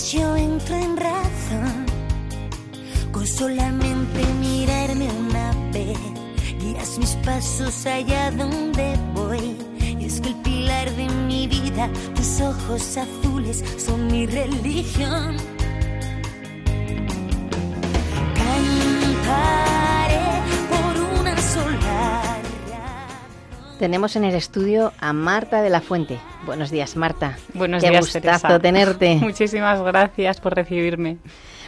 yo 0.02 0.36
entro 0.36 0.76
en 0.76 0.98
razón. 0.98 1.86
Con 3.12 3.28
solamente 3.28 4.26
mirarme 4.40 5.08
una 5.12 5.52
vez, 5.72 6.00
guías 6.60 6.98
mis 6.98 7.12
pasos 7.18 7.86
allá 7.86 8.32
donde 8.32 8.98
voy. 9.14 9.56
Y 10.00 10.06
es 10.06 10.20
que 10.20 10.30
el 10.30 10.36
pilar 10.38 10.90
de 10.96 11.08
mi 11.28 11.48
vida, 11.48 11.90
tus 12.16 12.42
ojos 12.42 12.98
azules 12.98 13.64
son 13.78 14.08
mi 14.08 14.26
religión. 14.26 15.38
Tenemos 23.84 24.16
en 24.16 24.24
el 24.24 24.34
estudio 24.34 24.94
a 25.02 25.12
Marta 25.12 25.62
de 25.62 25.70
la 25.70 25.82
Fuente. 25.82 26.18
Buenos 26.46 26.72
días, 26.72 26.96
Marta. 26.96 27.38
Buenos 27.54 27.84
Qué 27.84 27.90
días, 27.90 28.14
gustazo 28.14 28.62
tenerte. 28.62 29.16
Muchísimas 29.22 29.82
gracias 29.82 30.40
por 30.40 30.56
recibirme. 30.56 31.18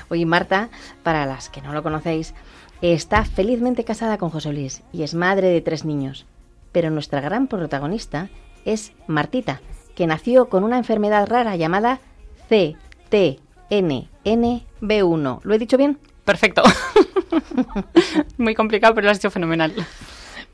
Hoy 0.08 0.24
Marta, 0.24 0.70
para 1.04 1.26
las 1.26 1.50
que 1.50 1.62
no 1.62 1.74
lo 1.74 1.84
conocéis, 1.84 2.34
está 2.82 3.26
felizmente 3.26 3.84
casada 3.84 4.18
con 4.18 4.30
José 4.30 4.54
Luis 4.54 4.82
y 4.94 5.04
es 5.04 5.14
madre 5.14 5.50
de 5.50 5.60
tres 5.60 5.84
niños. 5.84 6.26
Pero 6.72 6.90
nuestra 6.90 7.20
gran 7.20 7.48
protagonista 7.48 8.30
es 8.64 8.94
Martita, 9.08 9.60
que 9.94 10.08
nació 10.08 10.48
con 10.48 10.64
una 10.64 10.78
enfermedad 10.78 11.28
rara 11.28 11.58
llamada 11.58 12.00
CTNNB1. 12.50 15.40
¿Lo 15.44 15.54
he 15.54 15.60
dicho 15.60 15.76
bien? 15.76 16.00
Perfecto. 16.24 16.64
Muy 18.38 18.56
complicado, 18.56 18.96
pero 18.96 19.04
lo 19.04 19.12
has 19.12 19.18
hecho 19.18 19.32
fenomenal. 19.32 19.74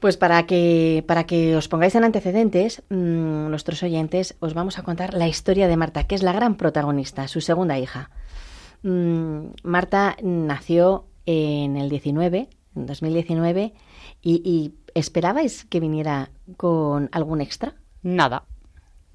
Pues 0.01 0.17
para 0.17 0.47
que, 0.47 1.03
para 1.07 1.25
que 1.25 1.55
os 1.55 1.67
pongáis 1.67 1.93
en 1.93 2.03
antecedentes, 2.03 2.81
mmm, 2.89 3.53
nuestros 3.53 3.83
oyentes, 3.83 4.35
os 4.39 4.55
vamos 4.55 4.79
a 4.79 4.81
contar 4.81 5.13
la 5.13 5.27
historia 5.27 5.67
de 5.67 5.77
Marta, 5.77 6.05
que 6.07 6.15
es 6.15 6.23
la 6.23 6.33
gran 6.33 6.55
protagonista, 6.55 7.27
su 7.27 7.39
segunda 7.39 7.77
hija. 7.77 8.09
Mmm, 8.81 9.53
Marta 9.61 10.17
nació 10.23 11.05
en 11.27 11.77
el 11.77 11.87
19, 11.89 12.49
en 12.75 12.85
2019, 12.87 13.73
y, 14.23 14.41
y 14.43 14.73
¿esperabais 14.95 15.65
que 15.65 15.79
viniera 15.79 16.31
con 16.57 17.07
algún 17.11 17.39
extra? 17.39 17.75
Nada. 18.01 18.45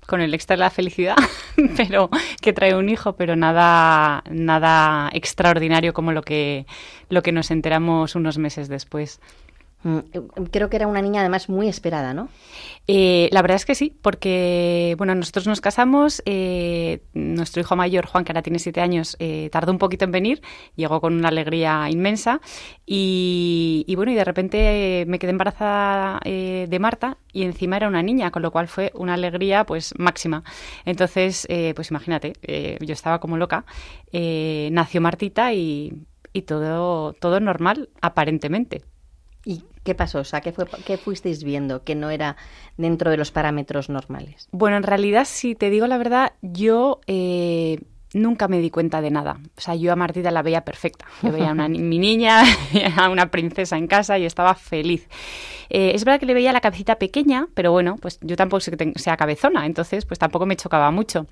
Con 0.07 0.21
el 0.21 0.35
extra 0.35 0.55
de 0.55 0.61
la 0.61 0.71
felicidad, 0.71 1.17
pero 1.77 2.11
que 2.41 2.53
trae 2.53 2.77
un 2.77 2.89
hijo, 2.89 3.17
pero 3.17 3.35
nada, 3.35 4.23
nada 4.31 5.11
extraordinario 5.13 5.93
como 5.93 6.13
lo 6.13 6.23
que, 6.23 6.65
lo 7.09 7.25
que 7.25 7.33
nos 7.33 7.51
enteramos 7.51 8.15
unos 8.15 8.39
meses 8.39 8.69
después. 8.69 9.21
Mm, 9.83 9.99
creo 10.51 10.69
que 10.69 10.77
era 10.77 10.87
una 10.87 11.03
niña 11.03 11.21
además 11.21 11.49
muy 11.49 11.69
esperada, 11.69 12.15
¿no? 12.15 12.29
Eh, 12.89 13.29
la 13.31 13.43
verdad 13.43 13.57
es 13.57 13.65
que 13.67 13.75
sí, 13.75 13.97
porque 14.03 14.95
bueno, 14.99 15.15
nosotros 15.15 15.47
nos 15.47 15.61
casamos, 15.61 16.23
eh, 16.25 17.03
nuestro 17.15 17.61
hijo 17.61 17.77
mayor, 17.77 18.07
Juan, 18.07 18.25
que 18.25 18.33
ahora 18.33 18.43
tiene 18.43 18.59
siete 18.59 18.81
años, 18.81 19.17
eh, 19.21 19.49
tardó 19.53 19.73
un 19.73 19.79
poquito 19.79 20.05
en 20.05 20.13
venir, 20.13 20.43
llegó 20.77 21.01
con 21.01 21.15
una 21.15 21.29
alegría 21.29 21.89
inmensa 21.91 22.41
y, 22.87 23.93
bueno, 23.97 24.13
y 24.13 24.15
de 24.15 24.25
repente 24.25 25.05
me 25.07 25.19
quedé 25.19 25.31
embarazada 25.31 26.21
de 26.25 26.79
Marta 26.81 27.19
y 27.33 27.43
encima 27.45 27.77
era 27.77 27.89
una 27.89 28.03
niña, 28.03 28.31
con 28.31 28.43
lo 28.43 28.51
cual 28.51 28.69
fue 28.69 28.93
una 28.95 29.15
alegría 29.15 29.65
pues 29.65 29.95
máxima. 29.99 30.43
Entonces, 30.85 31.47
pues 31.75 31.91
imagínate, 31.91 32.33
yo 32.81 32.93
estaba 32.93 33.21
como 33.21 33.37
loca, 33.37 33.65
nació 34.13 35.01
Martita 35.01 35.53
y, 35.53 35.93
y 36.33 36.43
todo, 36.43 37.13
todo 37.15 37.41
normal, 37.41 37.91
aparentemente. 38.01 38.83
¿Y 39.49 39.63
qué 39.85 39.95
pasó? 39.95 40.19
O 40.19 40.25
sea, 40.25 40.41
¿qué, 40.41 40.51
fue, 40.51 40.67
¿qué 40.85 40.99
fuisteis 40.99 41.45
viendo 41.45 41.85
que 41.85 41.95
no 41.95 42.11
era 42.11 42.37
dentro 42.77 43.13
de 43.13 43.17
los 43.17 43.31
parámetros 43.31 43.89
normales? 43.89 44.49
Bueno, 44.51 44.77
en 44.77 44.83
realidad, 44.83 45.25
si 45.25 45.55
te 45.55 45.71
digo 45.71 45.87
la 45.87 45.99
verdad, 45.99 46.33
yo 46.43 47.01
eh, 47.07 47.79
nunca 48.15 48.49
me 48.49 48.59
di 48.59 48.71
cuenta 48.71 49.01
de 49.01 49.11
nada. 49.11 49.39
O 49.57 49.61
sea, 49.61 49.75
yo 49.75 49.93
a 49.93 49.97
Martita 49.97 50.31
la 50.31 50.43
veía 50.43 50.63
perfecta. 50.63 51.07
Yo 51.23 51.33
veía 51.33 51.51
a 51.51 51.53
una, 51.53 51.69
mi 51.69 51.99
niña, 51.99 52.43
a 52.97 53.09
una 53.09 53.31
princesa 53.31 53.77
en 53.77 53.87
casa 53.87 54.19
y 54.19 54.25
estaba 54.25 54.55
feliz. 54.55 55.09
Eh, 55.69 55.93
es 55.95 56.05
verdad 56.05 56.21
que 56.21 56.27
le 56.27 56.35
veía 56.35 56.53
la 56.53 56.61
cabecita 56.61 56.97
pequeña, 56.97 57.49
pero 57.55 57.73
bueno, 57.73 57.97
pues 58.01 58.19
yo 58.23 58.37
tampoco 58.37 58.61
sé 58.61 58.71
que 58.77 58.93
sea 58.97 59.17
cabezona, 59.17 59.67
entonces 59.67 60.05
pues 60.05 60.19
tampoco 60.19 60.47
me 60.47 60.57
chocaba 60.57 60.91
mucho. 60.91 61.27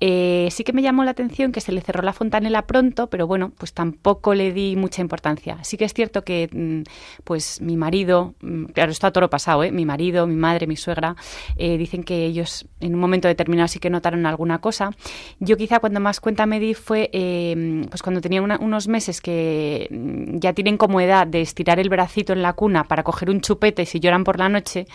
Eh, 0.00 0.48
sí 0.50 0.64
que 0.64 0.72
me 0.72 0.82
llamó 0.82 1.04
la 1.04 1.10
atención 1.10 1.52
que 1.52 1.60
se 1.60 1.72
le 1.72 1.80
cerró 1.80 2.02
la 2.02 2.12
fontanela 2.12 2.66
pronto, 2.66 3.08
pero 3.08 3.26
bueno, 3.26 3.52
pues 3.56 3.72
tampoco 3.72 4.34
le 4.34 4.52
di 4.52 4.76
mucha 4.76 5.02
importancia. 5.02 5.58
Sí 5.62 5.76
que 5.76 5.84
es 5.84 5.94
cierto 5.94 6.22
que 6.22 6.48
mm, 6.52 7.22
pues 7.24 7.60
mi 7.60 7.76
marido, 7.76 8.34
mm, 8.40 8.66
claro, 8.66 8.92
esto 8.92 9.06
a 9.06 9.12
toro 9.12 9.30
pasado, 9.30 9.64
¿eh? 9.64 9.72
mi 9.72 9.84
marido, 9.84 10.26
mi 10.26 10.36
madre, 10.36 10.66
mi 10.66 10.76
suegra, 10.76 11.16
eh, 11.56 11.78
dicen 11.78 12.04
que 12.04 12.24
ellos 12.24 12.66
en 12.80 12.94
un 12.94 13.00
momento 13.00 13.28
determinado 13.28 13.68
sí 13.68 13.78
que 13.78 13.90
notaron 13.90 14.26
alguna 14.26 14.60
cosa. 14.60 14.90
Yo 15.40 15.56
quizá 15.56 15.80
cuando 15.80 16.00
más 16.00 16.07
cuenta 16.20 16.46
me 16.46 16.60
di 16.60 16.74
fue 16.74 17.10
pues 17.90 18.02
cuando 18.02 18.20
tenía 18.20 18.42
unos 18.42 18.88
meses 18.88 19.20
que 19.20 19.88
mm, 19.90 20.38
ya 20.38 20.52
tienen 20.52 20.76
como 20.76 21.00
edad 21.00 21.26
de 21.26 21.40
estirar 21.40 21.78
el 21.78 21.88
bracito 21.88 22.32
en 22.32 22.42
la 22.42 22.52
cuna 22.54 22.84
para 22.84 23.02
coger 23.02 23.30
un 23.30 23.40
chupete 23.40 23.86
si 23.86 24.00
lloran 24.00 24.24
por 24.24 24.38
la 24.38 24.48
noche, 24.48 24.86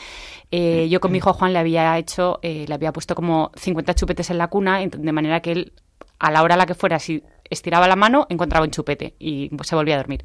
eh, 0.51 0.87
yo 0.89 0.99
con 0.99 1.11
mi 1.11 1.17
hijo 1.19 1.33
Juan 1.33 1.53
le 1.53 1.59
había 1.59 1.97
hecho, 1.97 2.39
eh, 2.41 2.65
le 2.67 2.73
había 2.73 2.93
puesto 2.93 3.15
como 3.15 3.51
50 3.55 3.95
chupetes 3.95 4.29
en 4.29 4.37
la 4.37 4.47
cuna, 4.47 4.79
de 4.85 5.11
manera 5.11 5.41
que 5.41 5.51
él, 5.51 5.73
a 6.19 6.31
la 6.31 6.43
hora 6.43 6.55
a 6.55 6.57
la 6.57 6.65
que 6.65 6.75
fuera, 6.75 6.99
si 6.99 7.23
estiraba 7.49 7.87
la 7.87 7.95
mano, 7.95 8.27
encontraba 8.29 8.65
un 8.65 8.71
chupete 8.71 9.15
y 9.19 9.49
se 9.63 9.75
volvía 9.75 9.95
a 9.95 9.97
dormir. 9.97 10.23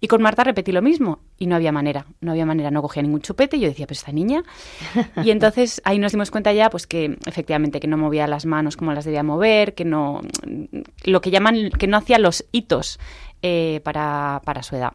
Y 0.00 0.08
con 0.08 0.22
Marta 0.22 0.44
repetí 0.44 0.72
lo 0.72 0.82
mismo 0.82 1.20
y 1.38 1.46
no 1.46 1.56
había 1.56 1.72
manera, 1.72 2.06
no 2.20 2.32
había 2.32 2.44
manera, 2.44 2.70
no 2.70 2.82
cogía 2.82 3.02
ningún 3.02 3.22
chupete. 3.22 3.56
Y 3.56 3.60
yo 3.60 3.68
decía, 3.68 3.86
pues 3.86 4.00
esta 4.00 4.12
niña. 4.12 4.44
Y 5.24 5.30
entonces 5.30 5.80
ahí 5.84 5.98
nos 5.98 6.12
dimos 6.12 6.30
cuenta 6.30 6.52
ya, 6.52 6.70
pues 6.70 6.86
que 6.86 7.18
efectivamente 7.26 7.80
que 7.80 7.86
no 7.86 7.96
movía 7.96 8.26
las 8.26 8.46
manos 8.46 8.76
como 8.76 8.92
las 8.92 9.04
debía 9.04 9.22
mover, 9.22 9.74
que 9.74 9.84
no, 9.84 10.20
lo 11.04 11.20
que 11.20 11.30
llaman, 11.30 11.70
que 11.70 11.86
no 11.86 11.96
hacía 11.96 12.18
los 12.18 12.44
hitos 12.52 12.98
eh, 13.42 13.80
para, 13.84 14.42
para 14.44 14.62
su 14.62 14.76
edad. 14.76 14.92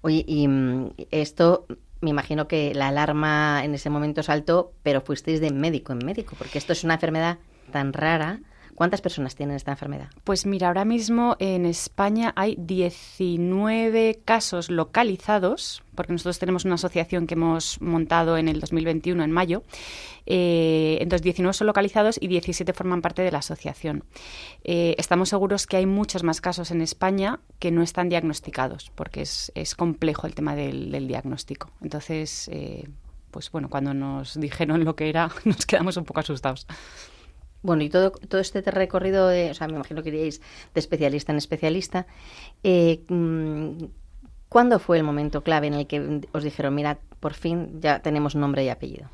Oye, 0.00 0.24
y 0.26 0.48
mm, 0.48 0.90
esto 1.10 1.66
me 2.00 2.10
imagino 2.10 2.48
que 2.48 2.74
la 2.74 2.88
alarma 2.88 3.64
en 3.64 3.74
ese 3.74 3.88
momento 3.88 4.22
saltó, 4.22 4.72
pero 4.82 5.00
fuisteis 5.00 5.40
de 5.40 5.50
médico 5.50 5.92
en 5.92 6.04
médico, 6.04 6.34
porque 6.36 6.58
esto 6.58 6.72
es 6.72 6.84
una 6.84 6.94
enfermedad 6.94 7.38
tan 7.70 7.92
rara. 7.92 8.40
¿Cuántas 8.82 9.00
personas 9.00 9.36
tienen 9.36 9.54
esta 9.54 9.70
enfermedad? 9.70 10.08
Pues 10.24 10.44
mira, 10.44 10.66
ahora 10.66 10.84
mismo 10.84 11.36
en 11.38 11.66
España 11.66 12.32
hay 12.34 12.56
19 12.58 14.22
casos 14.24 14.72
localizados, 14.72 15.84
porque 15.94 16.12
nosotros 16.12 16.40
tenemos 16.40 16.64
una 16.64 16.74
asociación 16.74 17.28
que 17.28 17.34
hemos 17.34 17.80
montado 17.80 18.36
en 18.36 18.48
el 18.48 18.58
2021, 18.58 19.22
en 19.22 19.30
mayo, 19.30 19.62
eh, 20.26 20.98
entonces, 21.00 21.22
19 21.22 21.52
son 21.52 21.68
localizados 21.68 22.18
y 22.20 22.26
17 22.26 22.72
forman 22.72 23.02
parte 23.02 23.22
de 23.22 23.30
la 23.30 23.38
asociación. 23.38 24.02
Eh, 24.64 24.96
estamos 24.98 25.28
seguros 25.28 25.68
que 25.68 25.76
hay 25.76 25.86
muchos 25.86 26.24
más 26.24 26.40
casos 26.40 26.72
en 26.72 26.82
España 26.82 27.38
que 27.60 27.70
no 27.70 27.82
están 27.84 28.08
diagnosticados, 28.08 28.90
porque 28.96 29.20
es, 29.20 29.74
complejo 29.76 30.26
el 30.26 30.34
tema 30.34 30.56
del, 30.56 31.06
diagnóstico. 31.06 31.70
Entonces, 31.82 32.50
eh, 32.52 32.88
pues 33.30 33.48
bueno, 33.52 33.70
cuando 33.70 33.94
nos 33.94 34.40
dijeron 34.40 34.82
lo 34.82 34.96
que 34.96 35.08
era, 35.08 35.30
nos 35.44 35.66
quedamos 35.66 35.96
un 35.96 36.04
poco 36.04 36.18
asustados. 36.18 36.66
Bueno, 37.62 37.82
y 37.82 37.88
todo, 37.88 38.10
todo 38.10 38.40
este 38.40 38.60
recorrido, 38.62 39.28
de, 39.28 39.50
o 39.50 39.54
sea, 39.54 39.68
me 39.68 39.74
imagino 39.74 40.02
que 40.02 40.08
iríais 40.08 40.40
de 40.74 40.80
especialista 40.80 41.32
en 41.32 41.38
especialista. 41.38 42.06
Mm, 42.62 43.84
¿Cuándo 44.48 44.78
fue 44.78 44.98
el 44.98 45.04
momento 45.04 45.42
clave 45.42 45.68
en 45.68 45.74
el 45.74 45.86
que 45.86 46.20
os 46.32 46.44
dijeron, 46.44 46.74
mira, 46.74 46.98
por 47.20 47.32
fin 47.32 47.80
ya 47.80 48.00
tenemos 48.00 48.34
nombre 48.34 48.62
y 48.64 48.68
apellido? 48.68 49.08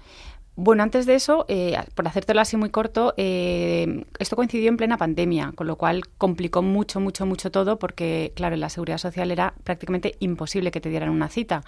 Bueno, 0.60 0.82
antes 0.82 1.06
de 1.06 1.14
eso, 1.14 1.44
eh, 1.46 1.78
por 1.94 2.08
hacértelo 2.08 2.40
así 2.40 2.56
muy 2.56 2.70
corto, 2.70 3.14
eh, 3.16 4.04
esto 4.18 4.34
coincidió 4.34 4.68
en 4.68 4.76
plena 4.76 4.96
pandemia, 4.96 5.52
con 5.54 5.68
lo 5.68 5.76
cual 5.76 6.08
complicó 6.18 6.62
mucho, 6.62 6.98
mucho, 6.98 7.26
mucho 7.26 7.52
todo, 7.52 7.78
porque, 7.78 8.32
claro, 8.34 8.56
en 8.56 8.62
la 8.62 8.68
seguridad 8.68 8.98
social 8.98 9.30
era 9.30 9.54
prácticamente 9.62 10.16
imposible 10.18 10.72
que 10.72 10.80
te 10.80 10.88
dieran 10.88 11.10
una 11.10 11.28
cita. 11.28 11.62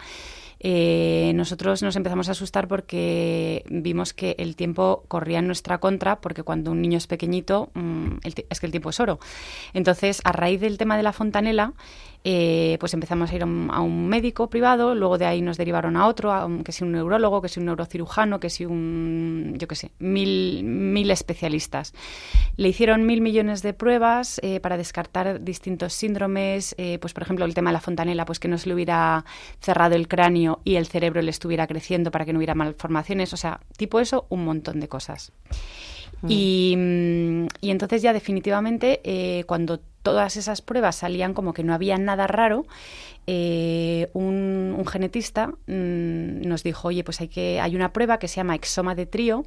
Eh, 0.63 1.33
nosotros 1.35 1.83
nos 1.83 1.97
empezamos 1.97 2.29
a 2.29 2.33
asustar 2.33 2.69
porque 2.69 3.65
vimos 3.69 4.13
que 4.13 4.37
el 4.39 4.57
tiempo 4.57 5.05
corría 5.09 5.39
en 5.39 5.47
nuestra 5.47 5.79
contra, 5.79 6.21
porque 6.21 6.43
cuando 6.43 6.71
un 6.71 6.83
niño 6.83 6.99
es 6.99 7.07
pequeñito, 7.07 7.71
mm, 7.75 8.19
es 8.23 8.61
que 8.61 8.67
el 8.67 8.73
tiempo 8.73 8.91
es 8.91 9.01
oro. 9.01 9.19
Entonces, 9.73 10.21
a 10.25 10.33
raíz 10.33 10.61
del 10.61 10.77
tema 10.77 10.97
de 10.99 11.03
la 11.03 11.13
fontanela, 11.15 11.73
eh, 12.23 12.77
pues 12.81 12.93
empezamos 12.93 13.31
a 13.31 13.35
ir 13.35 13.43
a 13.43 13.47
un, 13.47 14.09
médico 14.09 14.51
privado, 14.51 14.95
luego 14.95 15.17
de 15.17 15.25
ahí 15.25 15.41
nos 15.41 15.57
derivaron 15.57 15.97
a 15.97 16.07
otro, 16.07 16.33
que 16.65 16.73
si 16.73 16.85
un 16.85 16.93
neurólogo, 16.93 17.41
que 17.41 17.49
si 17.49 17.61
un 17.61 17.67
neurocirujano, 17.67 18.41
que 18.41 18.51
si 18.51 18.67
un, 18.67 19.55
yo 19.57 19.67
qué 19.67 19.75
sé, 19.75 19.93
mil, 19.99 20.63
mil 20.65 21.11
especialistas. 21.11 21.95
Le 22.57 22.69
hicieron 22.69 23.07
mil 23.07 23.21
millones 23.21 23.63
de 23.63 23.73
pruebas 23.73 24.41
eh, 24.43 24.61
para 24.61 24.77
descartar 24.77 25.43
distintos 25.43 25.95
síndromes, 25.95 26.75
eh, 26.77 26.99
pues 27.01 27.15
por 27.15 27.23
ejemplo 27.23 27.45
el 27.45 27.55
tema 27.55 27.71
de 27.71 27.75
la 27.75 27.81
fontanela, 27.81 28.27
pues 28.27 28.39
que 28.39 28.49
no 28.49 28.59
se 28.59 28.69
le 28.69 28.75
hubiera 28.75 29.25
cerrado 29.61 29.95
el 29.95 30.09
cráneo 30.09 30.61
y 30.65 30.77
el 30.77 30.87
cerebro 30.87 31.23
le 31.23 31.31
estuviera 31.31 31.67
creciendo 31.67 32.11
para 32.11 32.25
que 32.25 32.33
no 32.33 32.39
hubiera 32.39 32.55
malformaciones, 32.55 33.33
o 33.33 33.37
sea, 33.37 33.61
tipo 33.77 34.01
eso, 34.01 34.27
un 34.29 34.45
montón 34.45 34.81
de 34.81 34.89
cosas. 34.89 35.33
Mm. 36.23 36.29
Y, 36.29 37.71
entonces 37.71 38.03
ya 38.03 38.13
definitivamente 38.13 39.45
cuando 39.47 39.81
todas 40.03 40.37
esas 40.37 40.63
pruebas 40.63 40.97
salían 40.97 41.35
como 41.35 41.53
que 41.53 41.63
no 41.63 41.75
había 41.75 41.99
nada 41.99 42.27
raro, 42.27 42.67
eh, 43.27 44.09
un, 44.13 44.83
genetista 44.91 45.49
mm, 45.49 46.43
nos 46.49 46.63
dijo, 46.63 46.89
oye, 46.89 47.05
pues 47.05 47.21
hay 47.21 47.29
que 47.29 47.61
hay 47.61 47.77
una 47.77 47.93
prueba 47.93 48.19
que 48.19 48.29
se 48.29 48.37
llama 48.37 48.55
exoma 48.55 48.95
de 48.95 49.07
trío. 49.07 49.45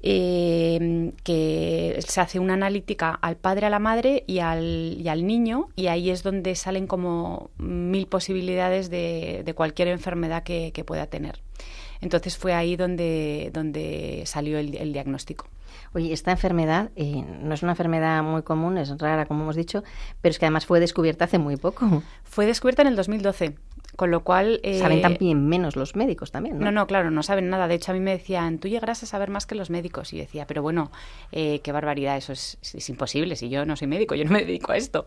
Eh, 0.00 1.10
que 1.24 1.98
se 2.06 2.20
hace 2.20 2.38
una 2.38 2.54
analítica 2.54 3.10
al 3.20 3.36
padre, 3.36 3.66
a 3.66 3.70
la 3.70 3.80
madre 3.80 4.22
y 4.28 4.38
al, 4.38 4.96
y 4.96 5.08
al, 5.08 5.26
niño, 5.26 5.70
y 5.74 5.88
ahí 5.88 6.10
es 6.10 6.22
donde 6.22 6.54
salen 6.54 6.86
como 6.86 7.50
mil 7.58 8.06
posibilidades 8.06 8.90
de, 8.90 9.52
cualquier 9.56 9.88
enfermedad 9.88 10.44
que, 10.44 10.84
pueda 10.86 11.08
tener. 11.08 11.40
Entonces 12.00 12.38
fue 12.38 12.54
ahí 12.54 12.76
donde, 12.76 13.50
donde 13.52 14.22
salió 14.24 14.60
el 14.60 14.92
diagnóstico. 14.92 15.48
Oye, 15.94 16.12
esta 16.12 16.30
enfermedad 16.30 16.90
eh, 16.96 17.24
no 17.42 17.54
es 17.54 17.62
una 17.62 17.72
enfermedad 17.72 18.22
muy 18.22 18.42
común, 18.42 18.78
es 18.78 18.96
rara, 18.98 19.26
como 19.26 19.42
hemos 19.42 19.56
dicho, 19.56 19.82
pero 20.20 20.30
es 20.30 20.38
que 20.38 20.46
además 20.46 20.66
fue 20.66 20.80
descubierta 20.80 21.24
hace 21.24 21.38
muy 21.38 21.56
poco. 21.56 22.02
Fue 22.24 22.46
descubierta 22.46 22.82
en 22.82 22.88
el 22.88 22.96
2012. 22.96 23.56
Con 23.96 24.12
lo 24.12 24.22
cual... 24.22 24.60
Eh, 24.62 24.78
saben 24.78 25.02
también 25.02 25.48
menos 25.48 25.74
los 25.74 25.96
médicos 25.96 26.30
también, 26.30 26.58
¿no? 26.58 26.66
No, 26.66 26.70
no, 26.70 26.86
claro, 26.86 27.10
no 27.10 27.24
saben 27.24 27.50
nada. 27.50 27.66
De 27.66 27.74
hecho, 27.74 27.90
a 27.90 27.94
mí 27.94 28.00
me 28.00 28.12
decían, 28.12 28.58
tú 28.58 28.68
llegarás 28.68 29.02
a 29.02 29.06
saber 29.06 29.28
más 29.28 29.44
que 29.44 29.56
los 29.56 29.70
médicos. 29.70 30.12
Y 30.12 30.18
decía, 30.18 30.46
pero 30.46 30.62
bueno, 30.62 30.92
eh, 31.32 31.58
qué 31.64 31.72
barbaridad, 31.72 32.16
eso 32.16 32.32
es, 32.32 32.88
imposible. 32.88 33.34
Si 33.34 33.48
yo 33.48 33.64
no 33.64 33.74
soy 33.74 33.88
médico, 33.88 34.14
yo 34.14 34.24
no 34.24 34.30
me 34.30 34.44
dedico 34.44 34.70
a 34.70 34.76
esto. 34.76 35.04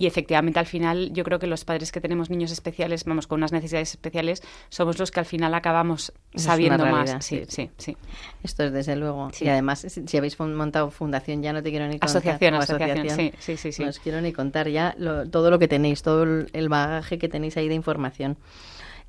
Y 0.00 0.06
efectivamente, 0.06 0.60
al 0.60 0.66
final, 0.66 1.12
yo 1.12 1.24
creo 1.24 1.40
que 1.40 1.48
los 1.48 1.64
padres 1.64 1.90
que 1.90 2.00
tenemos 2.00 2.30
niños 2.30 2.52
especiales, 2.52 3.04
vamos, 3.04 3.26
con 3.26 3.40
unas 3.40 3.50
necesidades 3.50 3.90
especiales, 3.90 4.44
somos 4.68 4.96
los 5.00 5.10
que 5.10 5.18
al 5.18 5.26
final 5.26 5.52
acabamos 5.54 6.12
sabiendo 6.36 6.86
más. 6.86 7.16
Sí, 7.18 7.42
sí, 7.48 7.68
sí, 7.76 7.96
Esto 8.44 8.62
es 8.62 8.72
desde 8.72 8.94
luego. 8.94 9.28
Y 9.40 9.48
además, 9.48 9.84
si 10.06 10.16
habéis 10.16 10.38
montado 10.38 10.90
fundación, 10.90 11.42
ya 11.42 11.52
no 11.52 11.64
te 11.64 11.70
quiero 11.70 11.86
ni 11.86 11.98
contar. 11.98 12.10
Asociación, 12.10 12.54
asociación, 12.54 13.10
sí, 13.10 13.32
sí, 13.40 13.56
sí, 13.56 13.72
sí. 13.72 13.82
No 13.82 13.88
os 13.88 13.98
quiero 13.98 14.20
ni 14.20 14.32
contar 14.32 14.68
ya 14.68 14.96
todo 15.32 15.50
lo 15.50 15.58
que 15.58 15.66
tenéis, 15.66 16.02
todo 16.02 16.22
el 16.22 16.68
bagaje 16.68 17.18
que 17.18 17.28
tenéis 17.28 17.56
ahí 17.56 17.66
de 17.66 17.74
información. 17.74 18.36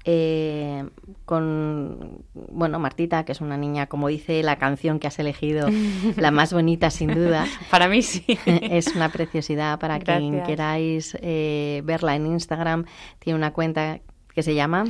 Eh, 0.06 0.88
con, 1.26 2.24
bueno, 2.34 2.80
Martita, 2.80 3.26
que 3.26 3.34
es 3.34 3.42
una 3.42 3.58
niña, 3.58 3.88
como 3.88 4.08
dice 4.08 4.42
la 4.44 4.58
canción 4.58 4.98
que 5.00 5.08
has 5.08 5.20
elegido, 5.20 5.68
la 6.16 6.32
más 6.32 6.54
bonita 6.54 6.90
sin 6.90 7.14
duda. 7.14 7.46
para 7.72 7.90
mí 7.90 8.02
sí. 8.02 8.40
es 8.46 8.96
una 8.96 9.12
preciosidad 9.12 9.78
para 9.80 10.00
quien 10.00 10.42
queráis 10.44 11.18
eh, 11.22 11.82
verla 11.84 12.16
en 12.16 12.28
Instagram. 12.28 12.86
Tiene 13.20 13.38
una 13.38 13.52
cuenta 13.52 14.00
que 14.34 14.44
se 14.44 14.56
llama 14.56 14.86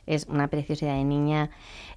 Es 0.08 0.26
una 0.26 0.48
preciosidad 0.50 0.96
de 0.96 1.06
niña 1.06 1.52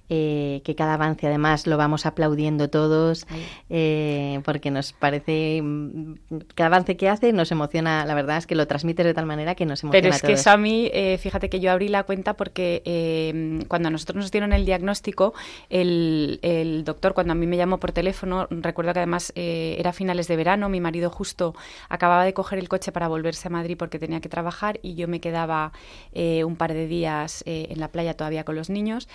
eh, 0.07 0.61
que 0.63 0.75
cada 0.75 0.93
avance 0.93 1.25
además 1.25 1.65
lo 1.65 1.77
vamos 1.77 2.05
aplaudiendo 2.05 2.69
todos, 2.69 3.25
eh, 3.71 4.39
porque 4.45 4.69
nos 4.69 4.93
parece, 4.93 5.61
mm, 5.63 6.13
cada 6.53 6.67
avance 6.67 6.95
que 6.95 7.09
hace 7.09 7.33
nos 7.33 7.51
emociona, 7.51 8.05
la 8.05 8.13
verdad 8.13 8.37
es 8.37 8.45
que 8.45 8.53
lo 8.53 8.67
transmite 8.67 9.03
de 9.03 9.15
tal 9.15 9.25
manera 9.25 9.55
que 9.55 9.65
nos 9.65 9.83
emociona. 9.83 10.03
Pero 10.03 10.15
es 10.15 10.21
que 10.21 10.33
eso 10.33 10.51
a 10.51 10.57
mí, 10.57 10.91
eh, 10.93 11.17
fíjate 11.17 11.49
que 11.49 11.59
yo 11.59 11.71
abrí 11.71 11.87
la 11.87 12.03
cuenta 12.03 12.35
porque 12.35 13.65
cuando 13.67 13.87
a 13.87 13.91
nosotros 13.91 14.17
nos 14.17 14.31
dieron 14.31 14.53
el 14.53 14.65
diagnóstico, 14.65 15.33
el, 15.71 16.39
el, 16.43 16.83
doctor, 16.83 17.15
cuando 17.15 17.31
a 17.31 17.35
mí 17.35 17.47
me 17.47 17.57
llamó 17.57 17.79
por 17.79 17.91
teléfono, 17.91 18.47
recuerdo 18.51 18.93
que 18.93 18.99
además 18.99 19.33
era 19.35 19.91
finales 19.91 20.27
de 20.27 20.35
verano, 20.35 20.69
mi 20.69 20.81
marido 20.81 21.09
justo 21.09 21.55
acababa 21.89 22.25
de 22.25 22.33
coger 22.33 22.59
el 22.59 22.69
coche 22.69 22.91
para 22.91 23.07
volverse 23.07 23.47
a 23.47 23.51
Madrid 23.51 23.75
porque 23.77 23.97
tenía 23.97 24.21
que 24.21 24.29
trabajar 24.29 24.79
y 24.83 24.93
yo 24.93 25.07
me 25.07 25.19
quedaba 25.19 25.71
un 26.13 26.55
par 26.55 26.73
de 26.73 26.87
días 26.87 27.43
en 27.47 27.79
la 27.79 27.87
playa 27.87 28.13
todavía 28.15 28.43
con 28.43 28.55
los 28.55 28.69
niños 28.69 29.07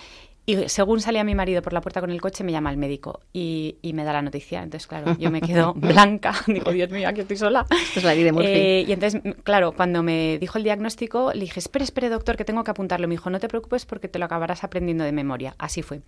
Y 0.51 0.67
según 0.67 0.99
salía 0.99 1.23
mi 1.23 1.33
marido 1.33 1.61
por 1.61 1.71
la 1.71 1.79
puerta 1.79 2.01
con 2.01 2.11
el 2.11 2.19
coche, 2.19 2.43
me 2.43 2.51
llama 2.51 2.71
el 2.71 2.75
médico 2.75 3.21
y, 3.31 3.77
me 3.93 4.03
da 4.03 4.11
la 4.11 4.21
noticia. 4.21 4.61
Entonces, 4.61 4.85
claro, 4.85 5.15
yo 5.17 5.31
me 5.31 5.39
quedo 5.39 5.73
blanca. 5.75 6.33
Digo, 6.47 6.71
Dios 6.71 6.89
mío, 6.89 7.07
aquí 7.07 7.21
estoy 7.21 7.37
sola. 7.37 7.65
Esto 7.69 7.99
es 7.99 8.03
la 8.03 8.11
de 8.11 8.31
Murphy. 8.33 8.49
Eh, 8.49 8.85
y 8.85 8.91
entonces, 8.91 9.21
claro, 9.43 9.71
cuando 9.71 10.03
me 10.03 10.37
dijo 10.39 10.57
el 10.57 10.65
diagnóstico, 10.65 11.31
le 11.33 11.41
dije, 11.41 11.61
espere, 11.61 11.85
espere, 11.85 12.09
doctor, 12.09 12.35
que 12.35 12.43
tengo 12.43 12.65
que 12.65 12.71
apuntarlo. 12.71 13.07
Me 13.07 13.13
dijo, 13.13 13.29
no 13.29 13.39
te 13.39 13.47
preocupes 13.47 13.85
porque 13.85 14.09
te 14.09 14.19
lo 14.19 14.25
acabarás 14.25 14.65
aprendiendo 14.65 15.05
de 15.05 15.13
memoria. 15.13 15.55
Así 15.57 15.83
fue. 15.83 16.01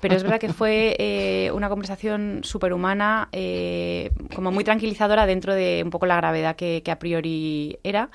Pero 0.00 0.16
es 0.16 0.24
verdad 0.24 0.40
que 0.40 0.52
fue 0.52 0.96
eh, 0.98 1.52
una 1.52 1.68
conversación 1.68 2.40
superhumana, 2.42 3.28
eh, 3.30 4.10
como 4.34 4.50
muy 4.50 4.64
tranquilizadora 4.64 5.24
dentro 5.24 5.54
de 5.54 5.82
un 5.84 5.90
poco 5.90 6.06
la 6.06 6.16
gravedad 6.16 6.56
que, 6.56 6.82
que 6.84 6.90
a 6.90 6.98
priori 6.98 7.78
era. 7.84 8.10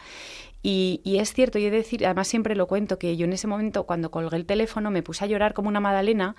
Y, 0.62 1.02
es 1.20 1.34
cierto, 1.34 1.58
y 1.58 1.66
he 1.66 1.72
de 1.72 1.78
decir, 1.78 2.06
además 2.06 2.28
siempre 2.28 2.56
lo 2.56 2.68
cuento, 2.68 3.00
que 3.00 3.16
yo 3.16 3.26
en 3.26 3.34
ese 3.34 3.48
momento, 3.48 3.86
cuando 3.86 4.12
colgué 4.12 4.36
el 4.36 4.46
teléfono, 4.46 4.92
me 4.92 5.02
puse 5.02 5.24
a 5.24 5.28
llorar 5.28 5.54
como 5.54 5.70
una 5.70 5.80
madalena 5.80 6.36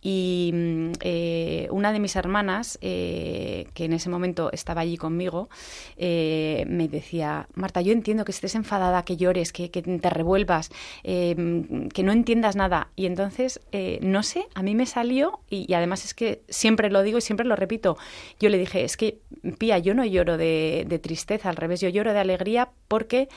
y 0.00 0.50
mm, 0.54 0.92
eh, 1.00 1.68
una 1.70 1.92
de 1.92 2.00
mis 2.00 2.16
hermanas, 2.16 2.78
eh, 2.80 3.66
que 3.74 3.84
en 3.84 3.92
ese 3.92 4.08
momento 4.08 4.50
estaba 4.52 4.80
allí 4.80 4.96
conmigo, 4.96 5.50
eh, 5.96 6.64
me 6.66 6.88
decía, 6.88 7.48
Marta, 7.54 7.82
yo 7.82 7.92
entiendo 7.92 8.24
que 8.24 8.32
estés 8.32 8.54
enfadada, 8.54 9.04
que 9.04 9.16
llores, 9.16 9.52
que, 9.52 9.68
te 9.68 10.10
revuelvas, 10.10 10.70
mm, 11.04 11.88
que 11.88 12.02
no 12.02 12.12
entiendas 12.12 12.56
nada. 12.56 12.88
Y 12.96 13.04
entonces, 13.06 13.60
no 14.00 14.22
sé, 14.22 14.46
a 14.54 14.62
mí 14.62 14.74
me 14.74 14.86
salió, 14.86 15.40
y, 15.50 15.72
además 15.74 16.04
es 16.04 16.14
que 16.14 16.42
siempre 16.48 16.90
lo 16.90 17.02
digo 17.02 17.18
y 17.18 17.20
siempre 17.20 17.46
lo 17.46 17.54
repito, 17.54 17.98
yo 18.40 18.48
le 18.48 18.58
dije, 18.58 18.84
es 18.84 18.96
que, 18.96 19.18
Pía, 19.58 19.78
yo 19.78 19.94
no 19.94 20.04
lloro 20.04 20.36
de 20.36 21.00
tristeza, 21.02 21.48
al 21.48 21.56
revés, 21.56 21.80
yo 21.80 21.88
lloro 21.88 22.12
de 22.12 22.18
alegría 22.18 22.70
porque 22.88 23.28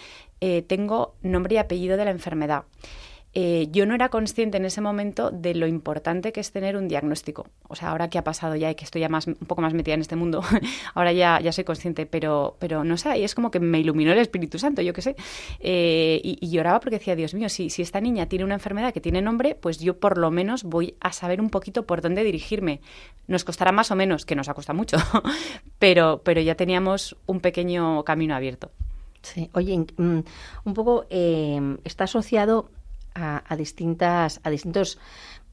eh, 0.42 0.64
tengo 0.64 1.16
nombre 1.22 1.56
y 1.56 1.58
apellido 1.58 1.98
de 1.98 2.06
la 2.06 2.12
enfermedad. 2.12 2.66
Eh, 3.34 3.70
yo 3.72 3.86
no 3.86 3.96
era 3.96 4.10
consciente 4.10 4.58
en 4.58 4.66
ese 4.66 4.82
momento 4.82 5.32
de 5.32 5.56
lo 5.56 5.66
importante 5.66 6.34
que 6.34 6.42
es 6.42 6.52
tener 6.52 6.76
un 6.76 6.90
diagnóstico. 6.90 7.48
O 7.70 7.76
sea, 7.76 7.92
ahora 7.92 8.10
que 8.10 8.18
ha 8.18 8.24
pasado 8.24 8.56
ya 8.58 8.70
y 8.70 8.76
que 8.76 8.84
estoy 8.84 9.02
ya 9.02 9.10
más, 9.10 9.28
un 9.28 9.36
poco 9.36 9.62
más 9.62 9.74
metida 9.74 9.94
en 9.94 10.02
este 10.02 10.18
mundo, 10.18 10.44
ahora 10.94 11.14
ya, 11.14 11.40
ya 11.40 11.54
soy 11.54 11.64
consciente, 11.64 12.06
pero, 12.06 12.58
pero 12.60 12.84
no 12.84 12.98
sé, 12.98 13.20
y 13.20 13.24
es 13.24 13.34
como 13.34 13.50
que 13.50 13.62
me 13.62 13.80
iluminó 13.80 14.12
el 14.12 14.18
Espíritu 14.18 14.60
Santo, 14.60 14.82
yo 14.82 14.92
qué 14.92 15.02
sé. 15.02 15.16
Eh, 15.62 16.20
y, 16.24 16.50
lloraba 16.52 16.82
porque 16.82 16.98
decía, 16.98 17.16
Dios 17.16 17.34
mío, 17.34 17.48
si, 17.48 17.70
si 17.70 17.82
esta 17.82 18.02
niña 18.02 18.26
tiene 18.26 18.44
una 18.44 18.56
enfermedad 18.56 18.94
que 18.94 19.00
tiene 19.00 19.22
nombre, 19.22 19.56
pues 19.56 19.80
yo 19.80 19.98
por 19.98 20.18
lo 20.18 20.30
menos 20.30 20.64
voy 20.64 20.96
a 21.00 21.14
saber 21.14 21.40
un 21.40 21.50
poquito 21.50 21.86
por 21.86 22.02
dónde 22.02 22.26
dirigirme. 22.26 22.82
Nos 23.28 23.46
costará 23.46 23.72
más 23.72 23.92
o 23.92 23.96
menos, 23.96 24.26
que 24.26 24.36
nos 24.36 24.50
ha 24.50 24.54
costado 24.54 24.76
mucho, 24.76 24.98
pero, 25.80 26.22
pero 26.26 26.42
ya 26.42 26.56
teníamos 26.56 27.16
un 27.26 27.40
pequeño 27.40 28.04
camino 28.04 28.36
abierto. 28.36 28.72
Sí, 29.22 29.50
oye, 29.54 29.78
mm, 29.78 30.20
un 30.66 30.74
poco 30.74 31.06
eh, 31.10 31.78
está 31.84 32.06
asociado 32.06 32.70
a, 33.14 33.56
distintas, 33.56 34.40
a 34.44 34.50
distintos, 34.50 34.98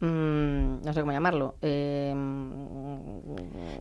mm, 0.00 0.84
no 0.84 0.92
sé 0.92 1.00
cómo 1.00 1.12
llamarlo, 1.12 1.56
eh, 1.60 2.14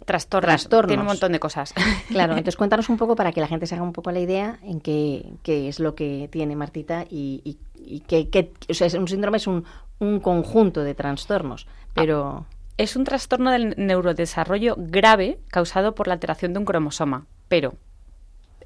trastornos. 0.06 0.68
Tiene 0.68 1.02
un 1.02 1.08
montón 1.08 1.32
de 1.32 1.40
cosas. 1.40 1.74
Claro, 2.10 2.34
entonces 2.38 2.56
cuéntanos 2.56 2.90
un 2.90 2.98
poco 2.98 3.16
para 3.16 3.32
que 3.32 3.42
la 3.42 3.48
gente 3.48 3.68
se 3.68 3.76
haga 3.76 3.84
un 3.84 3.94
poco 3.94 4.12
la 4.12 4.20
idea 4.20 4.60
en 4.64 4.82
qué, 4.82 5.34
qué 5.44 5.68
es 5.68 5.80
lo 5.80 5.96
que 5.96 6.28
tiene 6.32 6.56
Martita 6.56 7.06
y, 7.10 7.42
y, 7.76 8.00
que, 8.02 8.52
o 8.70 8.74
sea, 8.74 9.00
un 9.00 9.08
síndrome 9.08 9.38
es 9.38 9.48
un, 9.48 9.64
un 10.00 10.20
conjunto 10.20 10.84
de 10.84 10.96
trastornos, 10.96 11.68
pero... 11.94 12.46
Es 12.80 12.96
un 12.96 13.06
trastorno 13.06 13.50
del 13.50 13.74
neurodesarrollo 13.76 14.76
grave 14.78 15.40
causado 15.48 15.96
por 15.96 16.08
la 16.08 16.14
alteración 16.14 16.54
de 16.54 16.60
un 16.60 16.66
cromosoma, 16.66 17.26
pero 17.48 17.74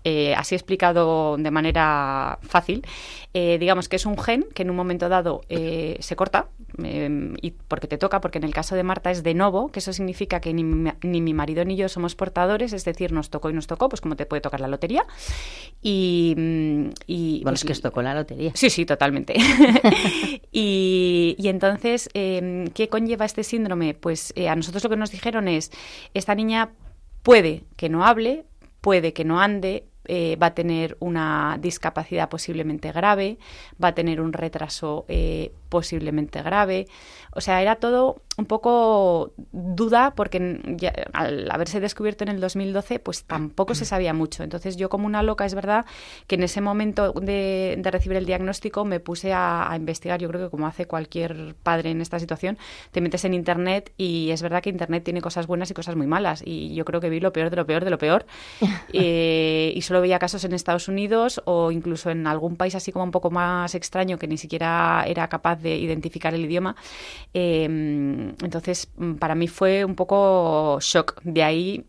eh, 0.04 0.34
así 0.36 0.56
explicado 0.56 1.38
de 1.38 1.52
manera 1.52 2.40
fácil, 2.42 2.84
eh, 3.36 3.58
digamos 3.60 3.88
que 3.88 3.98
es 3.98 4.08
un 4.08 4.18
gen 4.18 4.48
que 4.56 4.64
en 4.64 4.72
un 4.72 4.76
momento 4.76 5.10
dado 5.10 5.42
eh, 5.48 5.98
se 6.00 6.16
corta, 6.16 6.48
y 6.82 7.52
porque 7.68 7.88
te 7.88 7.98
toca, 7.98 8.22
porque 8.22 8.40
en 8.40 8.44
el 8.46 8.54
caso 8.54 8.76
de 8.76 8.82
Marta 8.82 9.12
es 9.12 9.22
de 9.22 9.36
novo, 9.36 9.72
que 9.72 9.80
eso 9.80 9.94
significa 9.94 10.40
que 10.40 10.54
ni, 10.54 10.64
mi 10.64 11.34
marido 11.34 11.64
ni 11.66 11.76
yo 11.76 11.90
somos 11.90 12.16
portadores, 12.16 12.74
es 12.74 12.86
decir, 12.86 13.12
nos 13.12 13.30
tocó 13.30 13.50
y 13.52 13.54
nos 13.54 13.68
tocó, 13.68 13.90
pues 13.90 14.02
como 14.02 14.16
te 14.16 14.26
puede 14.26 14.42
tocar 14.42 14.62
la 14.62 14.68
lotería. 14.68 15.06
Y, 15.82 16.34
mm, 16.36 17.44
bueno, 17.44 17.54
es 17.54 17.64
que 17.64 17.74
os 17.74 17.82
tocó 17.82 18.02
la 18.02 18.16
lotería. 18.16 18.52
Sí, 18.56 18.70
sí, 18.70 18.86
totalmente. 18.86 19.36
y, 20.52 21.36
y, 21.38 21.48
entonces, 21.50 22.10
em, 22.14 22.68
¿qué 22.70 22.88
conlleva 22.88 23.26
este 23.26 23.44
síndrome? 23.44 23.94
Pues 23.94 24.34
a 24.50 24.56
nosotros 24.56 24.84
lo 24.84 24.90
que 24.90 24.96
nos 24.96 25.12
dijeron 25.12 25.48
es, 25.48 25.72
esta 26.14 26.34
niña 26.34 26.72
puede 27.22 27.66
que 27.76 27.90
no 27.90 28.06
hable, 28.06 28.46
puede 28.82 29.14
que 29.14 29.24
no 29.24 29.40
ande, 29.40 29.86
eh, 30.06 30.36
va 30.36 30.48
a 30.48 30.54
tener 30.54 30.98
una 31.00 31.58
discapacidad 31.60 32.30
posiblemente 32.30 32.92
grave, 32.92 33.38
va 33.82 33.90
a 33.90 33.96
tener 33.96 34.22
un 34.22 34.34
retraso 34.34 35.06
eh, 35.08 35.52
posiblemente 35.70 36.42
grave. 36.42 36.88
O 37.34 37.42
sea, 37.42 37.62
era 37.62 37.76
todo 37.76 38.22
un 38.42 38.48
poco 38.48 39.34
duda 39.52 40.14
porque 40.16 40.80
al 41.14 41.50
haberse 41.52 41.80
descubierto 41.80 42.24
en 42.24 42.30
el 42.30 42.42
2012, 42.42 43.00
pues 43.00 43.24
tampoco 43.24 43.76
se 43.76 43.86
sabía 43.86 44.14
mucho. 44.14 44.44
Entonces 44.44 44.78
yo 44.78 44.90
como 44.90 45.06
una 45.06 45.22
loca, 45.22 45.46
es 45.46 45.54
verdad 45.54 45.86
que 46.28 46.36
en 46.36 46.44
ese 46.44 46.60
momento 46.60 47.14
de, 47.14 47.80
recibir 47.92 48.18
el 48.18 48.26
diagnóstico 48.26 48.84
me 48.84 49.00
puse 49.00 49.32
a, 49.34 49.72
investigar, 49.76 50.20
yo 50.20 50.28
creo 50.30 50.46
que 50.46 50.50
como 50.50 50.66
hace 50.66 50.86
cualquier 50.86 51.56
padre 51.62 51.92
en 51.92 52.02
esta 52.02 52.20
situación, 52.20 52.58
te 52.92 53.02
metes 53.02 53.26
en 53.26 53.34
Internet 53.34 53.94
y 53.98 54.32
es 54.32 54.42
verdad 54.42 54.64
que 54.64 54.70
Internet 54.70 55.04
tiene 55.04 55.22
cosas 55.22 55.46
buenas 55.46 55.70
y 55.70 55.74
cosas 55.74 55.96
muy 55.96 56.08
malas. 56.08 56.42
Y 56.44 56.74
yo 56.74 56.84
creo 56.84 57.00
que 57.00 57.10
vi 57.10 57.20
lo 57.20 57.32
peor 57.32 57.50
de 57.50 57.56
lo 57.58 57.66
peor 57.66 57.86
de 57.86 57.92
lo 57.92 57.98
peor. 57.98 58.26
Eh, 58.94 59.72
y 59.76 59.82
solo 59.84 60.02
veía 60.02 60.20
casos 60.20 60.44
en 60.44 60.54
Estados 60.54 60.88
Unidos 60.90 61.42
o 61.46 61.72
incluso 61.72 62.10
en 62.10 62.28
algún 62.28 62.58
país 62.58 62.76
así 62.76 62.92
como 62.92 63.06
un 63.06 63.12
poco 63.12 63.32
más 63.32 63.74
extraño 63.74 64.18
que 64.18 64.28
ni 64.28 64.38
siquiera 64.38 65.06
era 65.08 65.28
capaz 65.30 65.62
de 65.62 65.78
identificar 65.78 66.34
el 66.34 66.44
idioma. 66.46 66.76
Em, 67.34 68.31
entonces, 68.42 68.90
mm, 68.98 69.14
para 69.16 69.36
mí 69.36 69.48
fue 69.48 69.86
un 69.86 69.96
poco 69.96 70.80
shock. 70.82 71.22
De 71.24 71.44
ahí 71.44 71.86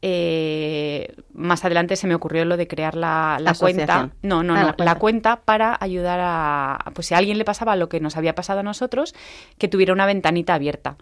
eh, 0.00 1.16
más 1.34 1.64
adelante 1.64 1.96
se 1.96 2.06
me 2.06 2.14
ocurrió 2.14 2.44
lo 2.44 2.56
de 2.56 2.68
crear 2.68 2.94
la, 2.94 3.40
cuenta. 3.58 4.10
No, 4.22 4.44
no, 4.44 4.54
ah, 4.54 4.74
no, 4.78 4.84
la 4.84 4.94
cuenta. 4.94 5.40
para 5.40 5.76
ayudar 5.80 6.20
a, 6.22 6.92
pues 6.94 7.08
si 7.08 7.14
a 7.14 7.18
alguien 7.18 7.36
le 7.36 7.44
pasaba 7.44 7.74
lo 7.74 7.88
que 7.88 7.98
nos 7.98 8.16
había 8.16 8.34
pasado 8.34 8.60
a 8.60 8.62
nosotros, 8.62 9.14
que 9.58 9.66
tuviera 9.66 9.92
una 9.92 10.06
ventanita 10.06 10.54
abierta. 10.54 10.98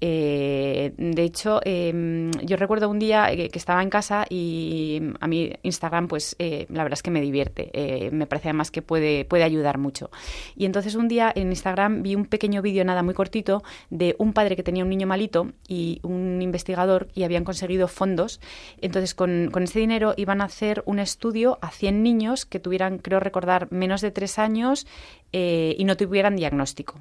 Eh, 0.00 0.92
de 0.96 1.22
hecho, 1.22 1.60
em, 1.64 2.30
yo 2.42 2.56
recuerdo 2.56 2.88
un 2.88 2.98
día 2.98 3.30
eh, 3.32 3.48
que 3.48 3.58
estaba 3.58 3.82
en 3.82 3.90
casa 3.90 4.26
y 4.28 5.00
a 5.20 5.26
mí 5.26 5.52
Instagram, 5.62 6.08
pues 6.08 6.36
eh, 6.38 6.66
la 6.68 6.82
verdad 6.82 6.98
es 6.98 7.02
que 7.02 7.10
me 7.10 7.20
divierte. 7.20 7.70
me 8.12 8.26
parece 8.26 8.48
además 8.48 8.70
que 8.70 8.82
puede, 8.82 9.24
puede 9.24 9.44
ayudar 9.44 9.78
mucho. 9.78 10.10
Y 10.56 10.64
entonces 10.66 10.94
un 10.94 11.08
día 11.08 11.32
en 11.34 11.48
Instagram 11.48 12.02
vi 12.02 12.14
un 12.14 12.26
pequeño 12.26 12.62
vídeo, 12.62 12.84
nada 12.84 13.02
muy 13.02 13.14
cortito, 13.14 13.62
de 13.90 14.14
un 14.18 14.32
padre 14.32 14.56
que 14.56 14.62
tenía 14.62 14.84
un 14.84 14.90
niño 14.90 15.06
malito 15.06 15.52
y 15.68 16.00
un 16.02 16.40
investigador 16.42 17.08
y 17.14 17.24
habían 17.24 17.44
conseguido 17.44 17.88
fondos. 17.88 18.40
Entonces, 18.80 19.14
con, 19.14 19.50
con 19.50 19.62
ese 19.62 19.80
dinero 19.80 20.14
iban 20.16 20.40
a 20.40 20.44
hacer 20.44 20.82
un 20.86 20.98
estudio 20.98 21.58
a 21.62 21.70
100 21.70 22.02
niños 22.02 22.46
que 22.46 22.60
tuvieran, 22.60 22.98
creo 22.98 23.20
recordar, 23.20 23.68
menos 23.72 24.00
de 24.00 24.10
3 24.10 24.38
años 24.38 24.86
y 25.32 25.84
no 25.84 25.96
tuvieran 25.96 26.36
diagnóstico. 26.36 26.94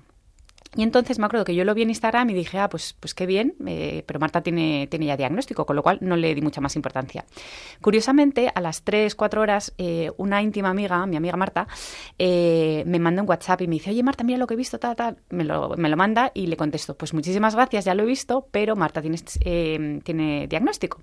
Y 0.76 0.84
entonces 0.84 1.20
me 1.20 1.26
acuerdo 1.26 1.46
que 1.46 1.56
yo 1.56 1.64
lo 1.64 1.74
vi 1.74 1.84
en 1.84 1.90
Instagram 1.90 2.30
y 2.30 2.34
dije, 2.34 2.60
ah, 2.60 2.70
pues, 2.70 2.96
pues 3.00 3.14
qué 3.14 3.26
bien, 3.26 3.56
eh, 3.66 4.04
pero 4.06 4.20
Marta 4.20 4.42
tiene, 4.42 4.88
tiene 4.88 5.06
ya 5.06 5.16
diagnóstico, 5.16 5.66
con 5.66 5.76
lo 5.76 5.84
cual 5.84 6.00
no 6.02 6.18
le 6.18 6.36
di 6.36 6.42
mucha 6.42 6.60
más 6.60 6.76
importancia. 6.76 7.26
Curiosamente, 7.82 8.52
a 8.54 8.60
las 8.60 8.84
3, 8.84 9.16
4 9.16 9.42
horas, 9.42 9.74
eh, 9.78 10.12
una 10.18 10.42
íntima 10.42 10.70
amiga, 10.70 11.06
mi 11.06 11.16
amiga 11.16 11.38
Marta, 11.38 11.68
eh, 12.20 12.84
me 12.86 13.00
manda 13.00 13.22
un 13.22 13.30
WhatsApp 13.30 13.62
y 13.62 13.68
me 13.68 13.76
dice, 13.76 13.92
oye 13.92 14.04
Marta, 14.04 14.24
mira 14.24 14.38
lo 14.38 14.48
que 14.48 14.56
he 14.56 14.58
visto, 14.58 14.78
tal, 14.78 14.96
tal. 14.96 15.18
Me 15.30 15.46
lo, 15.46 15.76
me 15.78 15.88
lo 15.88 15.96
manda 15.96 16.32
y 16.34 16.48
le 16.48 16.58
contesto, 16.58 16.98
pues 16.98 17.14
muchísimas 17.14 17.56
gracias, 17.56 17.86
ya 17.86 17.96
lo 17.96 18.04
he 18.04 18.08
visto, 18.08 18.48
pero 18.52 18.76
Marta 18.76 19.02
tiene, 19.02 19.18
tiene 20.04 20.48
diagnóstico. 20.48 21.00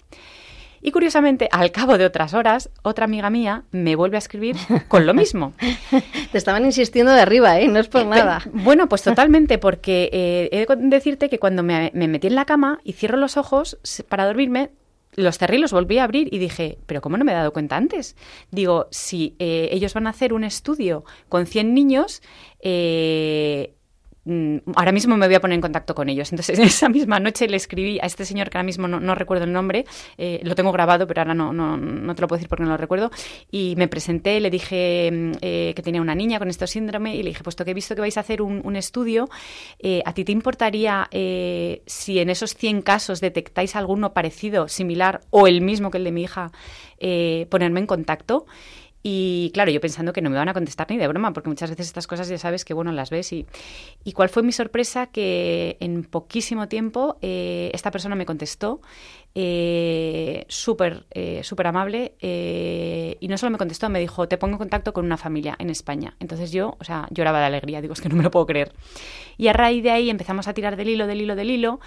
Y 0.83 0.91
curiosamente, 0.91 1.49
al 1.53 1.71
cabo 1.71 1.97
de 1.97 2.05
otras 2.05 2.35
horas, 2.35 2.69
otra 2.83 3.05
amiga 3.05 3.31
mía 3.31 3.63
me 3.71 3.95
vuelve 3.95 4.17
a 4.17 4.19
escribir 4.19 4.57
con 4.89 5.07
lo 5.07 5.15
mismo. 5.15 5.53
Te 6.33 6.39
estaban 6.39 6.65
insistiendo 6.65 7.13
de 7.13 7.21
arriba, 7.21 7.61
¿eh? 7.61 7.69
No 7.69 7.79
es 7.79 7.87
por 7.87 8.05
nada. 8.05 8.43
Bueno, 8.53 8.89
pues 8.89 9.03
totalmente, 9.03 9.59
porque 9.59 10.11
eh, 10.13 10.49
he 10.51 10.67
de 10.67 10.89
decirte 10.89 11.29
que 11.29 11.39
cuando 11.39 11.63
me, 11.63 11.93
metí 11.95 12.27
en 12.27 12.35
la 12.35 12.47
cama 12.47 12.81
y 12.83 12.95
cierro 12.95 13.17
los 13.17 13.37
ojos 13.37 13.79
para 14.09 14.27
dormirme, 14.27 14.71
los 15.15 15.39
cerrillos 15.39 15.73
volví 15.73 15.99
a 15.99 16.05
abrir 16.05 16.33
y 16.35 16.39
dije, 16.39 16.79
pero 16.87 17.01
¿cómo 17.01 17.17
no 17.17 17.25
me 17.25 17.33
he 17.33 17.35
dado 17.35 17.53
cuenta 17.53 17.77
antes? 17.77 18.17
Digo, 18.51 18.89
si 18.91 19.37
eh, 19.39 19.69
ellos 19.71 19.95
van 19.95 20.09
a 20.09 20.11
hacer 20.11 20.33
un 20.33 20.43
estudio 20.43 21.05
con 21.29 21.47
100 21.47 21.75
niños, 21.75 22.23
eh, 22.61 23.75
ahora 24.25 24.93
mismo 24.93 25.17
me 25.17 25.27
voy 25.27 25.35
a 25.35 25.41
poner 25.41 25.57
en 25.57 25.61
contacto 25.61 25.95
con 25.95 26.09
ellos. 26.09 26.33
Entonces, 26.33 26.59
esa 26.59 26.89
misma 26.89 27.19
noche 27.19 27.49
le 27.49 27.57
escribí 27.57 27.99
a 28.01 28.07
este 28.07 28.25
señor 28.25 28.51
que 28.51 28.59
ahora 28.59 28.67
mismo 28.67 28.89
no, 28.89 29.15
recuerdo 29.15 29.45
el 29.45 29.53
nombre, 29.53 29.85
eh, 30.17 30.41
lo 30.45 30.55
tengo 30.55 30.73
grabado, 30.73 31.07
pero 31.07 31.23
ahora 31.23 31.35
no, 31.35 31.53
no, 31.53 31.77
no, 31.77 32.15
te 32.15 32.23
lo 32.23 32.29
puedo 32.29 32.39
decir 32.39 32.49
porque 32.49 32.65
no 32.65 32.71
lo 32.71 32.77
recuerdo, 32.77 33.11
y 33.51 33.75
me 33.77 33.89
presenté, 33.89 34.41
le 34.41 34.51
dije 34.51 35.11
mm, 35.13 35.33
eh, 35.41 35.73
que 35.75 35.83
tenía 35.83 36.01
una 36.01 36.15
niña 36.15 36.39
con 36.39 36.49
este 36.49 36.67
síndrome 36.67 37.17
y 37.17 37.23
le 37.23 37.31
dije, 37.31 37.43
puesto 37.43 37.65
que 37.65 37.73
he 37.73 37.75
visto 37.75 37.95
que 37.95 38.01
vais 38.01 38.17
a 38.17 38.21
hacer 38.21 38.43
un, 38.43 38.73
estudio, 38.77 39.29
eh, 39.81 40.03
¿a 40.07 40.15
ti 40.15 40.25
te 40.25 40.33
importaría 40.33 41.09
si 41.13 42.19
en 42.19 42.31
esos 42.31 42.55
100 42.55 42.81
casos 42.83 43.21
detectáis 43.21 43.77
alguno 43.77 44.15
parecido, 44.15 44.67
similar 44.69 45.21
o 45.31 45.47
el 45.47 45.61
mismo 45.61 45.91
que 45.91 45.99
el 45.99 46.05
de 46.05 46.13
mi 46.13 46.23
hija, 46.23 46.53
ponerme 47.51 47.81
en 47.81 47.87
contacto? 47.87 48.47
Y 49.03 49.51
claro, 49.53 49.71
yo 49.71 49.81
pensando 49.81 50.13
que 50.13 50.23
no 50.23 50.31
me 50.31 50.37
van 50.37 50.49
a 50.49 50.55
contestar 50.55 50.89
ni 50.91 50.97
de 50.97 51.09
broma, 51.09 51.33
porque 51.33 51.49
muchas 51.49 51.71
veces 51.71 51.87
estas 51.87 52.07
cosas 52.07 52.29
ya 52.29 52.39
sabes 52.39 52.65
que, 52.65 52.75
bueno, 52.75 52.93
las 52.93 53.11
ves. 53.11 53.33
Y, 53.33 53.47
y 54.05 54.13
cuál 54.13 54.29
fue 54.29 54.43
mi 54.43 54.53
sorpresa 54.53 55.07
que 55.07 55.77
en 55.81 56.05
poquísimo 56.05 56.69
tiempo 56.69 57.19
eh, 57.21 57.71
esta 57.75 57.91
persona 57.91 58.15
me 58.15 58.27
contestó 58.27 58.81
eh, 59.35 60.45
súper 60.49 61.07
eh, 61.11 61.41
súper 61.43 61.67
amable 61.67 62.17
eh, 62.21 63.17
y 63.19 63.29
no 63.29 63.39
solo 63.39 63.51
me 63.51 63.57
contestó, 63.57 63.89
me 63.89 63.99
dijo, 63.99 64.29
te 64.29 64.37
pongo 64.37 64.55
en 64.55 64.59
contacto 64.59 64.93
con 64.93 65.07
una 65.07 65.17
familia 65.17 65.57
en 65.59 65.71
España. 65.71 66.15
Entonces 66.21 66.53
yo, 66.53 66.77
o 66.79 66.85
sea, 66.85 67.09
lloraba 67.11 67.41
de 67.41 67.47
alegría, 67.47 67.81
digo, 67.81 67.95
es 67.95 68.01
que 68.03 68.11
no 68.11 68.17
me 68.17 68.23
lo 68.23 68.31
puedo 68.31 68.45
creer. 68.45 68.73
Y 69.39 69.49
a 69.49 69.55
raíz 69.55 69.83
de 69.83 69.91
ahí 69.91 70.11
empezamos 70.11 70.49
a 70.49 70.55
tirar 70.55 70.77
del 70.77 70.91
hilo, 70.91 71.07
del 71.07 71.23
hilo, 71.23 71.35
del 71.35 71.51
hilo 71.51 71.81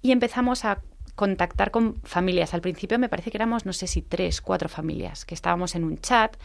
y 0.00 0.12
empezamos 0.12 0.64
a 0.64 0.80
contactar 1.16 1.70
con 1.72 1.96
familias. 2.04 2.54
Al 2.54 2.60
principio 2.60 2.98
me 2.98 3.08
parece 3.08 3.30
que 3.30 3.38
éramos, 3.38 3.66
no 3.66 3.72
sé 3.72 3.88
si 3.88 4.02
tres, 4.02 4.40
cuatro 4.40 4.68
familias, 4.68 5.24
que 5.24 5.34
estábamos 5.34 5.74
en 5.74 5.82
un 5.82 5.98
chat 5.98 6.36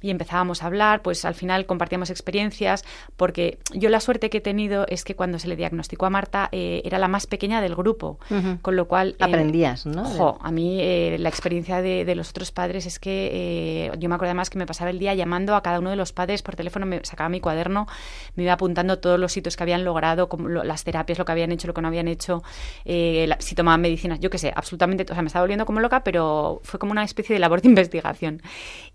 y 0.00 0.10
empezábamos 0.10 0.62
a 0.62 0.66
hablar, 0.66 1.02
pues 1.02 1.24
al 1.24 1.34
final 1.34 1.66
compartíamos 1.66 2.10
experiencias, 2.10 2.84
porque 3.16 3.58
yo 3.72 3.90
la 3.90 4.00
suerte 4.00 4.30
que 4.30 4.38
he 4.38 4.40
tenido 4.40 4.86
es 4.88 5.04
que 5.04 5.14
cuando 5.14 5.38
se 5.38 5.48
le 5.48 5.56
diagnosticó 5.56 6.06
a 6.06 6.10
Marta 6.10 6.48
eh, 6.52 6.82
era 6.84 6.98
la 6.98 7.08
más 7.08 7.26
pequeña 7.26 7.60
del 7.60 7.74
grupo, 7.74 8.18
con 8.62 8.76
lo 8.76 8.86
cual... 8.86 9.16
Eh, 9.18 9.24
Aprendías, 9.24 9.86
¿no? 9.86 10.02
Ojo, 10.02 10.38
a 10.40 10.50
mí 10.50 10.78
eh, 10.80 11.16
la 11.18 11.28
experiencia 11.28 11.82
de, 11.82 12.14
los 12.14 12.30
otros 12.30 12.50
padres 12.50 12.86
es 12.86 12.98
que 12.98 13.92
yo 13.98 14.08
me 14.08 14.14
acuerdo 14.14 14.30
además 14.30 14.50
que 14.50 14.58
me 14.58 14.66
pasaba 14.66 14.90
el 14.90 14.98
día 14.98 15.14
llamando 15.14 15.54
a 15.54 15.62
cada 15.62 15.78
uno 15.78 15.90
de 15.90 15.96
los 15.96 16.12
padres 16.12 16.42
por 16.42 16.56
teléfono, 16.56 16.86
me 16.86 17.04
sacaba 17.04 17.28
mi 17.28 17.40
cuaderno, 17.40 17.86
me 18.34 18.44
iba 18.44 18.52
apuntando 18.52 18.98
todos 18.98 19.18
los 19.18 19.32
sitios 19.32 19.56
que 19.56 19.62
habían 19.62 19.84
logrado, 19.84 20.28
como 20.28 20.48
las 20.48 20.84
terapias, 20.84 21.18
lo 21.18 21.24
que 21.24 21.32
habían 21.32 21.52
hecho, 21.52 21.66
lo 21.68 21.74
que 21.74 21.82
no 21.82 21.88
habían 21.88 22.08
hecho, 22.08 22.42
si 22.84 23.54
tomaban 23.54 23.80
medicinas, 23.80 24.20
yo 24.20 24.30
qué 24.30 24.38
sé, 24.38 24.52
absolutamente, 24.54 25.04
o 25.04 25.14
sea, 25.14 25.22
me 25.22 25.28
estaba 25.28 25.42
volviendo 25.42 25.66
como 25.66 25.80
loca, 25.80 26.02
pero 26.02 26.60
fue 26.62 26.78
como 26.80 26.92
una 26.92 27.04
especie 27.04 27.34
de 27.34 27.40
labor 27.40 27.62
de 27.62 27.68
investigación. 27.68 28.42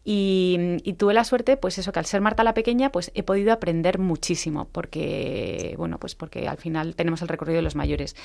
y 0.03 0.92
tuve 0.97 1.13
la 1.13 1.23
suerte, 1.23 1.57
pues 1.57 1.77
eso, 1.77 1.91
que 1.91 1.99
al 1.99 2.05
ser 2.05 2.21
Marta 2.21 2.43
la 2.43 2.53
pequeña, 2.53 2.91
pues 2.91 3.11
he 3.15 3.23
podido 3.23 3.53
aprender 3.53 3.99
muchísimo, 3.99 4.67
porque, 4.71 5.75
bueno, 5.77 5.99
pues 5.99 6.15
porque 6.15 6.47
al 6.47 6.57
final 6.57 6.95
tenemos 6.95 7.21
el 7.21 7.27
recorrido 7.27 7.57
de 7.57 7.63
los 7.63 7.75
mayores. 7.75 8.15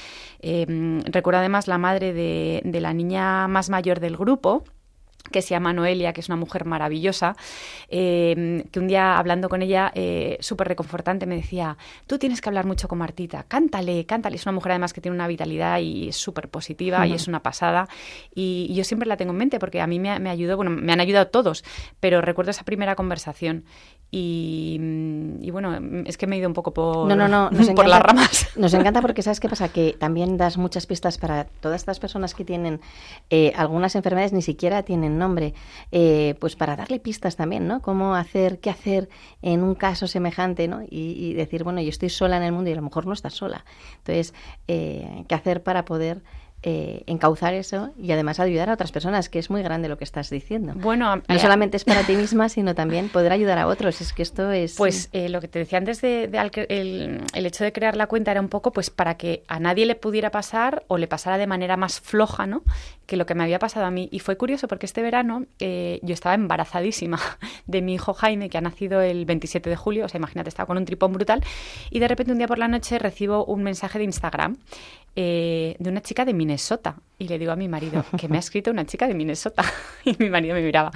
Eh, 0.41 0.66
recuerdo 1.05 1.41
además 1.41 1.69
la 1.69 1.79
madre 1.79 2.12
de, 2.12 2.62
de 2.64 2.81
la 2.81 2.93
niña 2.93 3.49
más 3.49 3.71
mayor 3.71 4.01
del 4.01 4.16
grupo, 4.16 4.64
que 5.31 5.43
se 5.43 5.51
llama 5.51 5.72
Noelia, 5.72 6.12
que 6.12 6.20
es 6.20 6.29
una 6.29 6.37
mujer 6.37 6.64
maravillosa, 6.64 7.37
eh, 7.89 8.64
que 8.70 8.79
un 8.79 8.89
día 8.89 9.18
hablando 9.18 9.49
con 9.49 9.62
ella, 9.62 9.91
eh, 9.95 10.37
súper 10.41 10.68
reconfortante, 10.68 11.26
me 11.26 11.37
decía, 11.37 11.76
tú 12.07 12.18
tienes 12.18 12.41
que 12.41 12.49
hablar 12.49 12.66
mucho 12.66 12.89
con 12.89 12.99
Martita, 12.99 13.45
cántale, 13.47 14.07
cántale. 14.07 14.37
Es 14.37 14.47
una 14.47 14.53
mujer 14.53 14.72
además 14.72 14.93
que 14.93 15.01
tiene 15.01 15.14
una 15.14 15.26
vitalidad 15.26 15.79
y 15.81 16.09
es 16.09 16.16
súper 16.16 16.49
positiva 16.49 17.07
y 17.07 17.12
es 17.12 17.29
una 17.29 17.43
pasada. 17.43 17.89
Y, 18.35 18.72
yo 18.74 18.85
siempre 18.85 19.09
la 19.09 19.16
tengo 19.16 19.33
en 19.33 19.39
mente 19.39 19.59
porque 19.59 19.81
a 19.81 19.87
mí 19.87 19.99
me, 19.99 20.18
me, 20.20 20.31
ayudó, 20.31 20.57
bueno, 20.57 20.70
me 20.70 20.93
han 20.93 21.01
ayudado 21.01 21.29
todos, 21.29 21.64
pero 22.01 22.20
recuerdo 22.20 22.51
esa 22.51 22.64
primera 22.64 22.95
conversación 22.95 23.64
y, 24.11 25.51
bueno, 25.51 25.79
es 26.07 26.16
que 26.16 26.26
me 26.26 26.37
he 26.37 26.39
ido 26.39 26.49
un 26.49 26.55
poco 26.55 26.72
por, 26.72 27.07
no, 27.07 27.14
no, 27.14 27.29
no, 27.29 27.51
por 27.74 27.87
las 27.87 28.01
ramas. 28.01 28.49
Nos 28.57 28.72
encanta 28.72 29.03
porque 29.03 29.22
sabes 29.22 29.39
qué 29.39 29.49
pasa, 29.49 29.68
que 29.68 29.95
también 29.99 30.39
das 30.39 30.57
muchas 30.57 30.87
pistas 30.87 31.18
para 31.18 31.45
todas 31.45 31.83
estas 31.83 32.01
personas 32.01 32.35
que 32.35 32.45
tienen 32.45 32.81
eh, 33.29 33.53
algunas 33.55 33.95
enfermedades, 33.97 34.33
ni 34.33 34.41
siquiera 34.41 34.83
tienen 34.83 35.18
nombre, 35.19 35.55
eh, 35.93 36.35
pues 36.41 36.57
para 36.57 36.77
darle 36.77 37.01
pistas 37.01 37.37
también, 37.37 37.66
¿no? 37.66 37.83
Cómo 37.83 38.14
hacer, 38.14 38.61
qué 38.61 38.71
hacer 38.71 39.09
en 39.43 39.62
un 39.62 39.75
caso 39.75 40.07
semejante, 40.07 40.69
¿no? 40.69 40.83
Y, 40.89 41.35
decir, 41.35 41.64
bueno, 41.64 41.81
yo 41.81 41.91
estoy 41.91 42.09
sola 42.09 42.37
en 42.37 42.43
el 42.43 42.53
mundo 42.53 42.71
y 42.71 42.73
a 42.73 42.77
lo 42.77 42.83
mejor 42.83 43.07
no 43.07 43.12
estás 43.12 43.35
sola. 43.35 43.64
Entonces, 43.99 44.35
eh, 44.66 45.25
¿qué 45.29 45.35
hacer 45.35 45.62
para 45.62 45.85
poder 45.85 46.23
eh, 46.65 47.05
encauzar 47.07 47.55
eso 47.55 47.91
y 47.97 48.11
además 48.11 48.41
ayudar 48.41 48.69
a 48.69 48.73
otras 48.73 48.91
personas, 48.91 49.29
que 49.29 49.39
es 49.39 49.49
muy 49.49 49.63
grande 49.63 49.89
lo 49.89 49.97
que 49.97 50.03
estás 50.03 50.29
diciendo. 50.29 50.73
Bueno, 50.75 51.15
no 51.15 51.23
eh, 51.29 51.39
solamente 51.39 51.77
es 51.77 51.85
para 51.85 52.03
ti 52.03 52.17
misma, 52.17 52.49
sino 52.49 52.75
también 52.75 53.11
poder 53.11 53.31
ayudar 53.31 53.59
a 53.59 53.69
otros. 53.69 54.01
Es 54.01 54.13
que 54.13 54.23
esto 54.23 54.51
es. 54.51 54.75
Pues 54.77 55.09
eh, 55.13 55.29
lo 55.29 55.41
que 55.41 55.47
te 55.47 55.61
decía 55.61 55.79
antes 55.79 56.01
de, 56.01 56.25
el, 56.25 57.23
el, 57.33 57.47
hecho 57.47 57.63
de 57.63 57.73
crear 57.73 57.97
la 57.97 58.09
cuenta 58.09 58.33
era 58.33 58.41
un 58.41 58.49
poco 58.49 58.73
pues 58.73 58.91
para 58.91 59.17
que 59.17 59.45
a 59.47 59.61
nadie 59.61 59.87
le 59.87 59.95
pudiera 59.95 60.33
pasar 60.33 60.83
o 60.89 60.99
le 60.99 61.07
pasara 61.07 61.39
de 61.39 61.47
manera 61.47 61.77
más 61.77 62.01
floja, 62.01 62.49
¿no? 62.49 62.65
Que 63.07 63.17
lo 63.17 63.25
que 63.25 63.37
me 63.37 63.45
había 63.45 63.61
pasado 63.61 63.87
a 63.87 63.93
mí. 63.93 64.09
Y 64.11 64.19
fue 64.19 64.37
curioso 64.37 64.67
porque 64.67 64.87
este 64.87 65.01
verano 65.01 65.47
yo 65.61 66.13
estaba 66.13 66.35
embarazadísima 66.35 67.21
de 67.69 67.83
mi 67.83 67.95
hijo 67.95 68.15
Jaime, 68.15 68.51
que 68.51 68.59
ha 68.59 68.63
nacido 68.63 69.01
el 69.01 69.27
27 69.27 69.71
de 69.71 69.77
julio. 69.77 70.07
O 70.07 70.09
sea, 70.09 70.19
imagínate, 70.19 70.49
estaba 70.49 70.67
con 70.67 70.77
un 70.77 70.85
tripón 70.85 71.13
brutal. 71.13 71.45
Y 71.91 72.01
de 72.01 72.09
repente 72.09 72.33
un 72.33 72.39
día 72.39 72.49
por 72.49 72.59
la 72.59 72.67
noche 72.67 72.99
recibo 72.99 73.45
un 73.45 73.63
mensaje 73.63 73.99
de 73.99 74.05
Instagram 74.05 74.57
de 75.15 75.77
una 75.81 76.01
chica 76.01 76.25
de 76.25 76.33
mi 76.33 76.49
Minnesota. 76.49 76.97
Y 77.21 77.27
le 77.27 77.39
digo 77.39 77.51
a 77.51 77.57
mi 77.57 77.67
marido 77.69 78.05
que 78.17 78.29
me 78.29 78.37
ha 78.37 78.41
escrito 78.41 78.71
una 78.71 78.87
chica 78.87 79.09
de 79.09 79.15
Minnesota. 79.15 79.65
y 80.05 80.15
mi 80.19 80.31
marido 80.31 80.55
me 80.55 80.63
miraba. 80.63 80.93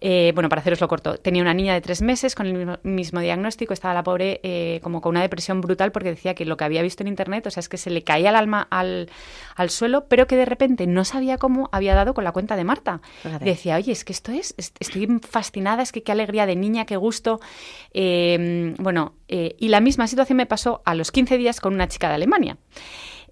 Eh, 0.00 0.32
bueno, 0.34 0.48
para 0.48 0.60
haceros 0.60 0.80
lo 0.80 0.88
corto, 0.88 1.16
tenía 1.16 1.42
una 1.42 1.54
niña 1.54 1.74
de 1.74 1.80
tres 1.80 2.02
meses 2.02 2.34
con 2.34 2.46
el 2.46 2.78
mismo, 2.82 3.20
diagnóstico. 3.20 3.72
Estaba 3.72 3.92
la 3.92 4.02
pobre 4.02 4.40
eh, 4.42 4.80
como 4.82 5.00
con 5.00 5.10
una 5.10 5.22
depresión 5.22 5.60
brutal 5.60 5.90
porque 5.90 6.10
decía 6.10 6.34
que 6.34 6.44
lo 6.44 6.56
que 6.56 6.64
había 6.64 6.82
visto 6.82 7.02
en 7.02 7.08
internet, 7.08 7.46
o 7.46 7.50
sea, 7.50 7.60
es 7.60 7.68
que 7.68 7.78
se 7.78 7.90
le 7.90 8.04
caía 8.04 8.30
el 8.30 8.36
alma 8.36 8.66
al, 8.70 9.10
al 9.54 9.70
suelo, 9.70 10.06
pero 10.06 10.26
que 10.26 10.36
de 10.36 10.44
repente 10.44 10.86
no 10.86 11.04
sabía 11.04 11.38
cómo 11.38 11.68
había 11.72 11.94
dado 11.94 12.14
con 12.14 12.24
la 12.24 12.32
cuenta 12.32 12.56
de 12.56 12.64
Marta. 12.64 13.00
Decía, 13.40 13.76
oye, 13.76 13.92
es 13.92 14.04
que 14.04 14.12
esto 14.12 14.32
es, 14.32 14.54
estoy 14.56 15.08
fascinada, 15.28 15.82
es 15.82 15.92
que 15.92 16.02
qué 16.02 16.12
alegría 16.12 16.46
de 16.46 16.56
niña, 16.56 16.84
qué 16.84 16.96
gusto. 16.96 17.40
Eh, 17.92 18.74
bueno, 18.78 19.14
y 19.28 19.68
la 19.68 19.80
misma 19.80 20.06
situación 20.06 20.36
me 20.36 20.46
pasó 20.46 20.82
a 20.84 20.94
los 20.94 21.10
15 21.10 21.36
días 21.38 21.60
con 21.60 21.74
una 21.74 21.88
chica 21.88 22.08
de 22.08 22.14
Alemania. 22.14 22.56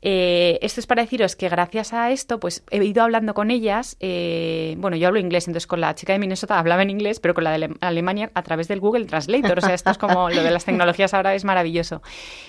Eh, 0.06 0.58
esto 0.60 0.80
es 0.80 0.86
para 0.86 1.00
deciros 1.00 1.34
que 1.34 1.48
gracias 1.48 1.94
a 1.94 2.10
esto, 2.10 2.38
pues 2.38 2.62
he 2.70 2.84
ido 2.84 3.02
hablando 3.02 3.32
con 3.32 3.50
ellas. 3.50 3.96
Eh, 4.00 4.74
bueno, 4.76 4.98
yo 4.98 5.08
hablo 5.08 5.18
inglés, 5.18 5.48
entonces 5.48 5.66
con 5.66 5.80
la 5.80 5.94
chica 5.94 6.12
de 6.12 6.18
Minnesota 6.18 6.58
hablaba 6.58 6.82
en 6.82 6.90
inglés, 6.90 7.20
pero 7.20 7.32
con 7.32 7.42
la 7.42 7.56
de 7.56 7.74
Alemania 7.80 8.30
a 8.34 8.42
través 8.42 8.68
del 8.68 8.80
Google 8.80 9.06
Translator. 9.06 9.58
O 9.58 9.60
sea, 9.62 9.72
esto 9.72 9.90
es 9.90 9.96
como 9.96 10.28
lo 10.28 10.42
de 10.42 10.50
las 10.50 10.66
tecnologías 10.66 11.14
ahora 11.14 11.34
es 11.34 11.44
maravilloso. 11.46 12.02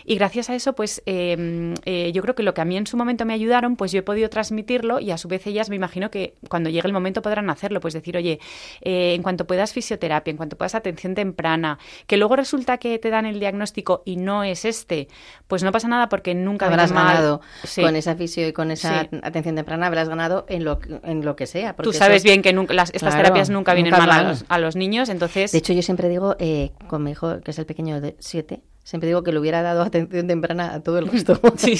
Y 0.03 0.15
gracias 0.15 0.49
a 0.49 0.55
eso, 0.55 0.73
pues 0.73 1.01
em, 1.05 1.75
eh, 1.85 2.11
yo 2.11 2.21
creo 2.23 2.35
que 2.35 2.43
lo 2.43 2.53
que 2.53 2.59
a 2.59 2.65
mí 2.65 2.75
en 2.75 2.87
su 2.87 2.97
momento 2.97 3.25
me 3.25 3.33
ayudaron, 3.33 3.77
pues 3.77 3.93
yo 3.93 3.99
he 3.99 4.03
podido 4.03 4.29
transmitirlo 4.29 4.99
y 4.99 5.11
a 5.11 5.17
su 5.17 5.29
vez 5.29 5.47
ellas 5.47 5.69
me 5.69 5.77
imagino 5.77 6.11
que 6.11 6.35
cuando 6.49 6.69
llegue 6.69 6.87
el 6.87 6.93
momento 6.93 7.21
podrán 7.21 7.49
hacerlo. 7.49 7.79
Pues 7.79 7.93
decir, 7.93 8.17
oye, 8.17 8.41
en 8.81 9.23
cuanto 9.23 9.47
puedas 9.47 9.71
fisioterapia, 9.71 10.29
en 10.29 10.35
cuanto 10.35 10.57
puedas 10.57 10.75
atención 10.75 11.15
temprana, 11.15 11.79
que 12.05 12.17
luego 12.17 12.35
resulta 12.35 12.79
que 12.79 12.99
te 12.99 13.09
dan 13.09 13.25
el 13.25 13.39
diagnóstico 13.39 14.03
y 14.03 14.17
no 14.17 14.43
es 14.43 14.65
este, 14.65 15.07
pues 15.47 15.63
no 15.63 15.71
pasa 15.71 15.87
nada 15.87 16.09
porque 16.09 16.35
nunca 16.35 16.65
habrás 16.65 16.91
ganado 16.91 17.44
con 17.75 17.95
esa 17.95 18.15
fisio 18.15 18.47
y 18.47 18.53
con 18.53 18.71
esa 18.71 19.07
atención 19.23 19.55
temprana 19.55 19.87
habrás 19.87 20.09
ganado 20.09 20.45
en 20.49 20.63
lo, 20.63 20.79
en 21.03 21.25
lo 21.25 21.35
que 21.35 21.47
sea. 21.47 21.73
Tú 21.73 21.93
sabes 21.93 22.23
bien 22.23 22.41
que 22.41 22.53
nunca, 22.53 22.73
las, 22.73 22.91
estas 22.93 23.15
terapias 23.15 23.49
nunca 23.49 23.73
vienen 23.73 23.91
mal 23.91 24.37
a 24.47 24.59
los, 24.59 24.75
niños, 24.75 25.09
entonces... 25.09 25.51
De 25.51 25.57
hecho, 25.57 25.73
yo 25.73 25.81
siempre 25.81 26.09
digo, 26.09 26.35
eh, 26.39 26.71
con 26.87 27.03
mi 27.03 27.11
hijo, 27.11 27.41
que 27.41 27.51
es 27.51 27.59
el 27.59 27.65
pequeño 27.65 28.01
de 28.01 28.15
siete, 28.19 28.61
siempre 28.83 29.07
digo 29.07 29.23
que 29.23 29.31
le 29.31 29.39
hubiera 29.39 29.61
dado 29.61 29.81
atención 29.81 30.27
temprana 30.27 30.73
a 30.73 30.81
todo 30.81 30.99
el 30.99 31.07
resto. 31.07 31.39
sí. 31.57 31.77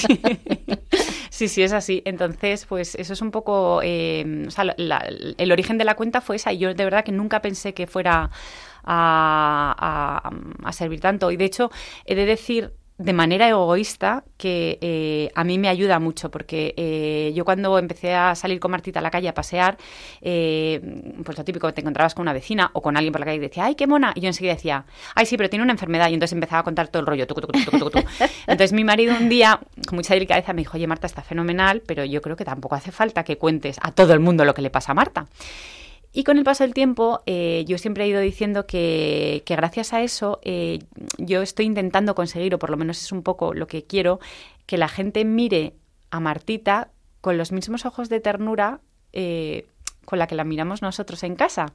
Sí, 1.30 1.48
sí, 1.48 1.62
es 1.62 1.74
así. 1.74 2.02
Entonces, 2.06 2.64
pues 2.64 2.94
eso 2.94 3.12
es 3.12 3.20
un 3.20 3.30
poco... 3.30 3.80
Eh, 3.82 4.48
el 5.36 5.52
origen 5.52 5.76
de 5.76 5.84
la 5.84 5.94
cuenta 5.94 6.22
fue 6.22 6.36
esa 6.36 6.50
y 6.52 6.58
yo 6.58 6.72
de 6.72 6.84
verdad 6.84 7.04
que 7.04 7.12
nunca 7.12 7.42
pensé 7.42 7.74
que 7.74 7.86
fuera 7.86 8.30
a, 8.84 10.22
a, 10.24 10.66
a 10.66 10.72
servir 10.72 11.00
tanto. 11.00 11.30
Y 11.30 11.36
de 11.36 11.44
hecho, 11.44 11.70
he 12.06 12.14
de 12.14 12.24
decir 12.24 12.72
de 12.98 13.12
manera 13.12 13.48
egoísta 13.48 14.24
que 14.38 14.78
eh, 14.80 15.30
a 15.34 15.44
mí 15.44 15.58
me 15.58 15.68
ayuda 15.68 15.98
mucho 15.98 16.30
porque 16.30 16.74
eh, 16.76 17.32
yo 17.34 17.44
cuando 17.44 17.78
empecé 17.78 18.14
a 18.14 18.34
salir 18.34 18.58
con 18.58 18.70
Martita 18.70 19.00
a 19.00 19.02
la 19.02 19.10
calle 19.10 19.28
a 19.28 19.34
pasear, 19.34 19.76
eh, 20.22 20.80
pues 21.24 21.36
lo 21.36 21.44
típico, 21.44 21.72
te 21.74 21.82
encontrabas 21.82 22.14
con 22.14 22.22
una 22.22 22.32
vecina 22.32 22.70
o 22.72 22.80
con 22.80 22.96
alguien 22.96 23.12
por 23.12 23.20
la 23.20 23.26
calle 23.26 23.36
y 23.36 23.40
decía, 23.40 23.66
¡ay, 23.66 23.74
qué 23.74 23.86
mona! 23.86 24.12
Y 24.14 24.20
yo 24.20 24.28
enseguida 24.28 24.54
decía, 24.54 24.84
¡ay, 25.14 25.26
sí, 25.26 25.36
pero 25.36 25.50
tiene 25.50 25.62
una 25.62 25.72
enfermedad! 25.72 26.08
Y 26.08 26.14
entonces 26.14 26.32
empezaba 26.32 26.60
a 26.60 26.64
contar 26.64 26.88
todo 26.88 27.00
el 27.00 27.06
rollo. 27.06 27.26
entonces 28.46 28.72
mi 28.72 28.84
marido 28.84 29.14
un 29.14 29.28
día, 29.28 29.60
con 29.86 29.96
mucha 29.96 30.14
delicadeza, 30.14 30.52
me 30.54 30.62
dijo, 30.62 30.76
oye, 30.76 30.86
Marta, 30.86 31.06
está 31.06 31.22
fenomenal, 31.22 31.82
pero 31.86 32.04
yo 32.04 32.22
creo 32.22 32.36
que 32.36 32.44
tampoco 32.44 32.76
hace 32.76 32.92
falta 32.92 33.24
que 33.24 33.36
cuentes 33.36 33.78
a 33.82 33.92
todo 33.92 34.14
el 34.14 34.20
mundo 34.20 34.44
lo 34.44 34.54
que 34.54 34.62
le 34.62 34.70
pasa 34.70 34.92
a 34.92 34.94
Marta. 34.94 35.26
Y 36.16 36.24
con 36.24 36.38
el 36.38 36.44
paso 36.44 36.64
del 36.64 36.72
tiempo, 36.72 37.22
eh, 37.26 37.66
yo 37.68 37.76
siempre 37.76 38.04
he 38.04 38.08
ido 38.08 38.22
diciendo 38.22 38.66
que, 38.66 39.42
gracias 39.46 39.92
a 39.92 40.00
eso 40.00 40.40
eh, 40.44 40.78
yo 41.18 41.42
estoy 41.42 41.66
intentando 41.66 42.14
conseguir, 42.14 42.54
o 42.54 42.58
por 42.58 42.70
lo 42.70 42.78
menos 42.78 43.02
es 43.02 43.12
un 43.12 43.22
poco 43.22 43.52
lo 43.52 43.66
que 43.66 43.84
quiero, 43.84 44.18
que 44.64 44.78
la 44.78 44.88
gente 44.88 45.26
mire 45.26 45.74
a 46.10 46.18
Martita 46.18 46.90
con 47.20 47.36
los 47.36 47.52
mismos 47.52 47.84
ojos 47.84 48.08
de 48.08 48.20
ternura 48.20 48.80
eh, 49.12 49.66
con 50.06 50.18
la 50.18 50.26
que 50.26 50.34
la 50.34 50.44
miramos 50.44 50.80
nosotros 50.80 51.22
en 51.24 51.36
casa. 51.36 51.66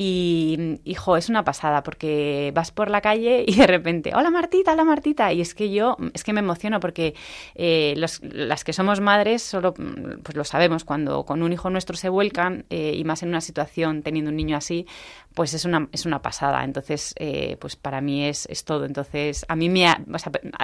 Y, 0.00 0.78
hijo, 0.84 1.16
es 1.16 1.28
una 1.28 1.42
pasada 1.42 1.82
porque 1.82 2.52
vas 2.54 2.70
por 2.70 2.88
la 2.88 3.00
calle 3.00 3.44
y 3.46 3.56
de 3.56 3.66
repente, 3.66 4.12
hola 4.14 4.30
Martita, 4.30 4.72
hola 4.72 4.84
Martita. 4.84 5.32
Y 5.32 5.40
es 5.40 5.54
que 5.54 5.70
yo, 5.70 5.96
es 6.14 6.22
que 6.22 6.32
me 6.32 6.38
emociono 6.38 6.78
porque 6.78 7.14
eh, 7.56 7.94
las 7.96 8.64
que 8.64 8.72
somos 8.72 9.00
madres 9.00 9.42
solo 9.42 9.74
pues 9.74 10.36
lo 10.36 10.44
sabemos, 10.44 10.84
cuando 10.84 11.24
con 11.24 11.42
un 11.42 11.52
hijo 11.52 11.68
nuestro 11.68 11.96
se 11.96 12.08
vuelcan 12.08 12.64
eh, 12.70 12.94
y 12.96 13.02
más 13.02 13.24
en 13.24 13.30
una 13.30 13.40
situación 13.40 14.02
teniendo 14.02 14.30
un 14.30 14.36
niño 14.36 14.56
así, 14.56 14.86
pues 15.34 15.52
es 15.52 15.64
una, 15.64 15.88
es 15.90 16.06
una 16.06 16.22
pasada. 16.22 16.62
Entonces, 16.62 17.12
eh, 17.18 17.56
pues 17.60 17.74
para 17.74 18.00
mí 18.00 18.24
es, 18.24 18.46
es, 18.46 18.64
todo. 18.64 18.84
Entonces, 18.84 19.44
a 19.48 19.56
mí 19.56 19.68
me 19.68 19.86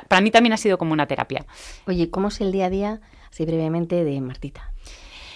para 0.09 0.21
mí 0.21 0.31
también 0.31 0.53
ha 0.53 0.59
sido 0.59 0.79
como 0.79 0.93
una 0.93 1.07
terapia. 1.07 1.45
Oye, 1.89 2.09
¿cómo 2.09 2.29
es 2.29 2.41
el 2.41 2.53
día 2.53 2.67
a 2.67 2.71
día, 2.71 3.01
así 3.31 3.45
brevemente, 3.45 4.05
de 4.05 4.21
Martita? 4.21 4.73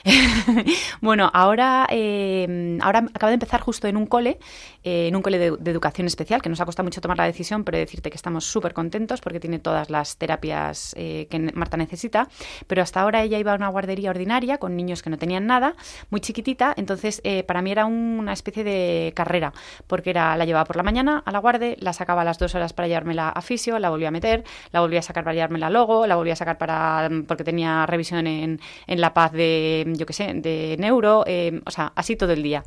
bueno, 1.01 1.31
ahora, 1.33 1.87
eh, 1.91 2.79
ahora 2.81 3.01
acaba 3.13 3.31
de 3.31 3.35
empezar 3.35 3.61
justo 3.61 3.87
en 3.89 3.97
un 3.97 4.07
cole, 4.07 4.39
eh, 4.85 5.09
en 5.09 5.17
un 5.17 5.23
cole 5.23 5.39
de, 5.39 5.47
educación 5.71 6.07
especial, 6.07 6.43
que 6.43 6.49
nos 6.49 6.61
ha 6.61 6.65
costado 6.65 6.85
mucho 6.85 7.01
tomar 7.01 7.19
la 7.19 7.25
decisión, 7.25 7.65
pero 7.65 7.79
decirte 7.79 8.11
que 8.11 8.17
estamos 8.17 8.45
súper 8.45 8.75
contentos 8.75 9.21
porque 9.21 9.41
tiene 9.41 9.59
todas 9.59 9.91
las 9.91 10.17
terapias 10.17 10.95
eh, 10.97 11.27
que 11.31 11.39
Marta 11.55 11.77
necesita. 11.77 12.29
Pero 12.67 12.83
hasta 12.83 13.01
ahora 13.01 13.23
ella 13.23 13.39
iba 13.39 13.53
a 13.53 13.57
una 13.57 13.69
guardería 13.69 14.11
ordinaria 14.11 14.59
con 14.59 14.77
niños 14.77 15.03
que 15.03 15.11
no 15.11 15.19
tenían 15.19 15.47
nada, 15.47 15.75
muy 16.11 16.21
chiquitita, 16.21 16.75
entonces 16.77 17.23
para 17.47 17.63
mí 17.63 17.71
era 17.71 17.87
una 17.87 18.33
especie 18.33 18.65
de 18.65 19.13
carrera, 19.15 19.53
porque 19.87 20.11
era 20.11 20.37
la 20.37 20.45
llevaba 20.45 20.65
por 20.65 20.77
la 20.77 20.83
mañana 20.83 21.23
a 21.25 21.33
la 21.33 21.39
guardia, 21.39 21.75
la 21.79 21.93
sacaba 21.93 22.23
a 22.23 22.25
las 22.25 22.39
dos 22.39 22.55
horas 22.55 22.73
para 22.73 22.89
llevármela 22.89 23.29
a 23.29 23.43
fisio, 23.43 23.79
la 23.79 23.91
volvía 23.91 24.09
a 24.09 24.11
meter, 24.11 24.45
la 24.73 24.81
volvía 24.81 25.01
a 25.01 25.03
sacar 25.03 25.25
para 25.25 25.35
llevármela 25.35 25.71
luego, 25.71 26.07
la 26.07 26.17
volvía 26.17 26.33
a 26.33 26.37
sacar 26.37 26.59
para 26.59 27.09
porque 27.27 27.45
tenía 27.45 27.87
revisión 27.87 28.27
en, 28.27 28.61
en 28.87 29.01
La 29.01 29.15
Paz 29.15 29.33
de 29.33 29.85
yo 29.99 30.07
qué 30.07 30.13
sé, 30.13 30.33
de 30.33 30.77
neuro, 30.79 31.25
eh, 31.27 31.61
o 31.67 31.71
sea, 31.71 31.93
así 31.95 32.17
todo 32.17 32.33
el 32.33 32.43
día. 32.43 32.65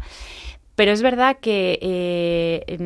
Pero 0.76 0.94
es 0.94 1.02
verdad 1.02 1.38
que 1.40 1.78
eh, 1.82 2.78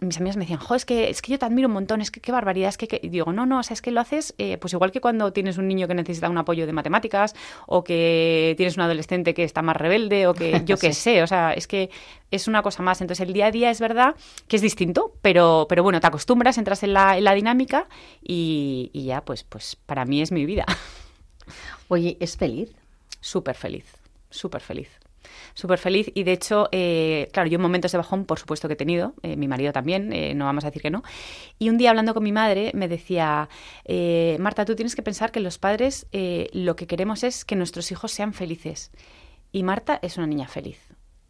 mis 0.00 0.16
amigas 0.16 0.36
me 0.36 0.44
decían, 0.44 0.58
jo, 0.58 0.74
es 0.74 0.84
que, 0.84 1.10
es 1.10 1.20
que 1.20 1.32
yo 1.32 1.38
te 1.38 1.44
admiro 1.44 1.68
un 1.68 1.74
montón, 1.74 2.00
es 2.00 2.10
que 2.10 2.20
qué 2.20 2.32
barbaridad, 2.32 2.70
es 2.70 2.78
que, 2.78 3.00
digo, 3.08 3.32
no, 3.32 3.44
no, 3.44 3.60
o 3.60 3.62
sea, 3.62 3.74
es 3.74 3.82
que 3.82 3.90
lo 3.90 4.00
haces, 4.00 4.34
eh, 4.38 4.56
pues 4.56 4.72
igual 4.72 4.92
que 4.92 5.00
cuando 5.00 5.32
tienes 5.32 5.58
un 5.58 5.68
niño 5.68 5.86
que 5.86 5.94
necesita 5.94 6.30
un 6.30 6.38
apoyo 6.38 6.66
de 6.66 6.72
matemáticas, 6.72 7.36
o 7.66 7.84
que 7.84 8.54
tienes 8.56 8.76
un 8.76 8.82
adolescente 8.82 9.34
que 9.34 9.44
está 9.44 9.60
más 9.60 9.76
rebelde, 9.76 10.26
o 10.26 10.34
que 10.34 10.62
yo 10.64 10.76
qué 10.80 10.92
sé, 10.94 11.22
o 11.22 11.26
sea, 11.26 11.52
es 11.52 11.68
que 11.68 11.90
es 12.30 12.48
una 12.48 12.62
cosa 12.62 12.82
más. 12.82 13.00
Entonces 13.00 13.26
el 13.26 13.32
día 13.34 13.46
a 13.46 13.50
día 13.50 13.70
es 13.70 13.78
verdad 13.78 14.16
que 14.48 14.56
es 14.56 14.62
distinto, 14.62 15.12
pero, 15.20 15.66
pero 15.68 15.82
bueno, 15.82 16.00
te 16.00 16.06
acostumbras, 16.06 16.56
entras 16.56 16.82
en 16.82 16.94
la, 16.94 17.18
en 17.18 17.24
la 17.24 17.34
dinámica 17.34 17.88
y, 18.20 18.90
y 18.92 19.04
ya, 19.04 19.20
pues, 19.20 19.44
pues 19.44 19.76
para 19.76 20.06
mí 20.06 20.22
es 20.22 20.32
mi 20.32 20.46
vida. 20.46 20.64
Oye, 21.88 22.16
¿es 22.20 22.36
feliz? 22.36 22.74
Súper 23.26 23.56
feliz, 23.56 23.84
súper 24.30 24.60
feliz. 24.60 24.88
Súper 25.54 25.78
feliz 25.78 26.12
y 26.14 26.22
de 26.22 26.32
hecho, 26.32 26.68
eh, 26.70 27.28
claro, 27.32 27.48
yo 27.48 27.58
momentos 27.58 27.90
de 27.90 27.98
bajón 27.98 28.24
por 28.24 28.38
supuesto 28.38 28.68
que 28.68 28.74
he 28.74 28.76
tenido, 28.76 29.14
eh, 29.22 29.36
mi 29.36 29.48
marido 29.48 29.72
también, 29.72 30.12
eh, 30.12 30.34
no 30.34 30.44
vamos 30.44 30.62
a 30.64 30.68
decir 30.68 30.82
que 30.82 30.90
no. 30.90 31.02
Y 31.58 31.68
un 31.68 31.78
día 31.78 31.90
hablando 31.90 32.14
con 32.14 32.22
mi 32.22 32.30
madre 32.30 32.70
me 32.74 32.86
decía, 32.86 33.48
Marta, 34.38 34.64
tú 34.64 34.76
tienes 34.76 34.94
que 34.94 35.02
pensar 35.02 35.32
que 35.32 35.40
los 35.40 35.58
padres 35.58 36.06
lo 36.52 36.76
que 36.76 36.86
queremos 36.86 37.24
es 37.24 37.44
que 37.44 37.56
nuestros 37.56 37.90
hijos 37.90 38.12
sean 38.12 38.32
felices. 38.32 38.92
Y 39.50 39.64
Marta 39.64 39.98
es 40.00 40.16
una 40.16 40.28
niña 40.28 40.46
feliz. 40.46 40.78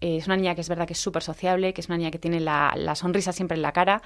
Eh, 0.06 0.18
es 0.18 0.26
una 0.26 0.36
niña 0.36 0.54
que 0.54 0.60
es 0.60 0.68
verdad 0.68 0.86
que 0.86 0.92
es 0.92 1.00
súper 1.00 1.20
sociable, 1.24 1.74
que 1.74 1.80
es 1.80 1.88
una 1.88 1.98
niña 1.98 2.12
que 2.12 2.20
tiene 2.20 2.38
la, 2.38 2.94
sonrisa 2.94 3.32
siempre 3.32 3.56
en 3.56 3.62
la 3.62 3.72
cara 3.72 4.02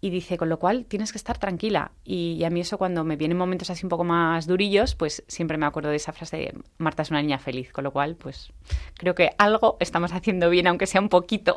y 0.00 0.08
dice, 0.08 0.38
con 0.38 0.48
lo 0.48 0.58
cual 0.58 0.86
tienes 0.86 1.12
que 1.12 1.18
estar 1.18 1.36
tranquila. 1.36 1.92
Y, 2.02 2.42
a 2.44 2.50
mí 2.50 2.60
eso 2.60 2.78
cuando 2.78 3.04
me 3.04 3.16
vienen 3.16 3.36
momentos 3.36 3.68
así 3.68 3.84
un 3.84 3.90
poco 3.90 4.04
más 4.04 4.46
durillos, 4.46 4.94
pues 4.94 5.22
siempre 5.28 5.58
me 5.58 5.66
acuerdo 5.66 5.90
de 5.90 5.96
esa 5.96 6.12
frase 6.14 6.36
de 6.38 6.54
Marta 6.78 7.02
es 7.02 7.10
una 7.10 7.20
niña 7.20 7.38
feliz, 7.38 7.72
con 7.72 7.84
lo 7.84 7.90
cual 7.90 8.16
pues 8.16 8.54
creo 8.94 9.14
que 9.14 9.32
algo 9.36 9.76
estamos 9.80 10.12
haciendo 10.12 10.48
bien, 10.48 10.66
aunque 10.66 10.86
sea 10.86 11.02
un 11.02 11.10
poquito. 11.10 11.54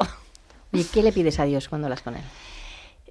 ¿Y 0.73 0.83
qué 0.83 1.01
le 1.01 1.13
pides 1.13 1.39
a 1.39 1.45
Dios 1.45 1.69
cuando 1.69 1.87
las 1.87 2.01
con 2.01 2.17
él? 2.17 2.23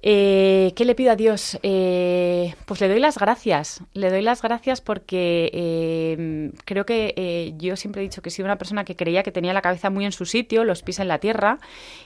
Eh, 0.03 0.73
¿Qué 0.75 0.85
le 0.85 0.93
pido 0.95 1.11
a 1.11 1.15
Dios? 1.15 1.59
Eh, 1.63 2.53
pues 2.65 2.79
le 2.81 2.87
doy 2.87 2.99
las 2.99 3.17
gracias. 3.17 3.81
Le 3.93 4.09
doy 4.09 4.21
las 4.21 4.41
gracias 4.41 4.79
porque 4.79 5.49
eh, 5.53 6.51
creo 6.65 6.85
que 6.85 7.53
yo 7.57 7.75
siempre 7.75 8.01
he 8.01 8.03
dicho 8.03 8.21
que 8.21 8.29
soy 8.29 8.45
una 8.45 8.57
persona 8.57 8.85
que 8.85 8.95
creía 8.95 9.23
que 9.23 9.31
tenía 9.31 9.53
la 9.53 9.61
cabeza 9.61 9.89
muy 9.89 10.05
en 10.05 10.11
su 10.11 10.25
sitio, 10.25 10.63
los 10.63 10.83
pies 10.83 10.99
en 10.99 11.07
la 11.07 11.19
tierra, 11.19 11.59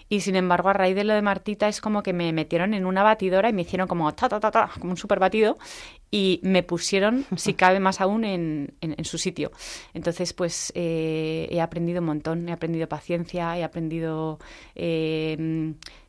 y 0.10 0.22
sin 0.22 0.36
embargo 0.36 0.70
a 0.70 0.74
raíz 0.74 0.96
de 0.96 1.04
lo 1.04 1.14
de 1.14 1.22
Martita 1.22 1.68
es 1.68 1.82
como 1.82 2.02
que 2.02 2.14
me 2.14 2.32
metieron 2.34 2.74
en 2.74 2.86
una 2.86 3.04
batidora 3.04 3.50
y 3.50 3.54
me 3.54 3.64
hicieron 3.64 3.88
como 3.88 4.14
ta 4.14 4.30
ta 4.30 4.40
ta 4.40 4.52
ta, 4.52 4.70
como 4.80 4.92
un 4.92 4.98
super 4.98 5.20
batido, 5.20 5.58
y 6.10 6.40
me 6.44 6.64
pusieron, 6.64 7.26
si 7.36 7.54
cabe 7.54 7.80
más 7.80 8.02
aún, 8.02 8.26
en, 8.26 8.74
en 8.82 9.06
su 9.06 9.18
sitio. 9.18 9.52
Entonces, 9.94 10.34
pues 10.34 10.72
he 10.76 11.60
aprendido 11.62 12.00
un 12.00 12.08
montón, 12.08 12.50
he 12.50 12.52
aprendido 12.52 12.88
paciencia, 12.88 13.58
he 13.58 13.64
aprendido 13.64 14.40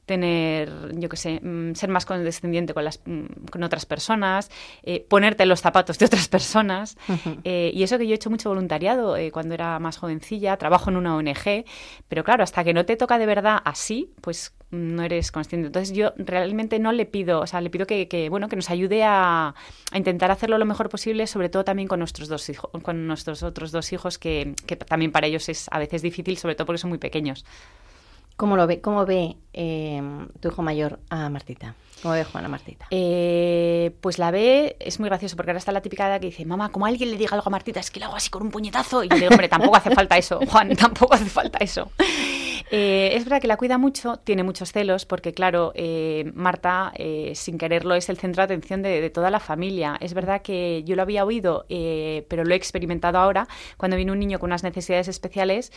tener, 0.06 0.98
yo 0.98 1.08
qué 1.08 1.16
sé, 1.16 1.40
mm, 1.40 1.74
ser 1.74 1.88
más 1.88 2.06
condescendiente 2.06 2.74
con, 2.74 2.84
las, 2.84 3.00
mm, 3.04 3.46
con 3.50 3.62
otras 3.62 3.86
personas, 3.86 4.50
eh, 4.82 5.04
ponerte 5.08 5.46
los 5.46 5.60
zapatos 5.60 5.98
de 5.98 6.06
otras 6.06 6.28
personas. 6.28 6.96
Eh, 7.44 7.70
y 7.74 7.82
eso 7.82 7.98
que 7.98 8.06
yo 8.06 8.12
he 8.12 8.16
hecho 8.16 8.30
mucho 8.30 8.48
voluntariado 8.48 9.16
eh, 9.16 9.30
cuando 9.30 9.54
era 9.54 9.78
más 9.78 9.98
jovencilla, 9.98 10.56
trabajo 10.56 10.90
en 10.90 10.96
una 10.96 11.16
ONG, 11.16 11.64
pero 12.08 12.24
claro, 12.24 12.42
hasta 12.42 12.64
que 12.64 12.74
no 12.74 12.84
te 12.84 12.96
toca 12.96 13.18
de 13.18 13.26
verdad 13.26 13.60
así, 13.64 14.12
pues 14.20 14.54
no 14.70 15.02
eres 15.02 15.30
consciente. 15.30 15.66
Entonces 15.66 15.94
yo 15.94 16.12
realmente 16.16 16.78
no 16.78 16.92
le 16.92 17.06
pido, 17.06 17.40
o 17.40 17.46
sea, 17.46 17.60
le 17.60 17.70
pido 17.70 17.86
que, 17.86 18.08
que 18.08 18.28
bueno, 18.28 18.48
que 18.48 18.56
nos 18.56 18.70
ayude 18.70 19.04
a, 19.04 19.54
a, 19.92 19.98
intentar 19.98 20.30
hacerlo 20.30 20.58
lo 20.58 20.64
mejor 20.64 20.88
posible, 20.88 21.26
sobre 21.26 21.48
todo 21.48 21.64
también 21.64 21.88
con 21.88 21.98
nuestros 21.98 22.28
dos 22.28 22.48
hijos, 22.48 22.70
con 22.82 23.06
nuestros 23.06 23.42
otros 23.42 23.70
dos 23.70 23.92
hijos, 23.92 24.18
que, 24.18 24.54
que 24.66 24.76
también 24.76 25.12
para 25.12 25.26
ellos 25.26 25.48
es 25.48 25.68
a 25.70 25.78
veces 25.78 26.02
difícil, 26.02 26.38
sobre 26.38 26.54
todo 26.54 26.66
porque 26.66 26.78
son 26.78 26.90
muy 26.90 26.98
pequeños. 26.98 27.44
¿Cómo 28.42 28.56
lo 28.56 28.66
ve, 28.66 28.80
cómo 28.80 29.06
ve 29.06 29.36
eh, 29.52 30.02
tu 30.40 30.48
hijo 30.48 30.62
mayor 30.62 30.98
a 31.10 31.28
Martita? 31.28 31.76
¿Cómo 32.02 32.14
ve 32.14 32.24
Juana 32.24 32.48
Martita? 32.48 32.88
Eh, 32.90 33.92
pues 34.00 34.18
la 34.18 34.32
ve, 34.32 34.74
es 34.80 34.98
muy 34.98 35.08
gracioso, 35.08 35.36
porque 35.36 35.52
ahora 35.52 35.60
está 35.60 35.70
la 35.70 35.80
típica 35.80 36.08
edad 36.08 36.20
que 36.20 36.26
dice, 36.26 36.44
mamá, 36.44 36.70
como 36.70 36.86
alguien 36.86 37.12
le 37.12 37.16
diga 37.16 37.36
algo 37.36 37.46
a 37.46 37.50
Martita, 37.50 37.78
es 37.78 37.92
que 37.92 38.00
le 38.00 38.06
hago 38.06 38.16
así 38.16 38.30
con 38.30 38.42
un 38.42 38.50
puñetazo. 38.50 39.04
Y 39.04 39.08
yo 39.10 39.14
digo, 39.14 39.28
hombre, 39.28 39.48
tampoco 39.48 39.76
hace 39.76 39.94
falta 39.94 40.18
eso, 40.18 40.40
Juan, 40.48 40.70
tampoco 40.76 41.14
hace 41.14 41.26
falta 41.26 41.58
eso. 41.58 41.92
Eh, 42.74 43.16
es 43.16 43.24
verdad 43.24 43.42
que 43.42 43.48
la 43.48 43.58
cuida 43.58 43.76
mucho, 43.76 44.16
tiene 44.16 44.44
muchos 44.44 44.72
celos, 44.72 45.04
porque 45.04 45.34
claro, 45.34 45.72
eh, 45.74 46.32
Marta, 46.34 46.90
eh, 46.96 47.32
sin 47.34 47.58
quererlo, 47.58 47.94
es 47.94 48.08
el 48.08 48.16
centro 48.16 48.40
de 48.40 48.44
atención 48.44 48.80
de, 48.80 49.10
toda 49.10 49.30
la 49.30 49.40
familia. 49.40 49.98
Es 50.00 50.14
verdad 50.14 50.40
que 50.40 50.82
yo 50.86 50.96
lo 50.96 51.02
había 51.02 51.26
oído, 51.26 51.66
pero 51.68 52.44
lo 52.44 52.54
he 52.54 52.56
experimentado 52.56 53.18
ahora. 53.18 53.46
Cuando 53.76 53.96
viene 53.98 54.10
un 54.10 54.18
niño 54.18 54.38
con 54.38 54.48
unas 54.48 54.62
necesidades 54.62 55.08
especiales, 55.08 55.70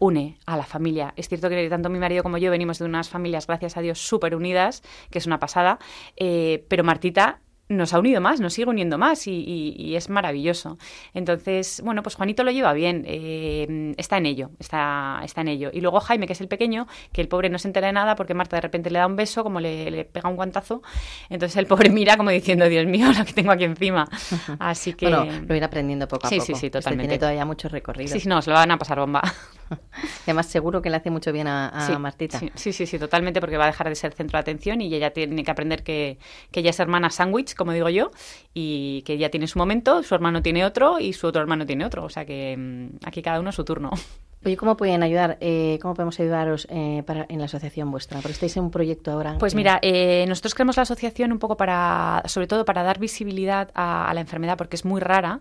une 0.00 0.38
a 0.46 0.56
la 0.56 0.64
familia. 0.64 1.14
Es 1.16 1.28
cierto 1.28 1.48
que 1.48 1.68
tanto 1.70 1.88
mi 1.88 2.00
marido 2.00 2.24
como 2.24 2.36
yo 2.36 2.50
venimos 2.50 2.80
de 2.80 2.86
unas 2.86 3.08
familias, 3.08 3.46
gracias 3.46 3.76
a 3.76 3.80
Dios, 3.80 4.00
súper 4.00 4.34
unidas, 4.34 4.82
que 5.10 5.18
es 5.18 5.26
una 5.26 5.38
pasada, 5.38 5.78
pero 6.16 6.82
Martita 6.82 7.43
nos 7.68 7.94
ha 7.94 7.98
unido 7.98 8.20
más, 8.20 8.40
nos 8.40 8.52
sigue 8.52 8.68
uniendo 8.68 8.98
más 8.98 9.26
y, 9.26 9.94
es 9.96 10.10
maravilloso. 10.10 10.78
Entonces, 11.14 11.80
bueno, 11.84 12.02
pues 12.02 12.16
Juanito 12.16 12.44
lo 12.44 12.50
lleva 12.50 12.72
bien, 12.72 13.04
eh, 13.06 13.94
está 13.96 14.18
en 14.18 14.26
ello, 14.26 14.50
está, 14.58 15.20
está 15.24 15.40
en 15.40 15.48
ello. 15.48 15.70
Y 15.72 15.80
luego 15.80 16.00
Jaime, 16.00 16.26
que 16.26 16.34
es 16.34 16.40
el 16.40 16.48
pequeño, 16.48 16.86
que 17.12 17.20
el 17.20 17.28
pobre 17.28 17.48
no 17.48 17.58
se 17.58 17.68
entera 17.68 17.86
de 17.86 17.92
nada 17.92 18.16
porque 18.16 18.34
Marta 18.34 18.56
de 18.56 18.60
repente 18.60 18.90
le 18.90 18.98
da 18.98 19.06
un 19.06 19.16
beso, 19.16 19.42
como 19.42 19.60
le, 19.60 20.04
pega 20.04 20.28
un 20.28 20.36
guantazo, 20.36 20.82
entonces 21.28 21.56
el 21.56 21.66
pobre 21.66 21.90
mira 21.90 22.16
como 22.16 22.30
diciendo, 22.30 22.68
Dios 22.68 22.86
mío, 22.86 23.12
lo 23.16 23.24
que 23.24 23.32
tengo 23.32 23.52
aquí 23.52 23.64
encima. 23.64 24.08
Así 24.58 24.92
que... 24.94 25.08
Bueno, 25.08 25.26
lo 25.46 25.54
irá 25.54 25.66
aprendiendo 25.66 26.06
poco 26.08 26.26
a 26.26 26.30
sí, 26.30 26.36
poco. 26.36 26.46
Sí, 26.46 26.54
sí, 26.54 26.66
este 26.66 26.78
totalmente. 26.78 27.08
tiene 27.08 27.18
todavía 27.18 27.44
mucho 27.44 27.68
recorrido. 27.68 28.12
Sí, 28.12 28.20
sí, 28.20 28.28
no, 28.28 28.42
se 28.42 28.50
lo 28.50 28.56
van 28.56 28.70
a 28.70 28.78
pasar 28.78 28.98
bomba. 28.98 29.22
Además, 30.24 30.46
seguro 30.46 30.82
que 30.82 30.90
le 30.90 30.96
hace 30.96 31.10
mucho 31.10 31.32
bien 31.32 31.46
a, 31.48 31.70
Martita. 31.98 32.40
Sí, 32.54 32.72
sí, 32.72 32.86
sí, 32.86 32.98
totalmente, 32.98 33.40
porque 33.40 33.56
va 33.56 33.64
a 33.64 33.68
dejar 33.68 33.88
de 33.88 33.94
ser 33.94 34.12
centro 34.12 34.36
de 34.36 34.40
atención 34.40 34.80
y 34.80 34.92
ella 34.94 35.12
tiene 35.12 35.44
que 35.44 35.50
aprender 35.50 35.82
que, 35.82 36.18
que 36.50 36.60
ella 36.60 36.70
es 36.70 36.80
hermana 36.80 37.10
sándwich, 37.10 37.54
como 37.54 37.72
digo 37.72 37.88
yo, 37.88 38.10
y 38.52 39.02
que 39.02 39.14
ella 39.14 39.30
tiene 39.30 39.46
su 39.46 39.58
momento, 39.58 40.02
su 40.02 40.14
hermano 40.14 40.42
tiene 40.42 40.64
otro 40.64 40.98
y 40.98 41.12
su 41.12 41.26
otro 41.26 41.40
hermano 41.40 41.66
tiene 41.66 41.84
otro. 41.84 42.04
O 42.04 42.10
sea 42.10 42.24
que 42.24 42.56
mm, 42.56 43.06
aquí 43.06 43.22
cada 43.22 43.40
uno 43.40 43.52
su 43.52 43.64
turno. 43.64 43.90
Oye, 44.44 44.58
¿cómo 44.58 44.76
pueden 44.76 45.02
ayudar? 45.02 45.38
Eh, 45.40 45.78
¿Cómo 45.80 45.94
podemos 45.94 46.20
ayudaros 46.20 46.66
eh, 46.70 47.02
para, 47.06 47.24
en 47.30 47.38
la 47.38 47.46
asociación 47.46 47.90
vuestra? 47.90 48.18
Porque 48.18 48.32
estáis 48.32 48.54
en 48.58 48.64
un 48.64 48.70
proyecto 48.70 49.10
ahora. 49.10 49.38
Pues 49.38 49.54
mira, 49.54 49.78
eh, 49.80 50.26
nosotros 50.28 50.54
creamos 50.54 50.76
la 50.76 50.82
asociación 50.82 51.32
un 51.32 51.38
poco 51.38 51.56
para, 51.56 52.22
sobre 52.26 52.46
todo 52.46 52.66
para 52.66 52.82
dar 52.82 52.98
visibilidad 52.98 53.70
a, 53.74 54.12
la 54.12 54.20
enfermedad, 54.20 54.58
porque 54.58 54.76
es 54.76 54.84
muy 54.84 55.00
rara. 55.00 55.40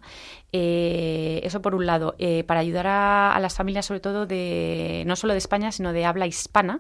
eso 0.52 1.62
por 1.62 1.76
un 1.76 1.86
lado, 1.86 2.16
para 2.48 2.62
ayudar 2.62 2.88
a, 2.88 3.36
a, 3.36 3.40
las 3.42 3.56
familias, 3.56 3.86
sobre 3.86 4.00
todo 4.00 4.26
de 4.26 5.04
no 5.06 5.18
solo 5.18 5.34
de 5.34 5.40
España, 5.40 5.72
sino 5.72 5.92
de 5.92 6.06
habla 6.06 6.26
hispana. 6.26 6.80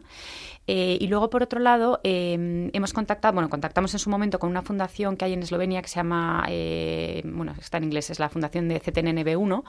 Eh, 0.65 0.97
y 0.99 1.07
luego, 1.07 1.29
por 1.29 1.43
otro 1.43 1.59
lado, 1.59 1.99
em, 2.03 2.69
hemos 2.73 2.93
contactado, 2.93 3.33
bueno, 3.33 3.49
contactamos 3.49 3.93
en 3.93 3.99
su 3.99 4.09
momento 4.09 4.39
con 4.39 4.49
una 4.49 4.61
fundación 4.61 5.17
que 5.17 5.25
hay 5.25 5.33
en 5.33 5.43
Eslovenia 5.43 5.81
que 5.81 5.89
se 5.89 5.95
llama, 5.95 6.45
eh, 6.47 7.21
bueno, 7.25 7.53
está 7.59 7.77
en 7.77 7.85
inglés, 7.85 8.09
es 8.09 8.19
la 8.19 8.29
fundación 8.29 8.69
de 8.69 8.79
CTNNB1, 8.79 9.63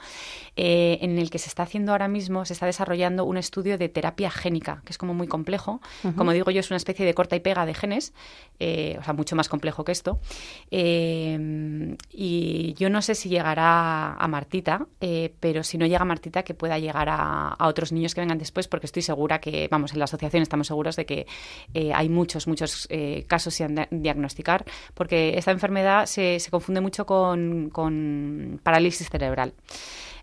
eh, 0.55 0.99
en 1.01 1.17
el 1.17 1.29
que 1.29 1.37
se 1.37 1.49
está 1.49 1.63
haciendo 1.63 1.91
ahora 1.91 2.07
mismo, 2.07 2.45
se 2.45 2.53
está 2.53 2.65
desarrollando 2.65 3.25
un 3.25 3.37
estudio 3.37 3.77
de 3.77 3.89
terapia 3.89 4.31
génica, 4.31 4.81
que 4.85 4.93
es 4.93 4.97
como 4.97 5.13
muy 5.13 5.27
complejo. 5.27 5.81
Como 6.15 6.31
digo 6.31 6.51
yo, 6.51 6.59
es 6.59 6.69
una 6.69 6.77
especie 6.77 7.05
de 7.05 7.13
corta 7.13 7.35
y 7.35 7.39
pega 7.39 7.65
de 7.65 7.73
genes, 7.73 8.13
o 8.59 9.03
sea, 9.03 9.13
mucho 9.13 9.35
más 9.35 9.49
complejo 9.49 9.83
que 9.83 9.91
esto. 9.91 10.19
Em, 10.71 11.97
y 12.11 12.73
yo 12.75 12.89
no 12.89 13.01
sé 13.01 13.15
si 13.15 13.29
llegará 13.29 14.13
a 14.13 14.27
Martita, 14.27 14.87
pero 15.39 15.63
si 15.63 15.77
no 15.77 15.85
llega 15.85 16.01
a 16.01 16.05
Martita, 16.05 16.43
que 16.43 16.53
pueda 16.53 16.79
llegar 16.79 17.09
a, 17.09 17.49
a 17.49 17.67
otros 17.67 17.91
niños 17.91 18.15
que 18.15 18.21
vengan 18.21 18.37
después, 18.37 18.67
porque 18.67 18.85
estoy 18.85 19.01
segura 19.01 19.39
que, 19.39 19.67
vamos, 19.69 19.93
en 19.93 19.99
la 19.99 20.05
asociación 20.05 20.43
estamos 20.43 20.67
seguros 20.67 20.84
de 20.95 21.05
que 21.05 21.27
eh, 21.73 21.91
hay 21.93 22.09
muchos, 22.09 22.47
muchos 22.47 22.87
eh, 22.89 23.25
casos 23.27 23.53
sin 23.53 23.87
diagnosticar, 23.89 24.65
porque 24.93 25.37
esta 25.37 25.51
enfermedad 25.51 26.05
se, 26.05 26.39
se 26.39 26.51
confunde 26.51 26.81
mucho 26.81 27.05
con, 27.05 27.69
con 27.71 28.59
parálisis 28.63 29.09
cerebral. 29.09 29.53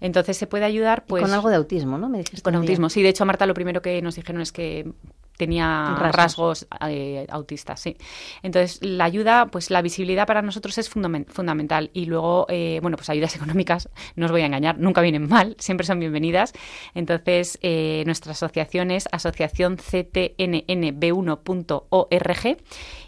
Entonces 0.01 0.37
se 0.37 0.47
puede 0.49 0.65
ayudar 0.65 1.05
pues 1.07 1.23
con 1.23 1.33
algo 1.33 1.49
de 1.49 1.57
autismo, 1.57 1.97
¿no? 1.97 2.09
Me 2.09 2.25
con 2.43 2.57
autismo, 2.57 2.91
sí. 2.91 3.03
De 3.03 3.09
hecho, 3.09 3.25
Marta, 3.25 3.47
lo 3.47 3.55
primero 3.55 3.81
que 3.83 4.03
nos 4.03 4.17
dijeron 4.17 4.43
es 4.43 4.51
que 4.51 4.91
tenía 5.37 5.95
Rasgos. 5.99 6.17
rasgos, 6.17 6.67
eh, 6.89 7.27
autistas, 7.31 7.81
sí. 7.81 7.97
Entonces, 8.43 8.79
la 8.83 9.05
ayuda, 9.05 9.47
pues 9.47 9.71
la 9.71 9.83
visibilidad 9.83 10.27
para 10.27 10.43
nosotros 10.43 10.77
es 10.79 10.93
fundamen- 10.95 11.27
fundamental. 11.29 11.91
Y 11.93 12.07
luego, 12.07 12.47
eh, 12.49 12.79
bueno, 12.83 12.97
pues 12.97 13.11
ayudas 13.11 13.35
económicas, 13.57 13.89
no 14.17 14.27
os 14.27 14.33
voy 14.33 14.43
a 14.43 14.47
engañar, 14.47 14.79
nunca 14.79 15.01
vienen 15.01 15.29
mal, 15.29 15.57
siempre 15.59 15.87
son 15.87 16.01
bienvenidas. 16.01 16.53
Entonces, 16.95 17.59
eh, 17.63 18.03
nuestra 18.07 18.33
asociación 18.33 18.91
es 18.91 19.09
asociación 19.13 19.77
ctnnb1.org 19.79 22.57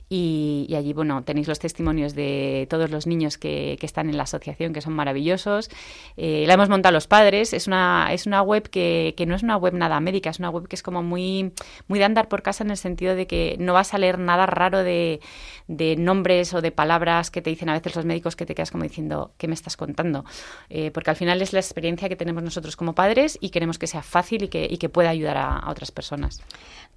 y, 0.09 0.66
y 0.68 0.74
allí, 0.74 0.92
bueno, 0.92 1.24
tenéis 1.24 1.48
los 1.48 1.59
testimonios 1.59 2.14
de 2.14 2.66
todos 2.70 2.90
los 2.90 3.07
niños 3.07 3.38
que, 3.38 3.76
que 3.80 3.86
están 3.86 4.09
en 4.09 4.16
la 4.16 4.24
asociación, 4.24 4.72
que 4.72 4.80
son 4.80 4.92
maravillosos. 4.92 5.70
Eh, 6.16 6.44
la 6.46 6.55
hemos 6.55 6.68
montado 6.68 6.92
los 6.92 7.07
padres. 7.07 7.52
Es 7.52 7.66
una, 7.66 8.09
es 8.12 8.26
una 8.26 8.42
web 8.42 8.68
que, 8.68 9.14
que 9.16 9.26
no 9.26 9.34
es 9.34 9.42
una 9.42 9.57
web 9.57 9.74
nada 9.74 10.00
médica, 10.00 10.30
es 10.30 10.38
una 10.38 10.50
web 10.50 10.68
que 10.68 10.76
es 10.76 10.82
como 10.82 11.02
muy, 11.02 11.52
muy 11.88 11.98
de 11.98 12.05
andar 12.05 12.28
por 12.28 12.42
casa 12.42 12.64
en 12.64 12.70
el 12.70 12.76
sentido 12.76 13.14
de 13.14 13.26
que 13.26 13.57
no 13.59 13.72
vas 13.72 13.94
a 13.94 13.98
leer 13.98 14.18
nada 14.18 14.46
raro 14.46 14.82
de, 14.82 15.20
de 15.68 15.96
nombres 15.96 16.55
o 16.55 16.61
de 16.61 16.70
palabras 16.70 17.30
que 17.30 17.42
te 17.42 17.50
dicen 17.50 17.68
a 17.68 17.72
veces 17.72 17.96
los 17.96 18.05
médicos 18.05 18.36
que 18.36 18.46
te 18.46 18.55
quedas 18.55 18.70
como 18.70 18.84
diciendo, 18.84 19.32
¿qué 19.38 19.48
me 19.48 19.55
estás 19.55 19.76
contando? 19.76 20.24
Eh, 20.68 20.90
porque 20.90 21.11
al 21.11 21.16
final 21.16 21.40
es 21.42 21.52
la 21.52 21.61
experiencia 21.61 22.09
que 22.09 22.16
tenemos 22.16 22.42
nosotros 22.42 22.76
como 22.76 22.94
padres 22.94 23.38
y 23.40 23.50
queremos 23.50 23.78
que 23.78 23.86
sea 23.86 24.02
fácil 24.02 24.44
y 24.44 24.48
que, 24.48 24.66
y 24.70 24.78
que 24.78 24.88
pueda 24.88 25.11
ayudar 25.11 25.36
a, 25.36 25.59
a 25.59 25.70
otras 25.70 25.90
personas. 25.90 26.42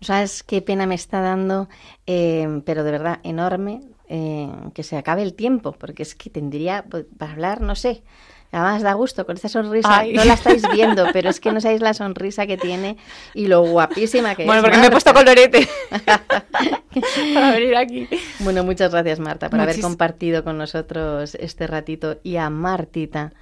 ¿Sabes 0.02 0.44
qué 0.44 0.62
pena 0.62 0.86
me 0.86 0.96
está 0.96 1.22
dando? 1.22 1.70
Eh, 2.06 2.62
pero 2.66 2.84
de 2.84 2.92
verdad, 2.98 3.20
enorme, 3.24 3.82
eh, 4.10 4.50
que 4.74 4.84
se 4.84 4.98
acabe 4.98 5.22
el 5.24 5.34
tiempo, 5.34 5.74
porque 5.74 6.04
es 6.04 6.16
que 6.16 6.30
tendría 6.30 6.86
pues, 6.90 7.06
para 7.18 7.34
hablar, 7.34 7.62
no 7.62 7.76
sé. 7.76 8.04
Además 8.52 8.82
da 8.82 8.94
gusto 8.94 9.26
con 9.26 9.36
esta 9.36 9.50
sonrisa. 9.50 10.00
Ay. 10.00 10.14
No 10.14 10.24
la 10.24 10.34
estáis 10.36 10.64
viendo, 10.72 11.06
pero 11.12 11.30
es 11.30 11.42
que 11.42 11.52
no 11.52 11.60
sabéis 11.60 11.82
la 11.82 11.94
sonrisa 11.94 12.48
que 12.48 12.56
tiene 12.56 12.96
y 13.34 13.48
lo 13.48 13.62
guapísima 13.62 14.36
que 14.36 14.46
Bueno, 14.46 14.60
es. 14.62 14.64
porque 14.64 14.78
me 14.78 14.88
he 14.88 14.92
puesto 14.92 15.14
Marta. 15.14 15.36
colorete 15.36 15.68
para 17.34 17.52
venir 17.52 17.76
aquí. 17.76 18.08
Bueno, 18.40 18.64
muchas 18.64 18.92
gracias 18.92 19.20
Marta 19.20 19.50
por 19.50 19.60
haber 19.60 19.80
compartido 19.82 20.44
con 20.46 20.58
nosotros 20.58 21.36
este 21.36 21.68
ratito 21.68 22.20
y 22.24 22.38
a 22.38 22.50
Martita, 22.50 23.34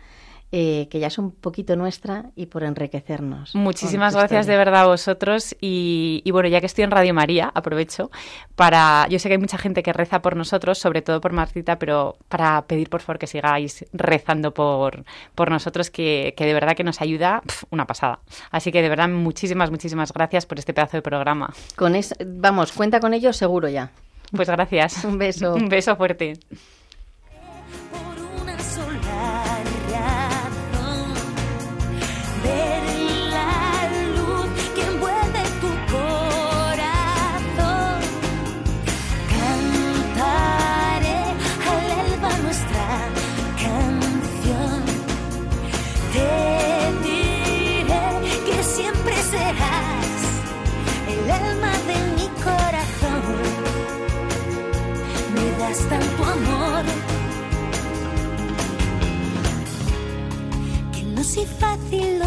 eh, 0.58 0.88
que 0.90 1.00
ya 1.00 1.08
es 1.08 1.18
un 1.18 1.32
poquito 1.32 1.76
nuestra 1.76 2.32
y 2.34 2.46
por 2.46 2.64
enriquecernos. 2.64 3.54
Muchísimas 3.56 4.16
gracias 4.16 4.48
de 4.48 4.56
verdad 4.56 4.84
a 4.84 4.88
vosotros 4.88 5.54
y, 5.60 6.22
y 6.24 6.32
bueno, 6.32 6.48
ya 6.48 6.62
que 6.62 6.66
estoy 6.68 6.86
en 6.86 6.92
Radio 6.92 7.14
María, 7.14 7.52
aprovecho 7.54 8.10
para, 8.56 9.06
yo 9.10 9.20
sé 9.20 9.28
que 9.28 9.34
hay 9.34 9.38
mucha 9.40 9.58
gente 9.58 9.84
que 9.84 9.92
reza 9.92 10.22
por 10.22 10.38
nosotros, 10.38 10.78
sobre 10.78 11.02
todo 11.02 11.20
por 11.20 11.34
Martita, 11.34 11.78
pero 11.78 12.16
para 12.30 12.62
pedir 12.68 12.90
por 12.90 13.02
favor 13.02 13.20
que 13.20 13.28
sigáis 13.28 13.84
rezando 13.92 14.54
por, 14.54 15.04
por 15.36 15.52
nosotros, 15.52 15.90
que, 15.90 16.34
que 16.38 16.46
de 16.46 16.54
verdad 16.54 16.74
que 16.78 16.86
nos 16.86 17.02
ayuda 17.02 17.42
pf, 17.46 17.66
una 17.72 17.86
pasada. 17.86 18.20
Así 18.52 18.72
que 18.72 18.82
de 18.82 18.88
verdad 18.88 19.10
muchísimas, 19.10 19.72
muchísimas 19.72 20.14
gracias 20.14 20.46
por 20.46 20.58
este 20.58 20.74
pedazo 20.74 20.96
de 20.96 21.02
programa. 21.02 21.54
Con 21.76 21.96
es- 21.98 22.16
vamos, 22.26 22.72
cuenta 22.72 23.02
con 23.02 23.14
ellos 23.14 23.36
seguro 23.36 23.68
ya. 23.68 23.92
Pues 24.34 24.48
gracias. 24.50 25.04
Un 25.06 25.18
beso. 25.18 25.54
Un 25.54 25.68
beso 25.68 25.96
fuerte. 25.98 26.40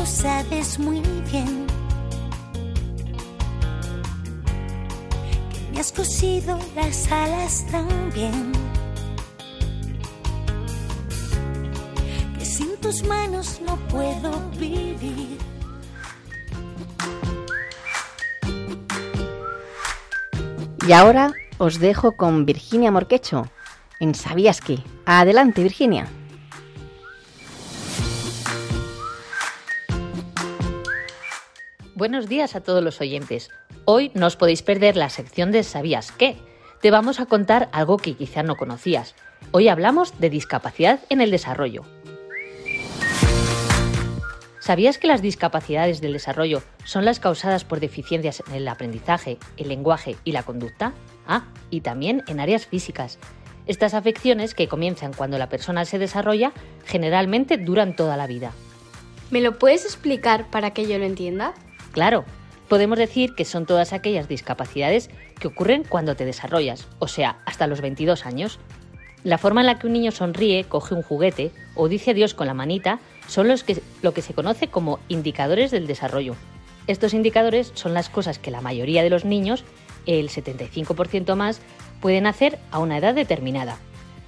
Sabes 0.09 0.79
muy 0.79 1.01
bien. 1.31 1.67
Que 5.53 5.73
me 5.73 5.81
has 5.81 5.93
cosido 5.93 6.59
las 6.75 7.11
alas 7.13 7.67
también. 7.71 8.53
Que 12.39 12.45
sin 12.45 12.77
tus 12.79 13.05
manos 13.05 13.61
no 13.65 13.77
puedo 13.89 14.41
vivir. 14.59 15.39
Y 20.87 20.93
ahora 20.93 21.35
os 21.59 21.79
dejo 21.79 22.17
con 22.17 22.47
Virginia 22.47 22.91
Morquecho 22.91 23.51
en 24.01 24.15
¿Sabías 24.15 24.61
qué? 24.61 24.79
Adelante, 25.05 25.63
Virginia. 25.63 26.07
Buenos 31.99 32.29
días 32.29 32.55
a 32.55 32.61
todos 32.61 32.81
los 32.81 33.01
oyentes. 33.01 33.51
Hoy 33.85 34.13
no 34.15 34.29
os 34.29 34.37
podéis 34.37 34.63
perder 34.63 34.97
la 34.97 35.09
sección 35.09 35.51
de 35.51 35.65
¿Sabías 35.65 36.13
qué? 36.13 36.37
Te 36.81 36.93
vamos 36.93 37.19
a 37.19 37.27
contar 37.27 37.69
algo 37.73 37.97
que 37.97 38.15
quizá 38.15 38.45
no 38.45 38.55
conocías. 38.55 39.17
Hoy 39.51 39.67
hablamos 39.67 40.17
de 40.21 40.31
discapacidad 40.31 41.01
en 41.09 41.21
el 41.21 41.33
desarrollo. 41.33 41.83
¿Sabías 44.61 44.99
que 44.99 45.09
las 45.09 45.23
discapacidades 45.23 46.01
del 46.01 46.13
desarrollo 46.13 46.63
son 46.85 47.05
las 47.05 47.19
causadas 47.19 47.65
por 47.65 47.81
deficiencias 47.81 48.45
en 48.47 48.55
el 48.55 48.69
aprendizaje, 48.69 49.39
el 49.57 49.67
lenguaje 49.67 50.15
y 50.23 50.31
la 50.31 50.45
conducta? 50.45 50.93
Ah, 51.27 51.47
y 51.69 51.81
también 51.81 52.23
en 52.29 52.39
áreas 52.39 52.65
físicas. 52.65 53.19
Estas 53.67 53.95
afecciones, 53.95 54.55
que 54.55 54.69
comienzan 54.69 55.15
cuando 55.15 55.37
la 55.37 55.49
persona 55.49 55.85
se 55.85 55.99
desarrolla, 55.99 56.53
generalmente 56.87 57.57
duran 57.57 57.97
toda 57.97 58.17
la 58.17 58.29
vida. 58.29 58.53
¿Me 59.33 59.41
lo 59.41 59.59
puedes 59.59 59.85
explicar 59.85 60.49
para 60.49 60.71
que 60.71 60.87
yo 60.87 60.97
lo 60.99 61.05
entienda? 61.05 61.55
Claro, 61.99 62.25
podemos 62.69 62.97
decir 62.97 63.35
que 63.35 63.45
son 63.45 63.67
todas 63.67 63.93
aquellas 63.93 64.29
discapacidades 64.29 65.11
que 65.41 65.49
ocurren 65.49 65.83
cuando 65.83 66.15
te 66.15 66.25
desarrollas, 66.25 66.87
o 67.01 67.09
sea, 67.09 67.41
hasta 67.45 67.67
los 67.67 67.81
22 67.81 68.25
años. 68.25 68.61
La 69.25 69.37
forma 69.37 69.63
en 69.63 69.67
la 69.67 69.81
que 69.81 69.89
un 69.89 69.95
niño 69.95 70.13
sonríe, 70.13 70.63
coge 70.63 70.95
un 70.95 71.03
juguete 71.03 71.51
o 71.75 71.89
dice 71.89 72.13
adiós 72.13 72.35
con 72.35 72.47
la 72.47 72.55
manita 72.55 73.01
son 73.27 73.49
los 73.49 73.65
que, 73.65 73.83
lo 74.01 74.15
que 74.15 74.23
se 74.23 74.33
conoce 74.33 74.69
como 74.69 75.01
indicadores 75.09 75.73
del 75.73 75.89
desarrollo. 75.89 76.37
Estos 76.87 77.15
indicadores 77.15 77.73
son 77.75 77.95
las 77.95 78.09
cosas 78.09 78.39
que 78.39 78.53
la 78.53 78.61
mayoría 78.61 79.03
de 79.03 79.11
los 79.11 79.25
niños, 79.25 79.65
el 80.07 80.29
75% 80.29 81.35
más, 81.35 81.61
pueden 82.01 82.29
hacer 82.29 82.61
a 82.71 82.79
una 82.79 82.99
edad 82.99 83.17
determinada. 83.17 83.77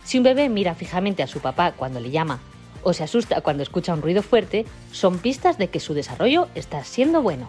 Si 0.02 0.18
un 0.18 0.24
bebé 0.24 0.48
mira 0.48 0.74
fijamente 0.74 1.22
a 1.22 1.28
su 1.28 1.38
papá 1.38 1.70
cuando 1.70 2.00
le 2.00 2.10
llama 2.10 2.40
o 2.82 2.92
se 2.92 3.04
asusta 3.04 3.40
cuando 3.40 3.62
escucha 3.62 3.94
un 3.94 4.02
ruido 4.02 4.22
fuerte, 4.22 4.66
son 4.92 5.18
pistas 5.18 5.58
de 5.58 5.68
que 5.68 5.80
su 5.80 5.94
desarrollo 5.94 6.48
está 6.54 6.84
siendo 6.84 7.22
bueno. 7.22 7.48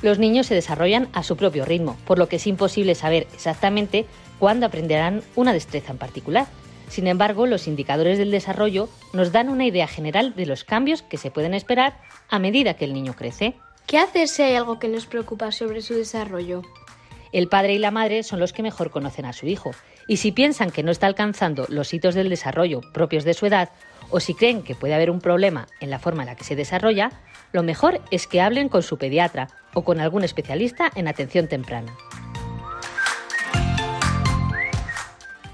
Los 0.00 0.18
niños 0.18 0.46
se 0.46 0.54
desarrollan 0.54 1.08
a 1.12 1.24
su 1.24 1.36
propio 1.36 1.64
ritmo, 1.64 1.96
por 2.04 2.18
lo 2.18 2.28
que 2.28 2.36
es 2.36 2.46
imposible 2.46 2.94
saber 2.94 3.26
exactamente 3.34 4.06
cuándo 4.38 4.66
aprenderán 4.66 5.22
una 5.34 5.52
destreza 5.52 5.90
en 5.90 5.98
particular. 5.98 6.46
Sin 6.88 7.06
embargo, 7.06 7.46
los 7.46 7.66
indicadores 7.66 8.16
del 8.16 8.30
desarrollo 8.30 8.88
nos 9.12 9.32
dan 9.32 9.48
una 9.48 9.66
idea 9.66 9.88
general 9.88 10.34
de 10.36 10.46
los 10.46 10.64
cambios 10.64 11.02
que 11.02 11.18
se 11.18 11.30
pueden 11.30 11.52
esperar 11.52 11.98
a 12.28 12.38
medida 12.38 12.74
que 12.74 12.84
el 12.84 12.94
niño 12.94 13.14
crece. 13.14 13.54
¿Qué 13.86 13.98
hacer 13.98 14.28
si 14.28 14.42
hay 14.42 14.54
algo 14.54 14.78
que 14.78 14.88
nos 14.88 15.06
preocupa 15.06 15.50
sobre 15.50 15.82
su 15.82 15.94
desarrollo? 15.94 16.62
El 17.32 17.48
padre 17.48 17.74
y 17.74 17.78
la 17.78 17.90
madre 17.90 18.22
son 18.22 18.40
los 18.40 18.52
que 18.52 18.62
mejor 18.62 18.90
conocen 18.90 19.26
a 19.26 19.32
su 19.32 19.46
hijo, 19.46 19.72
y 20.08 20.16
si 20.16 20.32
piensan 20.32 20.70
que 20.70 20.82
no 20.82 20.90
está 20.90 21.06
alcanzando 21.06 21.66
los 21.68 21.94
hitos 21.94 22.14
del 22.14 22.30
desarrollo 22.30 22.80
propios 22.92 23.24
de 23.24 23.34
su 23.34 23.46
edad, 23.46 23.68
o 24.10 24.20
si 24.20 24.34
creen 24.34 24.62
que 24.62 24.74
puede 24.74 24.94
haber 24.94 25.10
un 25.10 25.20
problema 25.20 25.68
en 25.80 25.90
la 25.90 25.98
forma 25.98 26.22
en 26.22 26.28
la 26.28 26.34
que 26.34 26.44
se 26.44 26.56
desarrolla, 26.56 27.12
lo 27.52 27.62
mejor 27.62 28.00
es 28.10 28.26
que 28.26 28.40
hablen 28.40 28.70
con 28.70 28.82
su 28.82 28.96
pediatra 28.96 29.48
o 29.74 29.84
con 29.84 30.00
algún 30.00 30.24
especialista 30.24 30.90
en 30.94 31.08
atención 31.08 31.46
temprana. 31.46 31.94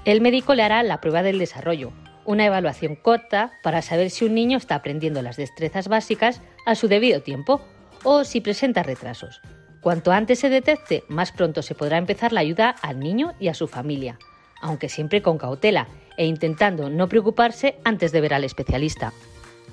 El 0.05 0.21
médico 0.21 0.55
le 0.55 0.63
hará 0.63 0.83
la 0.83 1.01
prueba 1.01 1.21
del 1.21 1.37
desarrollo, 1.37 1.91
una 2.23 2.45
evaluación 2.45 2.95
corta 2.95 3.51
para 3.61 3.81
saber 3.81 4.09
si 4.09 4.23
un 4.23 4.35
niño 4.35 4.57
está 4.57 4.75
aprendiendo 4.75 5.21
las 5.21 5.35
destrezas 5.35 5.87
básicas 5.89 6.41
a 6.65 6.75
su 6.75 6.87
debido 6.87 7.21
tiempo 7.21 7.61
o 8.03 8.23
si 8.23 8.39
presenta 8.39 8.83
retrasos. 8.83 9.41
Cuanto 9.81 10.11
antes 10.11 10.39
se 10.39 10.49
detecte, 10.49 11.03
más 11.09 11.31
pronto 11.31 11.61
se 11.61 11.75
podrá 11.75 11.97
empezar 11.97 12.31
la 12.31 12.39
ayuda 12.39 12.75
al 12.81 12.99
niño 12.99 13.33
y 13.39 13.49
a 13.49 13.53
su 13.53 13.67
familia, 13.67 14.17
aunque 14.61 14.89
siempre 14.89 15.21
con 15.21 15.37
cautela 15.37 15.87
e 16.17 16.25
intentando 16.25 16.89
no 16.89 17.07
preocuparse 17.09 17.75
antes 17.83 18.11
de 18.11 18.21
ver 18.21 18.33
al 18.33 18.43
especialista. 18.43 19.13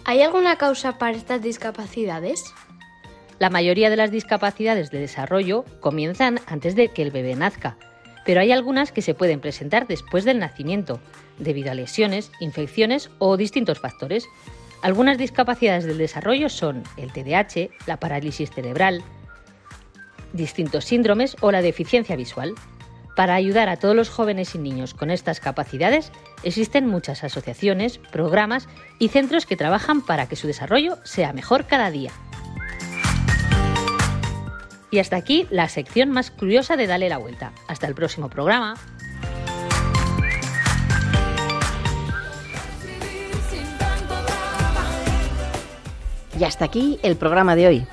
¿Hay 0.04 0.22
alguna 0.22 0.56
causa 0.56 0.98
para 0.98 1.16
estas 1.16 1.42
discapacidades? 1.42 2.52
La 3.38 3.50
mayoría 3.50 3.90
de 3.90 3.96
las 3.96 4.10
discapacidades 4.10 4.90
de 4.90 5.00
desarrollo 5.00 5.64
comienzan 5.80 6.40
antes 6.46 6.74
de 6.74 6.88
que 6.88 7.02
el 7.02 7.10
bebé 7.10 7.34
nazca, 7.34 7.76
pero 8.24 8.40
hay 8.40 8.52
algunas 8.52 8.92
que 8.92 9.02
se 9.02 9.14
pueden 9.14 9.40
presentar 9.40 9.86
después 9.86 10.24
del 10.24 10.38
nacimiento, 10.38 11.00
debido 11.38 11.70
a 11.70 11.74
lesiones, 11.74 12.30
infecciones 12.40 13.10
o 13.18 13.36
distintos 13.36 13.80
factores. 13.80 14.28
Algunas 14.82 15.18
discapacidades 15.18 15.84
del 15.84 15.98
desarrollo 15.98 16.48
son 16.48 16.82
el 16.96 17.12
TDAH, 17.12 17.70
la 17.86 17.98
parálisis 17.98 18.50
cerebral, 18.50 19.02
distintos 20.32 20.84
síndromes 20.84 21.36
o 21.40 21.52
la 21.52 21.62
deficiencia 21.62 22.16
visual. 22.16 22.54
Para 23.14 23.34
ayudar 23.34 23.68
a 23.68 23.76
todos 23.76 23.94
los 23.94 24.08
jóvenes 24.08 24.54
y 24.54 24.58
niños 24.58 24.94
con 24.94 25.10
estas 25.10 25.38
capacidades, 25.38 26.12
existen 26.42 26.86
muchas 26.86 27.24
asociaciones, 27.24 27.98
programas 27.98 28.68
y 28.98 29.08
centros 29.08 29.44
que 29.44 29.56
trabajan 29.56 30.00
para 30.00 30.28
que 30.28 30.36
su 30.36 30.46
desarrollo 30.46 30.96
sea 31.04 31.34
mejor 31.34 31.66
cada 31.66 31.90
día. 31.90 32.10
Y 34.90 34.98
hasta 34.98 35.16
aquí 35.16 35.46
la 35.50 35.68
sección 35.68 36.10
más 36.10 36.30
curiosa 36.30 36.76
de 36.76 36.86
Dale 36.86 37.08
la 37.08 37.18
Vuelta. 37.18 37.52
Hasta 37.66 37.86
el 37.86 37.94
próximo 37.94 38.28
programa. 38.28 38.76
Y 46.38 46.44
hasta 46.44 46.64
aquí 46.64 46.98
el 47.02 47.16
programa 47.16 47.56
de 47.56 47.66
hoy. 47.66 47.86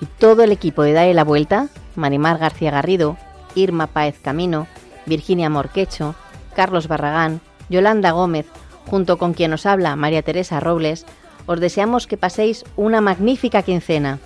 Y 0.00 0.06
todo 0.06 0.42
el 0.42 0.52
equipo 0.52 0.82
de 0.82 0.92
Dale 0.92 1.14
la 1.14 1.24
Vuelta, 1.24 1.68
Marimar 1.94 2.38
García 2.38 2.70
Garrido, 2.70 3.16
Irma 3.56 3.88
Páez 3.88 4.20
Camino, 4.20 4.68
Virginia 5.06 5.50
Morquecho, 5.50 6.14
Carlos 6.54 6.86
Barragán, 6.86 7.40
Yolanda 7.68 8.12
Gómez, 8.12 8.46
junto 8.88 9.18
con 9.18 9.34
quien 9.34 9.52
os 9.52 9.66
habla 9.66 9.96
María 9.96 10.22
Teresa 10.22 10.60
Robles, 10.60 11.04
os 11.46 11.58
deseamos 11.58 12.06
que 12.06 12.16
paséis 12.16 12.64
una 12.76 13.00
magnífica 13.00 13.62
quincena. 13.62 14.20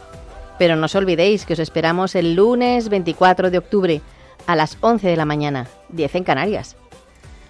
Pero 0.58 0.76
no 0.76 0.84
os 0.86 0.94
olvidéis 0.94 1.46
que 1.46 1.54
os 1.54 1.58
esperamos 1.58 2.14
el 2.14 2.34
lunes 2.34 2.90
24 2.90 3.50
de 3.50 3.58
octubre 3.58 4.02
a 4.46 4.56
las 4.56 4.76
11 4.80 5.08
de 5.08 5.16
la 5.16 5.24
mañana, 5.24 5.66
10 5.88 6.16
en 6.16 6.24
Canarias. 6.24 6.76